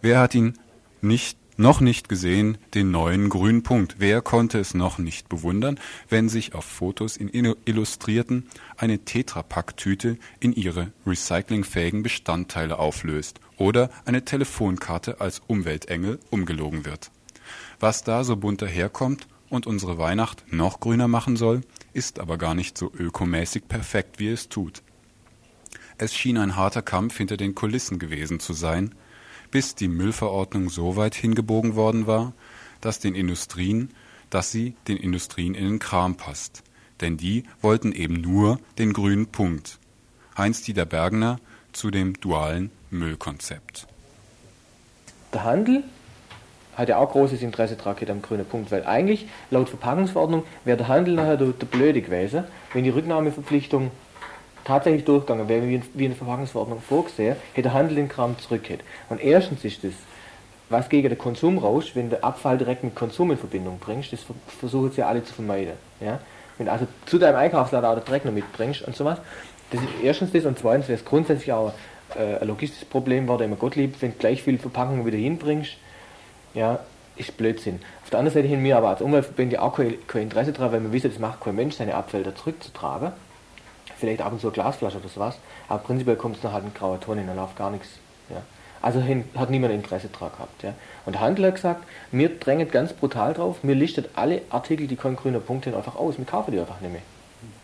Wer 0.00 0.20
hat 0.20 0.34
ihn 0.34 0.54
nicht 1.02 1.36
noch 1.58 1.80
nicht 1.80 2.08
gesehen, 2.08 2.56
den 2.74 2.90
neuen 2.90 3.28
grünen 3.28 3.62
Punkt. 3.62 3.96
Wer 3.98 4.22
konnte 4.22 4.58
es 4.58 4.74
noch 4.74 4.98
nicht 4.98 5.28
bewundern, 5.28 5.78
wenn 6.08 6.28
sich 6.28 6.54
auf 6.54 6.64
Fotos 6.64 7.16
in 7.16 7.28
Illustrierten 7.64 8.48
eine 8.76 9.00
Tetrapack-Tüte 9.00 10.18
in 10.40 10.52
ihre 10.52 10.92
recyclingfähigen 11.06 12.02
Bestandteile 12.02 12.78
auflöst 12.78 13.40
oder 13.56 13.90
eine 14.04 14.24
Telefonkarte 14.24 15.20
als 15.20 15.42
Umweltengel 15.46 16.20
umgelogen 16.30 16.84
wird. 16.84 17.10
Was 17.80 18.04
da 18.04 18.22
so 18.22 18.36
bunt 18.36 18.62
daherkommt 18.62 19.26
und 19.50 19.66
unsere 19.66 19.98
Weihnacht 19.98 20.52
noch 20.52 20.78
grüner 20.78 21.08
machen 21.08 21.36
soll, 21.36 21.62
ist 21.92 22.20
aber 22.20 22.38
gar 22.38 22.54
nicht 22.54 22.78
so 22.78 22.92
ökomäßig 22.96 23.66
perfekt, 23.66 24.20
wie 24.20 24.28
es 24.28 24.48
tut. 24.48 24.82
Es 25.96 26.14
schien 26.14 26.38
ein 26.38 26.54
harter 26.54 26.82
Kampf 26.82 27.16
hinter 27.16 27.36
den 27.36 27.56
Kulissen 27.56 27.98
gewesen 27.98 28.38
zu 28.38 28.52
sein, 28.52 28.94
bis 29.50 29.74
die 29.74 29.88
Müllverordnung 29.88 30.68
so 30.70 30.96
weit 30.96 31.14
hingebogen 31.14 31.74
worden 31.74 32.06
war, 32.06 32.32
dass 32.80 33.00
den 33.00 33.14
Industrien, 33.14 33.90
dass 34.30 34.50
sie 34.50 34.74
den 34.86 34.96
Industrien 34.96 35.54
in 35.54 35.64
den 35.64 35.78
Kram 35.78 36.16
passt. 36.16 36.62
Denn 37.00 37.16
die 37.16 37.44
wollten 37.60 37.92
eben 37.92 38.20
nur 38.20 38.58
den 38.78 38.92
grünen 38.92 39.26
Punkt. 39.26 39.78
Heinz-Dieter 40.36 40.84
Bergner 40.84 41.38
zu 41.72 41.90
dem 41.90 42.20
dualen 42.20 42.70
Müllkonzept. 42.90 43.86
Der 45.32 45.44
Handel 45.44 45.84
hat 46.76 46.88
ja 46.88 46.96
auch 46.96 47.10
großes 47.10 47.42
Interesse 47.42 47.76
daran 47.76 47.96
am 48.08 48.22
grünen 48.22 48.46
Punkt, 48.46 48.70
weil 48.70 48.84
eigentlich 48.84 49.26
laut 49.50 49.68
Verpackungsverordnung 49.68 50.44
wäre 50.64 50.76
der 50.76 50.88
Handel 50.88 51.14
nachher 51.14 51.36
der, 51.36 51.48
der 51.48 51.66
Blöde 51.66 52.00
gewesen, 52.02 52.44
wenn 52.72 52.84
die 52.84 52.90
Rücknahmeverpflichtung 52.90 53.90
tatsächlich 54.68 55.04
durchgegangen 55.04 55.48
wäre, 55.48 55.66
wie, 55.66 55.74
in 56.04 56.10
der 56.10 56.16
Verpackungsverordnung 56.16 56.82
vorgesehen, 56.82 57.36
hätte 57.54 57.70
der 57.70 57.74
Handel 57.74 57.96
den 57.96 58.08
Kram 58.08 58.38
zurückgeht. 58.38 58.80
Und 59.08 59.20
erstens 59.20 59.64
ist 59.64 59.82
das 59.82 59.92
was 60.70 60.90
gegen 60.90 61.08
den 61.08 61.16
Konsum 61.16 61.56
raus, 61.56 61.92
wenn 61.94 62.10
du 62.10 62.22
Abfall 62.22 62.58
direkt 62.58 62.84
mit 62.84 62.94
Konsum 62.94 63.30
in 63.30 63.38
Verbindung 63.38 63.78
bringst, 63.78 64.12
das 64.12 64.20
versuchen 64.60 64.92
sie 64.92 65.00
ja 65.00 65.08
alle 65.08 65.24
zu 65.24 65.32
vermeiden. 65.32 65.72
Ja? 65.98 66.20
Wenn 66.58 66.66
du 66.66 66.72
also 66.72 66.86
zu 67.06 67.18
deinem 67.18 67.36
Einkaufsladen 67.36 67.88
auch 67.88 67.94
den 67.94 68.04
Dreck 68.04 68.26
noch 68.26 68.32
mitbringst 68.32 68.82
und 68.82 68.94
sowas, 68.94 69.18
das 69.70 69.80
ist 69.80 69.88
erstens 70.02 70.32
das 70.32 70.44
und 70.44 70.58
zweitens 70.58 70.88
wäre 70.88 70.98
es 70.98 71.04
grundsätzlich 71.06 71.50
auch 71.54 71.72
äh, 72.18 72.36
ein 72.38 72.46
logistisches 72.46 72.86
Problem, 72.86 73.26
war 73.28 73.38
der 73.38 73.46
immer 73.46 73.56
Gottlieb, 73.56 73.94
wenn 74.00 74.12
du 74.12 74.18
gleich 74.18 74.42
viele 74.42 74.58
Verpackungen 74.58 75.06
wieder 75.06 75.16
hinbringst, 75.16 75.78
ja, 76.52 76.80
ist 77.16 77.34
Blödsinn. 77.38 77.80
Auf 78.04 78.10
der 78.10 78.18
anderen 78.18 78.34
Seite 78.34 78.48
hin 78.48 78.60
mir 78.60 78.76
aber 78.76 78.90
als 78.90 79.00
Umweltverbände 79.00 79.62
auch 79.62 79.74
kein, 79.74 79.94
kein 80.06 80.24
Interesse 80.24 80.52
daran, 80.52 80.72
weil 80.72 80.80
man 80.80 80.92
wissen, 80.92 81.10
das 81.10 81.18
macht 81.18 81.40
kein 81.40 81.56
Mensch, 81.56 81.76
seine 81.76 81.94
Abfälle 81.94 82.34
zurückzutragen 82.34 83.12
vielleicht 83.98 84.20
ab 84.20 84.32
und 84.32 84.40
zu 84.40 84.48
eine 84.48 84.54
Glasflasche 84.54 84.98
oder 84.98 85.08
sowas, 85.08 85.36
aber 85.68 85.80
prinzipiell 85.80 86.16
kommt 86.16 86.36
es 86.36 86.42
noch 86.42 86.52
halt 86.52 86.64
in 86.64 86.74
graue 86.74 87.00
Tonne, 87.00 87.24
dann 87.26 87.36
läuft 87.36 87.56
gar 87.56 87.70
nichts. 87.70 87.88
Ja. 88.30 88.42
Also 88.80 89.00
hin, 89.00 89.24
hat 89.34 89.50
niemand 89.50 89.74
Interesse 89.74 90.08
daran 90.08 90.30
gehabt. 90.30 90.62
Ja. 90.62 90.74
Und 91.04 91.14
der 91.14 91.20
Handel 91.20 91.46
hat 91.46 91.56
gesagt, 91.56 91.84
mir 92.12 92.28
drängt 92.28 92.70
ganz 92.70 92.92
brutal 92.92 93.34
drauf, 93.34 93.64
mir 93.64 93.74
listet 93.74 94.10
alle 94.14 94.42
Artikel, 94.50 94.86
die 94.86 94.96
keinen 94.96 95.16
grünen 95.16 95.42
Punkt 95.42 95.66
haben, 95.66 95.74
einfach 95.74 95.96
aus, 95.96 96.16
wir 96.18 96.24
kaufen 96.24 96.52
die 96.52 96.60
einfach 96.60 96.80
nicht 96.80 96.92
mehr. 96.92 97.02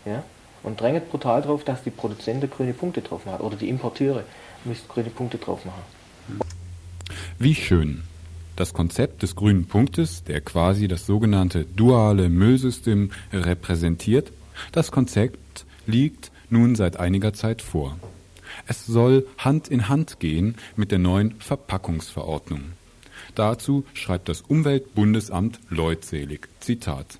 Ja. 0.04 0.22
Und 0.62 0.80
drängt 0.80 1.10
brutal 1.10 1.42
drauf, 1.42 1.62
dass 1.62 1.82
die 1.82 1.90
Produzenten 1.90 2.50
grüne 2.50 2.72
Punkte 2.72 3.02
drauf 3.02 3.26
haben 3.26 3.44
oder 3.44 3.56
die 3.56 3.68
Importeure 3.68 4.24
müssen 4.64 4.88
grüne 4.88 5.10
Punkte 5.10 5.38
drauf 5.38 5.64
machen. 5.64 5.82
Wie 7.38 7.54
schön. 7.54 8.02
Das 8.56 8.72
Konzept 8.72 9.22
des 9.22 9.34
grünen 9.34 9.66
Punktes, 9.66 10.22
der 10.24 10.40
quasi 10.40 10.86
das 10.86 11.06
sogenannte 11.06 11.64
duale 11.64 12.28
Müllsystem 12.28 13.10
repräsentiert, 13.32 14.32
das 14.70 14.92
Konzept 14.92 15.38
liegt 15.86 16.30
nun 16.50 16.74
seit 16.74 16.98
einiger 16.98 17.32
Zeit 17.32 17.62
vor. 17.62 17.98
Es 18.66 18.86
soll 18.86 19.26
Hand 19.38 19.68
in 19.68 19.88
Hand 19.88 20.20
gehen 20.20 20.56
mit 20.76 20.90
der 20.90 20.98
neuen 20.98 21.34
Verpackungsverordnung. 21.40 22.72
Dazu 23.34 23.84
schreibt 23.94 24.28
das 24.28 24.42
Umweltbundesamt 24.42 25.58
leutselig, 25.68 26.48
Zitat, 26.60 27.18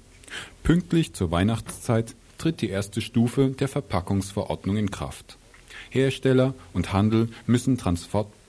Pünktlich 0.62 1.12
zur 1.12 1.30
Weihnachtszeit 1.30 2.14
tritt 2.38 2.60
die 2.60 2.70
erste 2.70 3.00
Stufe 3.00 3.50
der 3.50 3.68
Verpackungsverordnung 3.68 4.76
in 4.76 4.90
Kraft. 4.90 5.36
Hersteller 5.90 6.54
und 6.72 6.92
Handel 6.92 7.28
müssen 7.46 7.76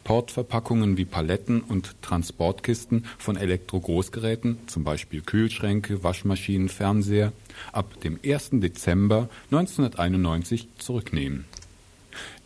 Transportverpackungen 0.06 0.97
wie 0.97 1.06
Paletten 1.06 1.62
und 1.62 1.95
Transportkisten 2.03 3.06
von 3.18 3.38
Elektrogroßgeräten, 3.38 4.60
zum 4.68 4.84
Beispiel 4.84 5.22
Kühlschränke, 5.22 6.03
Waschmaschinen, 6.03 6.70
Fernseher, 6.70 7.34
ab 7.72 7.99
dem 8.01 8.20
1. 8.24 8.51
Dezember 8.53 9.30
1991 9.49 10.68
zurücknehmen. 10.78 11.45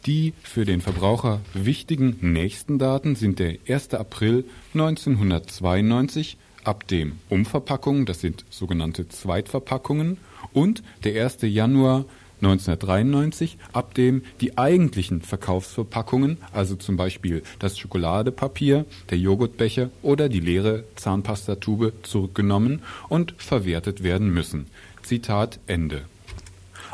Die 0.06 0.34
für 0.42 0.64
den 0.64 0.80
Verbraucher 0.80 1.42
wichtigen 1.54 2.18
nächsten 2.22 2.80
Daten 2.80 3.16
sind 3.16 3.40
der 3.40 3.58
1. 3.68 3.94
April 3.94 4.46
1992, 4.74 6.38
ab 6.64 6.88
dem 6.88 7.18
Umverpackungen, 7.28 8.06
das 8.06 8.22
sind 8.22 8.46
sogenannte 8.50 9.10
Zweitverpackungen, 9.10 10.18
und 10.54 10.82
der 11.04 11.26
1. 11.26 11.40
Januar 11.42 12.06
1993, 12.42 13.58
ab 13.74 13.94
dem 13.94 14.24
die 14.40 14.58
eigentlichen 14.58 15.22
Verkaufsverpackungen, 15.22 16.38
also 16.54 16.76
zum 16.76 16.96
Beispiel 16.96 17.44
das 17.60 17.78
Schokoladepapier, 17.78 18.86
der 19.10 19.18
Joghurtbecher 19.18 19.90
oder 20.02 20.30
die 20.30 20.40
leere 20.40 20.86
Zahnpastatube 20.96 21.94
zurückgenommen 22.04 22.82
und 23.10 23.34
verwertet 23.38 24.04
werden 24.04 24.30
müssen. 24.30 24.68
Zitat 25.04 25.60
Ende. 25.68 26.04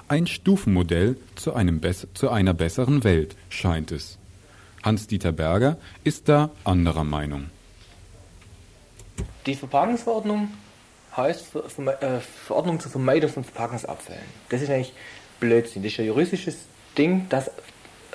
Ein 0.08 0.28
Stufenmodell 0.28 1.18
zu, 1.36 1.54
einem 1.54 1.82
zu 2.14 2.30
einer 2.30 2.54
besseren 2.54 3.04
Welt 3.04 3.36
scheint 3.50 3.92
es. 3.92 4.18
Hans-Dieter 4.84 5.32
Berger 5.32 5.78
ist 6.04 6.30
da 6.30 6.52
anderer 6.64 7.04
Meinung. 7.04 7.50
Die 9.46 9.56
Verpackungsverordnung 9.56 10.50
heißt 11.16 11.56
äh, 11.56 12.20
Verordnung 12.20 12.80
zur 12.80 12.92
Vermeidung 12.92 13.30
von 13.30 13.44
Verpackungsabfällen. 13.44 14.26
Das 14.50 14.62
ist 14.62 14.70
eigentlich 14.70 14.94
Blödsinn. 15.40 15.84
Das 15.84 15.94
ist 15.94 16.00
ein 16.00 16.06
juristisches 16.06 16.58
Ding, 16.98 17.28
dass 17.30 17.52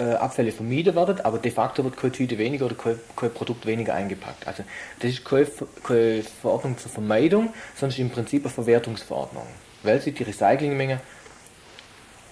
äh, 0.00 0.14
Abfälle 0.14 0.52
vermieden 0.52 0.94
werden, 0.94 1.20
aber 1.20 1.38
de 1.38 1.50
facto 1.50 1.84
wird 1.84 1.96
keine 1.96 2.12
Tüte 2.12 2.38
weniger 2.38 2.66
oder 2.66 2.74
kein, 2.74 2.98
kein 3.16 3.32
Produkt 3.32 3.66
weniger 3.66 3.94
eingepackt. 3.94 4.46
Also 4.46 4.64
das 4.98 5.10
ist 5.10 5.24
keine, 5.24 5.46
keine 5.82 6.22
Verordnung 6.22 6.78
zur 6.78 6.90
Vermeidung, 6.90 7.52
sondern 7.76 8.00
im 8.00 8.10
Prinzip 8.10 8.44
eine 8.44 8.52
Verwertungsverordnung, 8.52 9.46
weil 9.82 10.00
sie 10.00 10.12
die 10.12 10.22
Recyclingmenge 10.22 11.00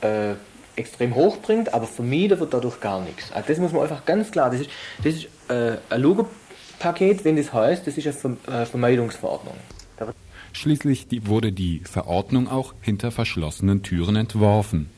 äh, 0.00 0.34
extrem 0.76 1.14
hoch 1.14 1.38
bringt, 1.38 1.74
aber 1.74 1.86
vermieden 1.86 2.38
wird 2.40 2.54
dadurch 2.54 2.80
gar 2.80 3.00
nichts. 3.00 3.32
Also 3.32 3.48
das 3.48 3.58
muss 3.58 3.72
man 3.72 3.82
einfach 3.82 4.04
ganz 4.04 4.30
klar, 4.30 4.50
das 4.50 4.60
ist, 4.60 4.70
das 5.02 5.14
ist 5.14 5.28
äh, 5.48 5.76
ein 5.90 6.00
Logo-Paket, 6.00 7.24
wenn 7.24 7.36
das 7.36 7.52
heißt, 7.52 7.86
das 7.86 7.98
ist 7.98 8.24
eine 8.24 8.36
äh, 8.46 8.64
Vermeidungsverordnung. 8.64 9.56
Schließlich 10.52 11.06
wurde 11.26 11.52
die 11.52 11.80
Verordnung 11.84 12.48
auch 12.48 12.74
hinter 12.80 13.10
verschlossenen 13.10 13.82
Türen 13.82 14.16
entworfen, 14.16 14.88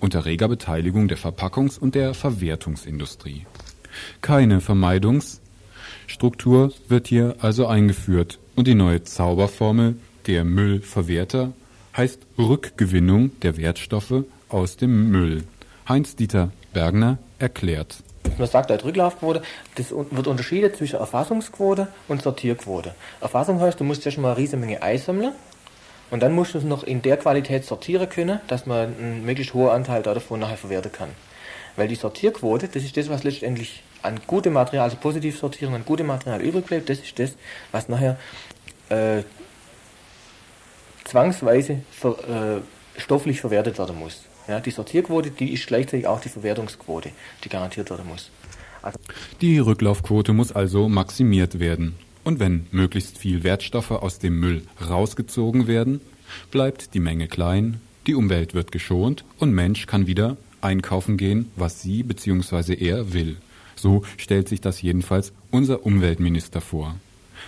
unter 0.00 0.24
reger 0.24 0.48
Beteiligung 0.48 1.08
der 1.08 1.18
Verpackungs- 1.18 1.78
und 1.78 1.94
der 1.94 2.14
Verwertungsindustrie. 2.14 3.46
Keine 4.20 4.60
Vermeidungsstruktur 4.60 6.72
wird 6.88 7.08
hier 7.08 7.36
also 7.40 7.66
eingeführt 7.66 8.38
und 8.56 8.66
die 8.66 8.74
neue 8.74 9.02
Zauberformel 9.02 9.96
der 10.26 10.44
Müllverwerter 10.44 11.52
heißt 11.96 12.26
Rückgewinnung 12.38 13.38
der 13.40 13.56
Wertstoffe 13.56 14.24
aus 14.48 14.76
dem 14.76 15.10
Müll. 15.10 15.44
Heinz-Dieter 15.88 16.50
Bergner 16.72 17.18
erklärt. 17.38 18.02
Man 18.38 18.48
sagt 18.48 18.70
halt 18.70 18.84
Rücklaufquote, 18.84 19.42
das 19.76 19.92
wird 19.92 20.26
unterschieden 20.26 20.74
zwischen 20.74 20.98
Erfassungsquote 20.98 21.88
und 22.08 22.22
Sortierquote. 22.22 22.94
Erfassung 23.20 23.60
heißt, 23.60 23.78
du 23.78 23.84
musst 23.84 24.04
ja 24.04 24.10
schon 24.10 24.22
mal 24.22 24.30
eine 24.30 24.38
riesige 24.38 24.56
Menge 24.56 24.82
Eis 24.82 25.04
sammeln 25.04 25.32
und 26.10 26.22
dann 26.22 26.32
musst 26.32 26.54
du 26.54 26.58
es 26.58 26.64
noch 26.64 26.82
in 26.82 27.02
der 27.02 27.16
Qualität 27.16 27.64
sortieren 27.64 28.08
können, 28.08 28.40
dass 28.48 28.66
man 28.66 28.96
einen 28.96 29.24
möglichst 29.24 29.54
hohen 29.54 29.70
Anteil 29.70 30.02
davon 30.02 30.40
nachher 30.40 30.56
verwerten 30.56 30.90
kann. 30.90 31.10
Weil 31.76 31.88
die 31.88 31.94
Sortierquote, 31.94 32.68
das 32.68 32.82
ist 32.82 32.96
das, 32.96 33.08
was 33.08 33.24
letztendlich 33.24 33.82
an 34.02 34.20
gutem 34.26 34.52
Material, 34.52 34.84
also 34.84 34.96
Positivsortierung, 34.96 35.74
an 35.74 35.84
gutem 35.84 36.06
Material 36.06 36.40
übrig 36.40 36.66
bleibt, 36.66 36.88
das 36.88 36.98
ist 37.00 37.18
das, 37.18 37.36
was 37.72 37.88
nachher 37.88 38.16
äh, 38.90 39.22
zwangsweise 41.04 41.80
ver, 41.90 42.16
äh, 42.28 43.00
stofflich 43.00 43.40
verwertet 43.40 43.78
werden 43.78 43.98
muss. 43.98 44.22
Ja, 44.46 44.60
die 44.60 44.70
Sortierquote, 44.70 45.30
die 45.30 45.52
ist 45.52 45.66
gleichzeitig 45.66 46.06
auch 46.06 46.20
die 46.20 46.28
Verwertungsquote, 46.28 47.10
die 47.42 47.48
garantiert 47.48 47.90
werden 47.90 48.06
muss. 48.06 48.30
Also 48.82 48.98
die 49.40 49.58
Rücklaufquote 49.58 50.32
muss 50.32 50.52
also 50.52 50.88
maximiert 50.88 51.58
werden. 51.58 51.94
Und 52.24 52.40
wenn 52.40 52.66
möglichst 52.70 53.18
viel 53.18 53.42
Wertstoffe 53.42 53.90
aus 53.90 54.18
dem 54.18 54.38
Müll 54.38 54.62
rausgezogen 54.86 55.66
werden, 55.66 56.00
bleibt 56.50 56.94
die 56.94 57.00
Menge 57.00 57.28
klein, 57.28 57.80
die 58.06 58.14
Umwelt 58.14 58.54
wird 58.54 58.72
geschont 58.72 59.24
und 59.38 59.52
Mensch 59.52 59.86
kann 59.86 60.06
wieder 60.06 60.36
einkaufen 60.60 61.16
gehen, 61.16 61.50
was 61.56 61.80
sie 61.80 62.02
bzw. 62.02 62.74
er 62.74 63.12
will. 63.12 63.36
So 63.76 64.02
stellt 64.16 64.48
sich 64.48 64.60
das 64.60 64.82
jedenfalls 64.82 65.32
unser 65.50 65.84
Umweltminister 65.84 66.60
vor. 66.60 66.96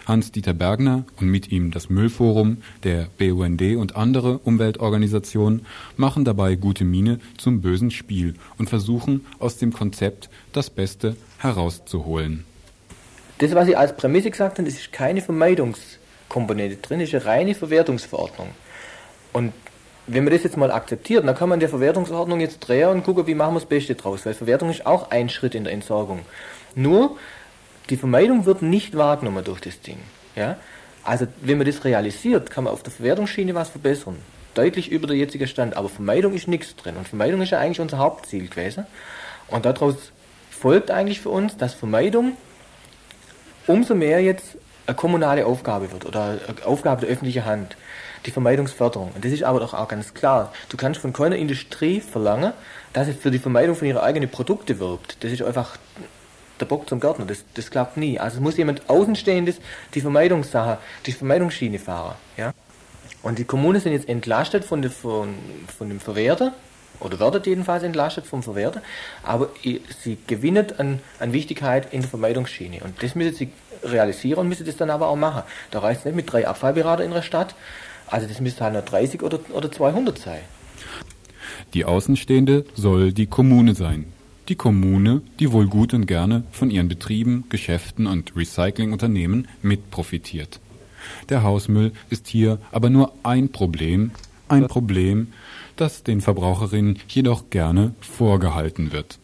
Hans-Dieter 0.07 0.55
Bergner 0.55 1.05
und 1.21 1.29
mit 1.29 1.51
ihm 1.53 1.71
das 1.71 1.89
Müllforum, 1.91 2.59
der 2.85 3.09
BUND 3.19 3.63
und 3.77 3.97
andere 3.97 4.39
Umweltorganisationen 4.39 5.67
machen 5.97 6.25
dabei 6.25 6.55
gute 6.55 6.85
Miene 6.85 7.21
zum 7.39 7.61
bösen 7.61 7.91
Spiel 7.91 8.35
und 8.59 8.69
versuchen 8.69 9.25
aus 9.39 9.59
dem 9.59 9.73
Konzept 9.73 10.29
das 10.53 10.71
Beste 10.71 11.17
herauszuholen. 11.39 12.45
Das, 13.39 13.55
was 13.55 13.69
ich 13.69 13.77
als 13.77 13.97
Prämisse 13.97 14.31
gesagt 14.31 14.59
habe, 14.59 14.69
das 14.69 14.79
ist 14.79 14.93
keine 14.93 15.21
Vermeidungskomponente 15.21 16.77
drin, 16.77 17.01
das 17.01 17.09
ist 17.09 17.15
eine 17.15 17.25
reine 17.27 17.55
Verwertungsverordnung. 17.55 18.49
Und 19.33 19.53
wenn 20.07 20.25
man 20.25 20.33
das 20.33 20.45
jetzt 20.45 20.57
mal 20.57 20.71
akzeptiert, 20.71 21.27
dann 21.27 21.35
kann 21.35 21.49
man 21.49 21.61
der 21.61 21.69
Verwertungsordnung 21.69 22.41
jetzt 22.41 22.61
drehen 22.61 22.89
und 22.89 23.05
gucken, 23.05 23.27
wie 23.27 23.35
machen 23.35 23.55
wir 23.55 23.61
das 23.61 23.69
Beste 23.69 23.95
draus, 23.95 24.25
weil 24.25 24.35
Verwertung 24.35 24.71
ist 24.71 24.87
auch 24.87 25.11
ein 25.11 25.29
Schritt 25.29 25.55
in 25.55 25.65
der 25.65 25.73
Entsorgung. 25.73 26.21
Nur, 26.75 27.17
die 27.91 27.97
Vermeidung 27.97 28.47
wird 28.47 28.63
nicht 28.63 28.97
wahrgenommen 28.97 29.45
durch 29.45 29.61
das 29.61 29.81
Ding. 29.81 29.99
Ja? 30.35 30.57
Also 31.05 31.27
wenn 31.41 31.59
man 31.59 31.67
das 31.67 31.85
realisiert, 31.85 32.51
kann 32.51 32.65
man 32.65 32.73
auf 32.73 32.83
der 32.83 32.93
Verwertungsschiene 32.93 33.55
was 33.55 33.69
verbessern. 33.69 34.17
Deutlich 34.55 34.91
über 34.91 35.07
der 35.07 35.17
jetzige 35.17 35.47
Stand. 35.47 35.77
Aber 35.77 35.89
Vermeidung 35.89 36.35
ist 36.35 36.49
nichts 36.49 36.75
drin. 36.75 36.97
Und 36.97 37.07
Vermeidung 37.07 37.43
ist 37.43 37.51
ja 37.51 37.61
eigentlich 37.61 37.81
unser 37.81 37.99
Hauptziel 37.99 38.49
gewesen. 38.49 38.87
Und 39.49 39.65
daraus 39.65 40.13
folgt 40.51 40.91
eigentlich 40.91 41.21
für 41.21 41.29
uns, 41.29 41.57
dass 41.57 41.75
Vermeidung 41.75 42.33
umso 43.67 43.95
mehr 43.95 44.21
jetzt 44.21 44.57
eine 44.87 44.97
kommunale 44.97 45.47
Aufgabe 45.47 45.93
wird 45.93 46.05
oder 46.07 46.39
eine 46.49 46.67
Aufgabe 46.67 47.03
der 47.03 47.11
öffentlichen 47.11 47.45
Hand. 47.45 47.77
Die 48.25 48.31
Vermeidungsförderung. 48.33 49.13
Und 49.15 49.25
das 49.25 49.31
ist 49.31 49.45
aber 49.45 49.61
doch 49.61 49.75
auch 49.75 49.87
ganz 49.87 50.13
klar. 50.15 50.53
Du 50.69 50.77
kannst 50.77 51.01
von 51.01 51.13
keiner 51.13 51.37
Industrie 51.37 52.01
verlangen, 52.01 52.53
dass 52.93 53.07
sie 53.07 53.13
für 53.13 53.31
die 53.31 53.39
Vermeidung 53.39 53.77
von 53.77 53.87
ihrer 53.87 54.03
eigenen 54.03 54.29
Produkte 54.29 54.81
wirbt. 54.81 55.23
Das 55.23 55.31
ist 55.31 55.43
einfach 55.43 55.77
der 56.61 56.67
Bock 56.67 56.89
zum 56.89 57.01
Gärtner. 57.01 57.27
Das, 57.27 57.45
das 57.55 57.71
klappt 57.71 57.97
nie. 57.97 58.19
Also 58.19 58.37
es 58.37 58.43
muss 58.43 58.57
jemand 58.57 58.89
Außenstehendes 58.89 59.57
die 59.95 60.01
Vermeidungssache, 60.01 60.79
die 61.07 61.13
Vermeidungsschiene 61.13 61.79
fahren. 61.79 62.17
Ja? 62.37 62.53
Und 63.23 63.39
die 63.39 63.45
Kommunen 63.45 63.81
sind 63.81 63.93
jetzt 63.93 64.09
entlastet 64.09 64.65
von, 64.65 64.83
der, 64.83 64.91
von, 64.91 65.35
von 65.77 65.89
dem 65.89 66.01
Verwerter, 66.01 66.53
oder 67.01 67.21
werden 67.21 67.43
jedenfalls 67.45 67.83
entlastet 67.83 68.27
vom 68.27 68.43
Verwerter, 68.43 68.83
aber 69.23 69.51
sie 70.03 70.17
gewinnen 70.27 70.67
an, 70.79 71.01
an 71.19 71.33
Wichtigkeit 71.33 71.93
in 71.93 72.01
der 72.01 72.11
Vermeidungsschiene. 72.11 72.81
Und 72.83 73.03
das 73.03 73.15
müssen 73.15 73.35
sie 73.35 73.51
realisieren 73.83 74.41
und 74.41 74.49
müssen 74.49 74.67
das 74.67 74.77
dann 74.77 74.91
aber 74.91 75.09
auch 75.09 75.17
machen. 75.17 75.43
Da 75.71 75.81
reicht 75.81 76.01
es 76.01 76.05
nicht 76.07 76.15
mit 76.15 76.33
drei 76.33 76.47
Abfallberater 76.47 77.05
in 77.05 77.11
der 77.11 77.23
Stadt, 77.23 77.55
also 78.09 78.27
das 78.27 78.41
müsste 78.41 78.65
halt 78.65 78.75
nur 78.75 78.83
30 78.83 79.23
oder, 79.23 79.41
oder 79.53 79.71
200 79.71 80.19
sein. 80.19 80.41
Die 81.75 81.85
Außenstehende 81.85 82.65
soll 82.75 83.13
die 83.13 83.27
Kommune 83.27 83.75
sein, 83.75 84.13
die 84.49 84.55
Kommune, 84.55 85.23
die 85.41 85.53
wohl 85.53 85.67
gut 85.67 85.95
und 85.95 86.07
gerne 86.07 86.45
von 86.51 86.71
ihren 86.71 86.89
Betrieben, 86.89 87.45
Geschäften 87.49 88.07
und 88.07 88.37
Recyclingunternehmen 88.37 89.49
mitprofitiert. 89.63 90.61
Der 91.29 91.43
Hausmüll 91.43 91.93
ist 92.11 92.27
hier 92.27 92.59
aber 92.73 92.91
nur 92.91 93.13
ein 93.23 93.51
Problem, 93.51 94.11
ein 94.49 94.67
Problem, 94.67 95.29
das 95.77 96.03
den 96.03 96.21
Verbraucherinnen 96.21 96.99
jedoch 97.09 97.51
gerne 97.51 97.95
vorgehalten 98.01 98.93
wird. 98.93 99.19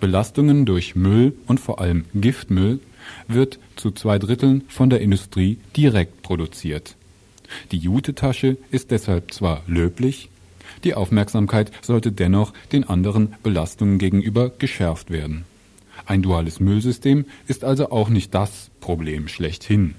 Belastungen 0.00 0.66
durch 0.66 0.94
Müll 0.94 1.34
und 1.46 1.60
vor 1.60 1.80
allem 1.80 2.04
Giftmüll 2.14 2.80
wird 3.28 3.58
zu 3.76 3.90
zwei 3.90 4.18
Dritteln 4.18 4.62
von 4.68 4.90
der 4.90 5.00
Industrie 5.00 5.58
direkt 5.76 6.22
produziert. 6.22 6.96
Die 7.70 7.78
Jutetasche 7.78 8.56
ist 8.70 8.90
deshalb 8.90 9.32
zwar 9.32 9.62
löblich, 9.66 10.30
die 10.82 10.94
Aufmerksamkeit 10.94 11.70
sollte 11.82 12.12
dennoch 12.12 12.52
den 12.72 12.84
anderen 12.88 13.36
Belastungen 13.42 13.98
gegenüber 13.98 14.50
geschärft 14.50 15.10
werden. 15.10 15.44
Ein 16.06 16.22
duales 16.22 16.60
Müllsystem 16.60 17.24
ist 17.46 17.64
also 17.64 17.90
auch 17.90 18.08
nicht 18.08 18.34
das 18.34 18.70
Problem 18.80 19.28
schlechthin. 19.28 19.94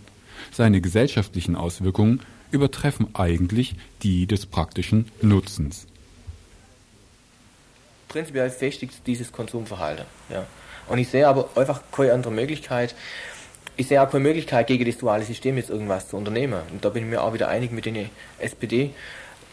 Seine 0.51 0.81
gesellschaftlichen 0.81 1.55
Auswirkungen 1.55 2.21
übertreffen 2.51 3.07
eigentlich 3.13 3.75
die 4.03 4.27
des 4.27 4.45
praktischen 4.45 5.11
Nutzens. 5.21 5.87
Prinzipiell 8.07 8.49
festigt 8.49 8.93
dieses 9.07 9.31
Konsumverhalten. 9.31 10.05
Ja. 10.29 10.45
Und 10.87 10.99
ich 10.99 11.09
sehe 11.09 11.27
aber 11.27 11.49
einfach 11.55 11.81
keine 11.91 12.13
andere 12.13 12.31
Möglichkeit. 12.31 12.95
Ich 13.75 13.87
sehe 13.87 14.01
auch 14.01 14.09
keine 14.09 14.23
Möglichkeit, 14.23 14.67
gegen 14.67 14.85
das 14.85 14.97
duale 14.97 15.25
System 15.25 15.57
jetzt 15.57 15.69
irgendwas 15.69 16.07
zu 16.07 16.15
unternehmen. 16.15 16.61
Und 16.71 16.85
da 16.85 16.89
bin 16.89 17.03
ich 17.03 17.09
mir 17.09 17.21
auch 17.23 17.33
wieder 17.33 17.49
einig 17.49 17.71
mit 17.71 17.85
den 17.85 18.09
SPD 18.39 18.91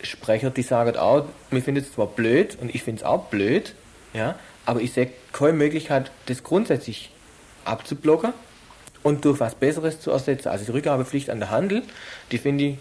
Sprecher, 0.03 0.51
die 0.51 0.63
sagen 0.63 0.97
auch, 0.97 1.27
mir 1.51 1.63
findet 1.63 1.87
es 1.87 1.93
zwar 1.93 2.07
blöd 2.07 2.59
und 2.61 2.75
ich 2.75 2.83
finde 2.83 3.01
es 3.01 3.07
auch 3.07 3.27
blöd, 3.27 3.75
ja, 4.13 4.37
aber 4.67 4.81
ich 4.81 4.93
sehe 4.93 5.11
keine 5.33 5.55
Möglichkeit, 5.55 6.11
das 6.27 6.43
grundsätzlich 6.43 7.11
abzublocken 7.65 8.33
und 9.03 9.25
durch 9.25 9.41
was 9.41 9.55
Besseres 9.55 10.01
zu 10.01 10.11
ersetzen. 10.11 10.49
Also 10.49 10.65
die 10.65 10.71
Rückgabepflicht 10.73 11.31
an 11.31 11.41
der 11.41 11.51
Handel, 11.51 11.83
die 12.31 12.39
finde 12.39 12.65
ich 12.65 12.79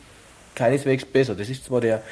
keineswegs 0.56 1.06
besser. 1.06 1.36
Das 1.36 1.50
ist 1.50 1.66
zwar 1.66 1.82
der, 1.82 2.04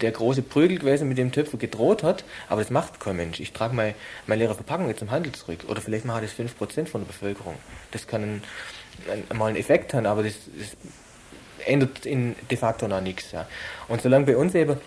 der 0.00 0.12
große 0.12 0.42
Prügel 0.42 0.78
gewesen, 0.78 1.08
mit 1.08 1.18
dem 1.18 1.32
Töpfer 1.32 1.56
gedroht 1.56 2.02
hat, 2.02 2.24
aber 2.48 2.60
das 2.60 2.70
macht 2.70 3.00
kein 3.00 3.16
Mensch. 3.16 3.40
Ich 3.40 3.52
trage 3.52 3.74
meine, 3.74 3.94
meine 4.26 4.42
leere 4.42 4.54
Verpackung 4.54 4.88
jetzt 4.88 5.02
im 5.02 5.10
Handel 5.10 5.32
zurück. 5.32 5.60
Oder 5.68 5.80
vielleicht 5.80 6.04
mache 6.04 6.22
das 6.22 6.32
5% 6.32 6.86
von 6.86 7.00
der 7.00 7.06
Bevölkerung. 7.06 7.56
Das 7.92 8.06
kann 8.06 8.22
ein, 8.22 8.42
ein, 9.10 9.38
mal 9.38 9.46
einen 9.46 9.56
Effekt 9.56 9.94
haben, 9.94 10.06
aber 10.06 10.22
das, 10.22 10.34
das 10.58 10.76
ändert 11.66 12.06
in 12.06 12.34
de 12.50 12.56
facto 12.56 12.88
noch 12.88 13.00
nichts. 13.00 13.32
Ja. 13.32 13.46
Und 13.88 14.02
solange 14.02 14.26
bei 14.26 14.36
uns 14.36 14.54
eben 14.54 14.78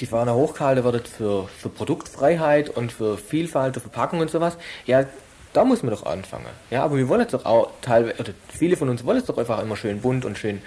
die 0.00 0.06
Fahne 0.06 0.34
hochgehalten 0.34 0.84
wird 0.84 1.08
für, 1.08 1.48
für 1.48 1.68
Produktfreiheit 1.68 2.70
und 2.70 2.92
für 2.92 3.16
Vielfalt 3.16 3.74
der 3.74 3.82
Verpackung 3.82 4.20
und 4.20 4.30
sowas, 4.30 4.56
ja, 4.84 5.06
da 5.52 5.64
muss 5.64 5.82
man 5.82 5.92
doch 5.92 6.04
anfangen. 6.04 6.46
Ja, 6.70 6.84
aber 6.84 6.96
wir 6.96 7.08
wollen 7.08 7.22
es 7.22 7.32
doch 7.32 7.46
auch 7.46 7.70
teilweise, 7.80 8.20
oder 8.20 8.32
viele 8.48 8.76
von 8.76 8.88
uns 8.90 9.04
wollen 9.04 9.18
es 9.18 9.24
doch 9.24 9.38
einfach 9.38 9.62
immer 9.62 9.76
schön 9.76 10.00
bunt 10.00 10.26
und 10.26 10.36
schön, 10.36 10.60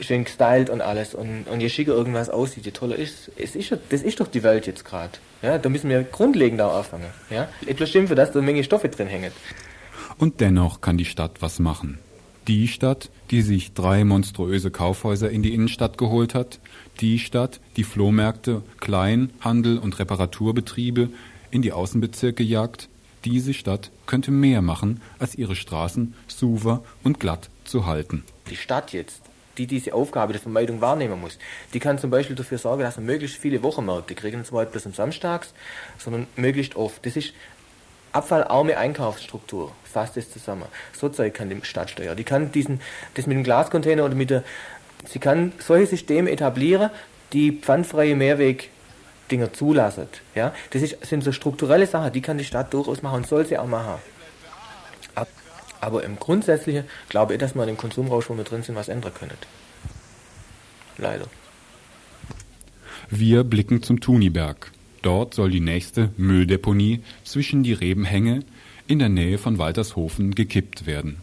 schön 0.00 0.24
gestylt 0.24 0.68
und 0.68 0.80
alles. 0.80 1.14
Und, 1.14 1.44
und 1.44 1.60
je 1.60 1.68
schicker 1.68 1.92
irgendwas 1.92 2.28
aussieht, 2.28 2.64
je 2.64 2.72
toller 2.72 2.96
ist 2.96 3.30
es. 3.36 3.54
Ist 3.54 3.78
das 3.88 4.02
ist 4.02 4.18
doch 4.18 4.26
die 4.26 4.42
Welt 4.42 4.66
jetzt 4.66 4.84
gerade. 4.84 5.12
Ja, 5.42 5.58
da 5.58 5.68
müssen 5.68 5.88
wir 5.88 6.02
grundlegend 6.02 6.60
auch 6.60 6.76
anfangen. 6.76 7.10
Ja, 7.30 7.48
etwas 7.66 7.90
stimmt, 7.90 8.10
dass 8.10 8.32
da 8.32 8.38
eine 8.38 8.46
Menge 8.46 8.64
Stoffe 8.64 8.88
drin 8.88 9.06
hängen. 9.06 9.30
Und 10.18 10.40
dennoch 10.40 10.80
kann 10.80 10.98
die 10.98 11.04
Stadt 11.04 11.40
was 11.40 11.60
machen. 11.60 11.98
Die 12.48 12.68
Stadt, 12.68 13.10
die 13.32 13.42
sich 13.42 13.72
drei 13.72 14.04
monströse 14.04 14.70
Kaufhäuser 14.70 15.30
in 15.30 15.42
die 15.42 15.52
Innenstadt 15.52 15.98
geholt 15.98 16.32
hat. 16.32 16.60
Die 17.00 17.18
Stadt, 17.18 17.58
die 17.76 17.82
Flohmärkte, 17.82 18.62
Kleinhandel 18.78 19.78
und 19.78 19.98
Reparaturbetriebe 19.98 21.08
in 21.50 21.62
die 21.62 21.72
Außenbezirke 21.72 22.44
jagt. 22.44 22.88
Diese 23.24 23.52
Stadt 23.52 23.90
könnte 24.06 24.30
mehr 24.30 24.62
machen, 24.62 25.00
als 25.18 25.34
ihre 25.34 25.56
Straßen 25.56 26.14
sauber 26.28 26.84
und 27.02 27.18
glatt 27.18 27.50
zu 27.64 27.84
halten. 27.84 28.22
Die 28.48 28.54
Stadt 28.54 28.92
jetzt, 28.92 29.22
die 29.58 29.66
diese 29.66 29.92
Aufgabe 29.92 30.32
der 30.32 30.40
Vermeidung 30.40 30.80
wahrnehmen 30.80 31.20
muss, 31.20 31.38
die 31.74 31.80
kann 31.80 31.98
zum 31.98 32.10
Beispiel 32.10 32.36
dafür 32.36 32.58
sorgen, 32.58 32.82
dass 32.82 32.96
wir 32.96 33.02
möglichst 33.02 33.38
viele 33.38 33.64
Wochenmärkte 33.64 34.14
kriegen, 34.14 34.38
und 34.38 34.46
zwar 34.46 34.62
nicht 34.62 34.70
bloß 34.70 34.86
am 34.86 34.94
Samstags, 34.94 35.52
sondern 35.98 36.28
möglichst 36.36 36.76
oft. 36.76 37.04
Das 37.04 37.16
ist 37.16 37.32
abfallarme 38.16 38.76
Einkaufsstruktur, 38.76 39.72
fasst 39.84 40.16
es 40.16 40.30
zusammen. 40.30 40.64
So 40.98 41.08
Zeug 41.08 41.34
kann 41.34 41.50
die 41.50 41.60
Stadt 41.64 41.90
steuern. 41.90 42.16
Die 42.16 42.24
kann 42.24 42.50
diesen, 42.52 42.80
das 43.14 43.26
mit 43.26 43.36
dem 43.36 43.44
Glascontainer 43.44 44.04
oder 44.04 44.14
mit 44.14 44.30
der, 44.30 44.42
sie 45.06 45.18
kann 45.18 45.52
solche 45.58 45.86
Systeme 45.86 46.30
etablieren, 46.30 46.90
die 47.32 47.52
pfandfreie 47.52 48.16
Mehrweg 48.16 48.70
Dinge 49.30 49.52
zulassen. 49.52 50.08
Ja? 50.34 50.54
Das 50.70 50.82
ist, 50.82 51.04
sind 51.04 51.24
so 51.24 51.32
strukturelle 51.32 51.86
Sachen, 51.86 52.12
die 52.12 52.20
kann 52.20 52.38
die 52.38 52.44
Stadt 52.44 52.72
durchaus 52.72 53.02
machen 53.02 53.16
und 53.18 53.26
soll 53.26 53.44
sie 53.46 53.58
auch 53.58 53.66
machen. 53.66 53.94
Ab- 55.16 55.28
Aber 55.80 56.04
im 56.04 56.18
Grundsätzlichen 56.18 56.84
glaube 57.08 57.34
ich, 57.34 57.40
dass 57.40 57.54
wir 57.54 57.66
in 57.66 57.76
Konsumrausch, 57.76 58.30
wo 58.30 58.36
wir 58.36 58.44
drin 58.44 58.62
sind, 58.62 58.76
was 58.76 58.88
ändern 58.88 59.12
können. 59.14 59.36
Leider. 60.98 61.26
Wir 63.10 63.44
blicken 63.44 63.82
zum 63.82 64.00
Thuniberg. 64.00 64.72
Dort 65.06 65.34
soll 65.34 65.52
die 65.52 65.60
nächste 65.60 66.10
Mülldeponie 66.16 66.98
zwischen 67.22 67.62
die 67.62 67.74
Rebenhänge 67.74 68.40
in 68.88 68.98
der 68.98 69.08
Nähe 69.08 69.38
von 69.38 69.56
Waltershofen 69.56 70.34
gekippt 70.34 70.84
werden. 70.84 71.18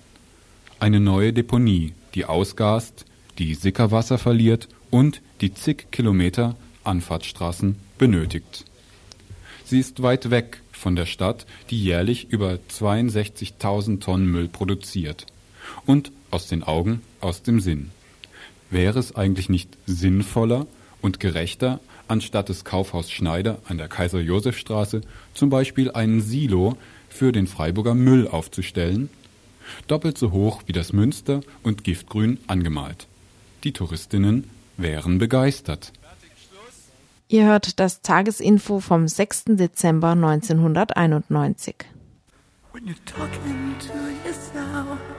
Eine 0.80 1.02
neue 1.02 1.34
Deponie, 1.34 1.92
die 2.16 2.24
ausgast, 2.24 3.04
die 3.40 3.56
Sickerwasser 3.56 4.18
verliert 4.18 4.70
und 4.90 5.22
die 5.42 5.54
zig 5.54 5.92
Kilometer 5.92 6.56
Anfahrtsstraßen 6.86 7.76
benötigt. 7.98 8.64
Sie 9.66 9.82
ist 9.82 10.02
weit 10.02 10.30
weg 10.30 10.62
von 10.72 10.96
der 10.96 11.06
Stadt, 11.06 11.46
die 11.70 11.84
jährlich 11.84 12.30
über 12.30 12.60
62.000 12.72 14.00
Tonnen 14.00 14.32
Müll 14.32 14.48
produziert. 14.48 15.26
Und 15.86 16.14
aus 16.32 16.48
den 16.48 16.64
Augen, 16.64 17.02
aus 17.20 17.44
dem 17.44 17.60
Sinn. 17.60 17.92
Wäre 18.70 19.00
es 19.00 19.18
eigentlich 19.18 19.50
nicht 19.50 19.78
sinnvoller 19.86 20.68
und 21.02 21.20
gerechter, 21.20 21.82
anstatt 22.08 22.50
des 22.50 22.64
Kaufhaus 22.64 23.10
Schneider 23.12 23.60
an 23.68 23.78
der 23.78 23.88
Kaiser-Josef-Straße 23.88 25.02
zum 25.34 25.50
Beispiel 25.50 25.92
einen 25.92 26.22
Silo 26.22 26.78
für 27.10 27.32
den 27.32 27.48
Freiburger 27.48 27.94
Müll 27.94 28.28
aufzustellen? 28.28 29.10
Doppelt 29.88 30.18
so 30.18 30.32
hoch 30.32 30.64
wie 30.66 30.74
das 30.74 30.94
Münster 30.94 31.42
und 31.64 31.84
giftgrün 31.84 32.40
angemalt. 32.48 33.08
Die 33.64 33.72
Touristinnen 33.72 34.50
wären 34.78 35.20
begeistert. 35.20 35.94
Ihr 37.30 37.46
hört 37.46 37.80
das 37.80 38.02
Tagesinfo 38.02 38.80
vom 38.80 39.08
6. 39.08 39.46
Dezember 39.56 40.12
1991. 40.12 41.76
When 42.74 42.86
you're 42.86 42.96
talking 43.06 43.76
to 43.80 43.94
yourself 44.28 45.13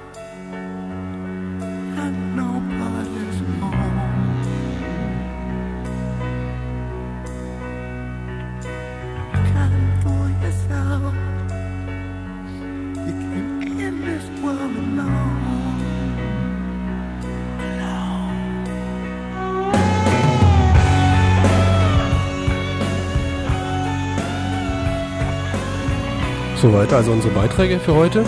Soweit 26.65 26.95
also 26.95 27.13
unsere 27.13 27.35
Beiträge 27.35 27.79
für 27.79 27.95
heute. 27.95 28.25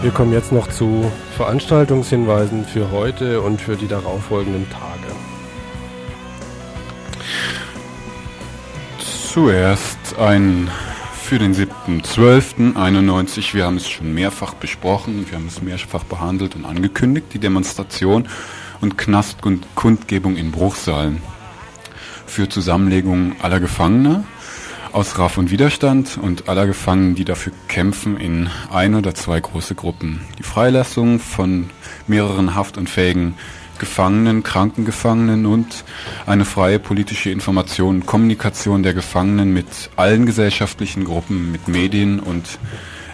Wir 0.00 0.10
kommen 0.10 0.32
jetzt 0.32 0.52
noch 0.52 0.68
zu 0.68 1.12
Veranstaltungshinweisen 1.36 2.64
für 2.64 2.90
heute 2.92 3.42
und 3.42 3.60
für 3.60 3.76
die 3.76 3.88
darauffolgenden 3.88 4.66
Tage. 4.70 5.12
Zuerst 9.28 10.18
ein 10.18 10.70
für 11.22 11.38
den 11.38 11.54
7.12.91. 11.54 13.52
Wir 13.52 13.66
haben 13.66 13.76
es 13.76 13.86
schon 13.86 14.14
mehrfach 14.14 14.54
besprochen, 14.54 15.26
wir 15.28 15.36
haben 15.36 15.48
es 15.48 15.60
mehrfach 15.60 16.04
behandelt 16.04 16.56
und 16.56 16.64
angekündigt, 16.64 17.26
die 17.34 17.38
Demonstration 17.38 18.26
und 18.80 18.96
Knastkundgebung 18.96 20.36
in 20.36 20.52
Bruchsalen 20.52 21.20
für 22.30 22.48
Zusammenlegung 22.48 23.34
aller 23.42 23.58
Gefangener 23.58 24.24
aus 24.92 25.18
Raff 25.18 25.36
und 25.36 25.50
Widerstand 25.50 26.18
und 26.20 26.48
aller 26.48 26.66
Gefangenen, 26.66 27.14
die 27.14 27.24
dafür 27.24 27.52
kämpfen, 27.68 28.16
in 28.16 28.48
ein 28.72 28.94
oder 28.94 29.14
zwei 29.14 29.40
große 29.40 29.74
Gruppen. 29.74 30.20
Die 30.38 30.42
Freilassung 30.42 31.18
von 31.18 31.70
mehreren 32.06 32.54
haftunfähigen 32.54 33.34
Gefangenen, 33.78 34.42
Krankengefangenen 34.42 35.46
und 35.46 35.84
eine 36.26 36.44
freie 36.44 36.78
politische 36.78 37.30
Information 37.30 38.06
Kommunikation 38.06 38.82
der 38.82 38.94
Gefangenen 38.94 39.52
mit 39.52 39.90
allen 39.96 40.26
gesellschaftlichen 40.26 41.04
Gruppen, 41.04 41.50
mit 41.50 41.66
Medien 41.66 42.20
und 42.20 42.58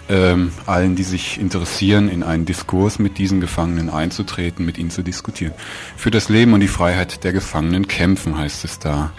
ähm, 0.09 0.51
allen, 0.65 0.95
die 0.95 1.03
sich 1.03 1.39
interessieren, 1.39 2.09
in 2.09 2.23
einen 2.23 2.45
Diskurs 2.45 2.99
mit 2.99 3.17
diesen 3.17 3.41
Gefangenen 3.41 3.89
einzutreten, 3.89 4.65
mit 4.65 4.77
ihnen 4.77 4.89
zu 4.89 5.03
diskutieren. 5.03 5.53
Für 5.95 6.11
das 6.11 6.29
Leben 6.29 6.53
und 6.53 6.61
die 6.61 6.67
Freiheit 6.67 7.23
der 7.23 7.33
Gefangenen 7.33 7.87
kämpfen, 7.87 8.37
heißt 8.37 8.63
es 8.65 8.79
da. 8.79 9.11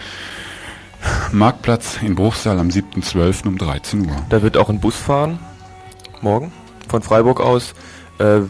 Marktplatz 1.31 1.97
in 2.01 2.15
Bruchsal 2.15 2.59
am 2.59 2.69
7.12. 2.69 3.47
um 3.47 3.57
13 3.57 4.09
Uhr. 4.09 4.15
Da 4.29 4.41
wird 4.41 4.57
auch 4.57 4.69
ein 4.69 4.79
Bus 4.79 4.95
fahren, 4.95 5.39
morgen, 6.21 6.51
von 6.87 7.01
Freiburg 7.01 7.39
aus. 7.39 7.73
Äh, 8.17 8.41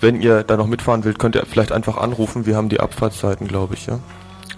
wenn 0.00 0.20
ihr 0.20 0.44
da 0.44 0.56
noch 0.56 0.68
mitfahren 0.68 1.04
wollt, 1.04 1.18
könnt 1.18 1.34
ihr 1.34 1.44
vielleicht 1.46 1.72
einfach 1.72 1.96
anrufen. 1.96 2.46
Wir 2.46 2.56
haben 2.56 2.68
die 2.68 2.78
Abfahrtszeiten, 2.78 3.48
glaube 3.48 3.74
ich, 3.74 3.86
ja. 3.86 3.98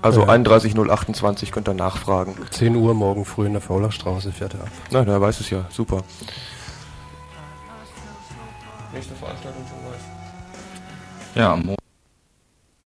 Also 0.03 0.23
Ja. 0.23 0.29
31028 0.29 1.51
könnt 1.53 1.69
ihr 1.69 1.75
nachfragen. 1.75 2.35
10 2.51 2.77
Uhr 2.77 2.93
morgen 2.95 3.25
früh 3.25 3.47
in 3.47 3.53
der 3.53 3.63
Faulerstraße 3.63 4.33
fährt 4.33 4.55
er 4.55 4.63
ab. 4.63 4.69
Na, 4.91 5.05
da 5.05 5.21
weiß 5.21 5.41
es 5.41 5.49
ja. 5.51 5.65
Super. 5.71 6.03
Nächste 8.93 9.15
Veranstaltung 9.15 9.63
schon 9.69 9.93
weiß. 9.93 10.01
Ja, 11.35 11.53
am 11.53 11.63
Mo- 11.67 11.77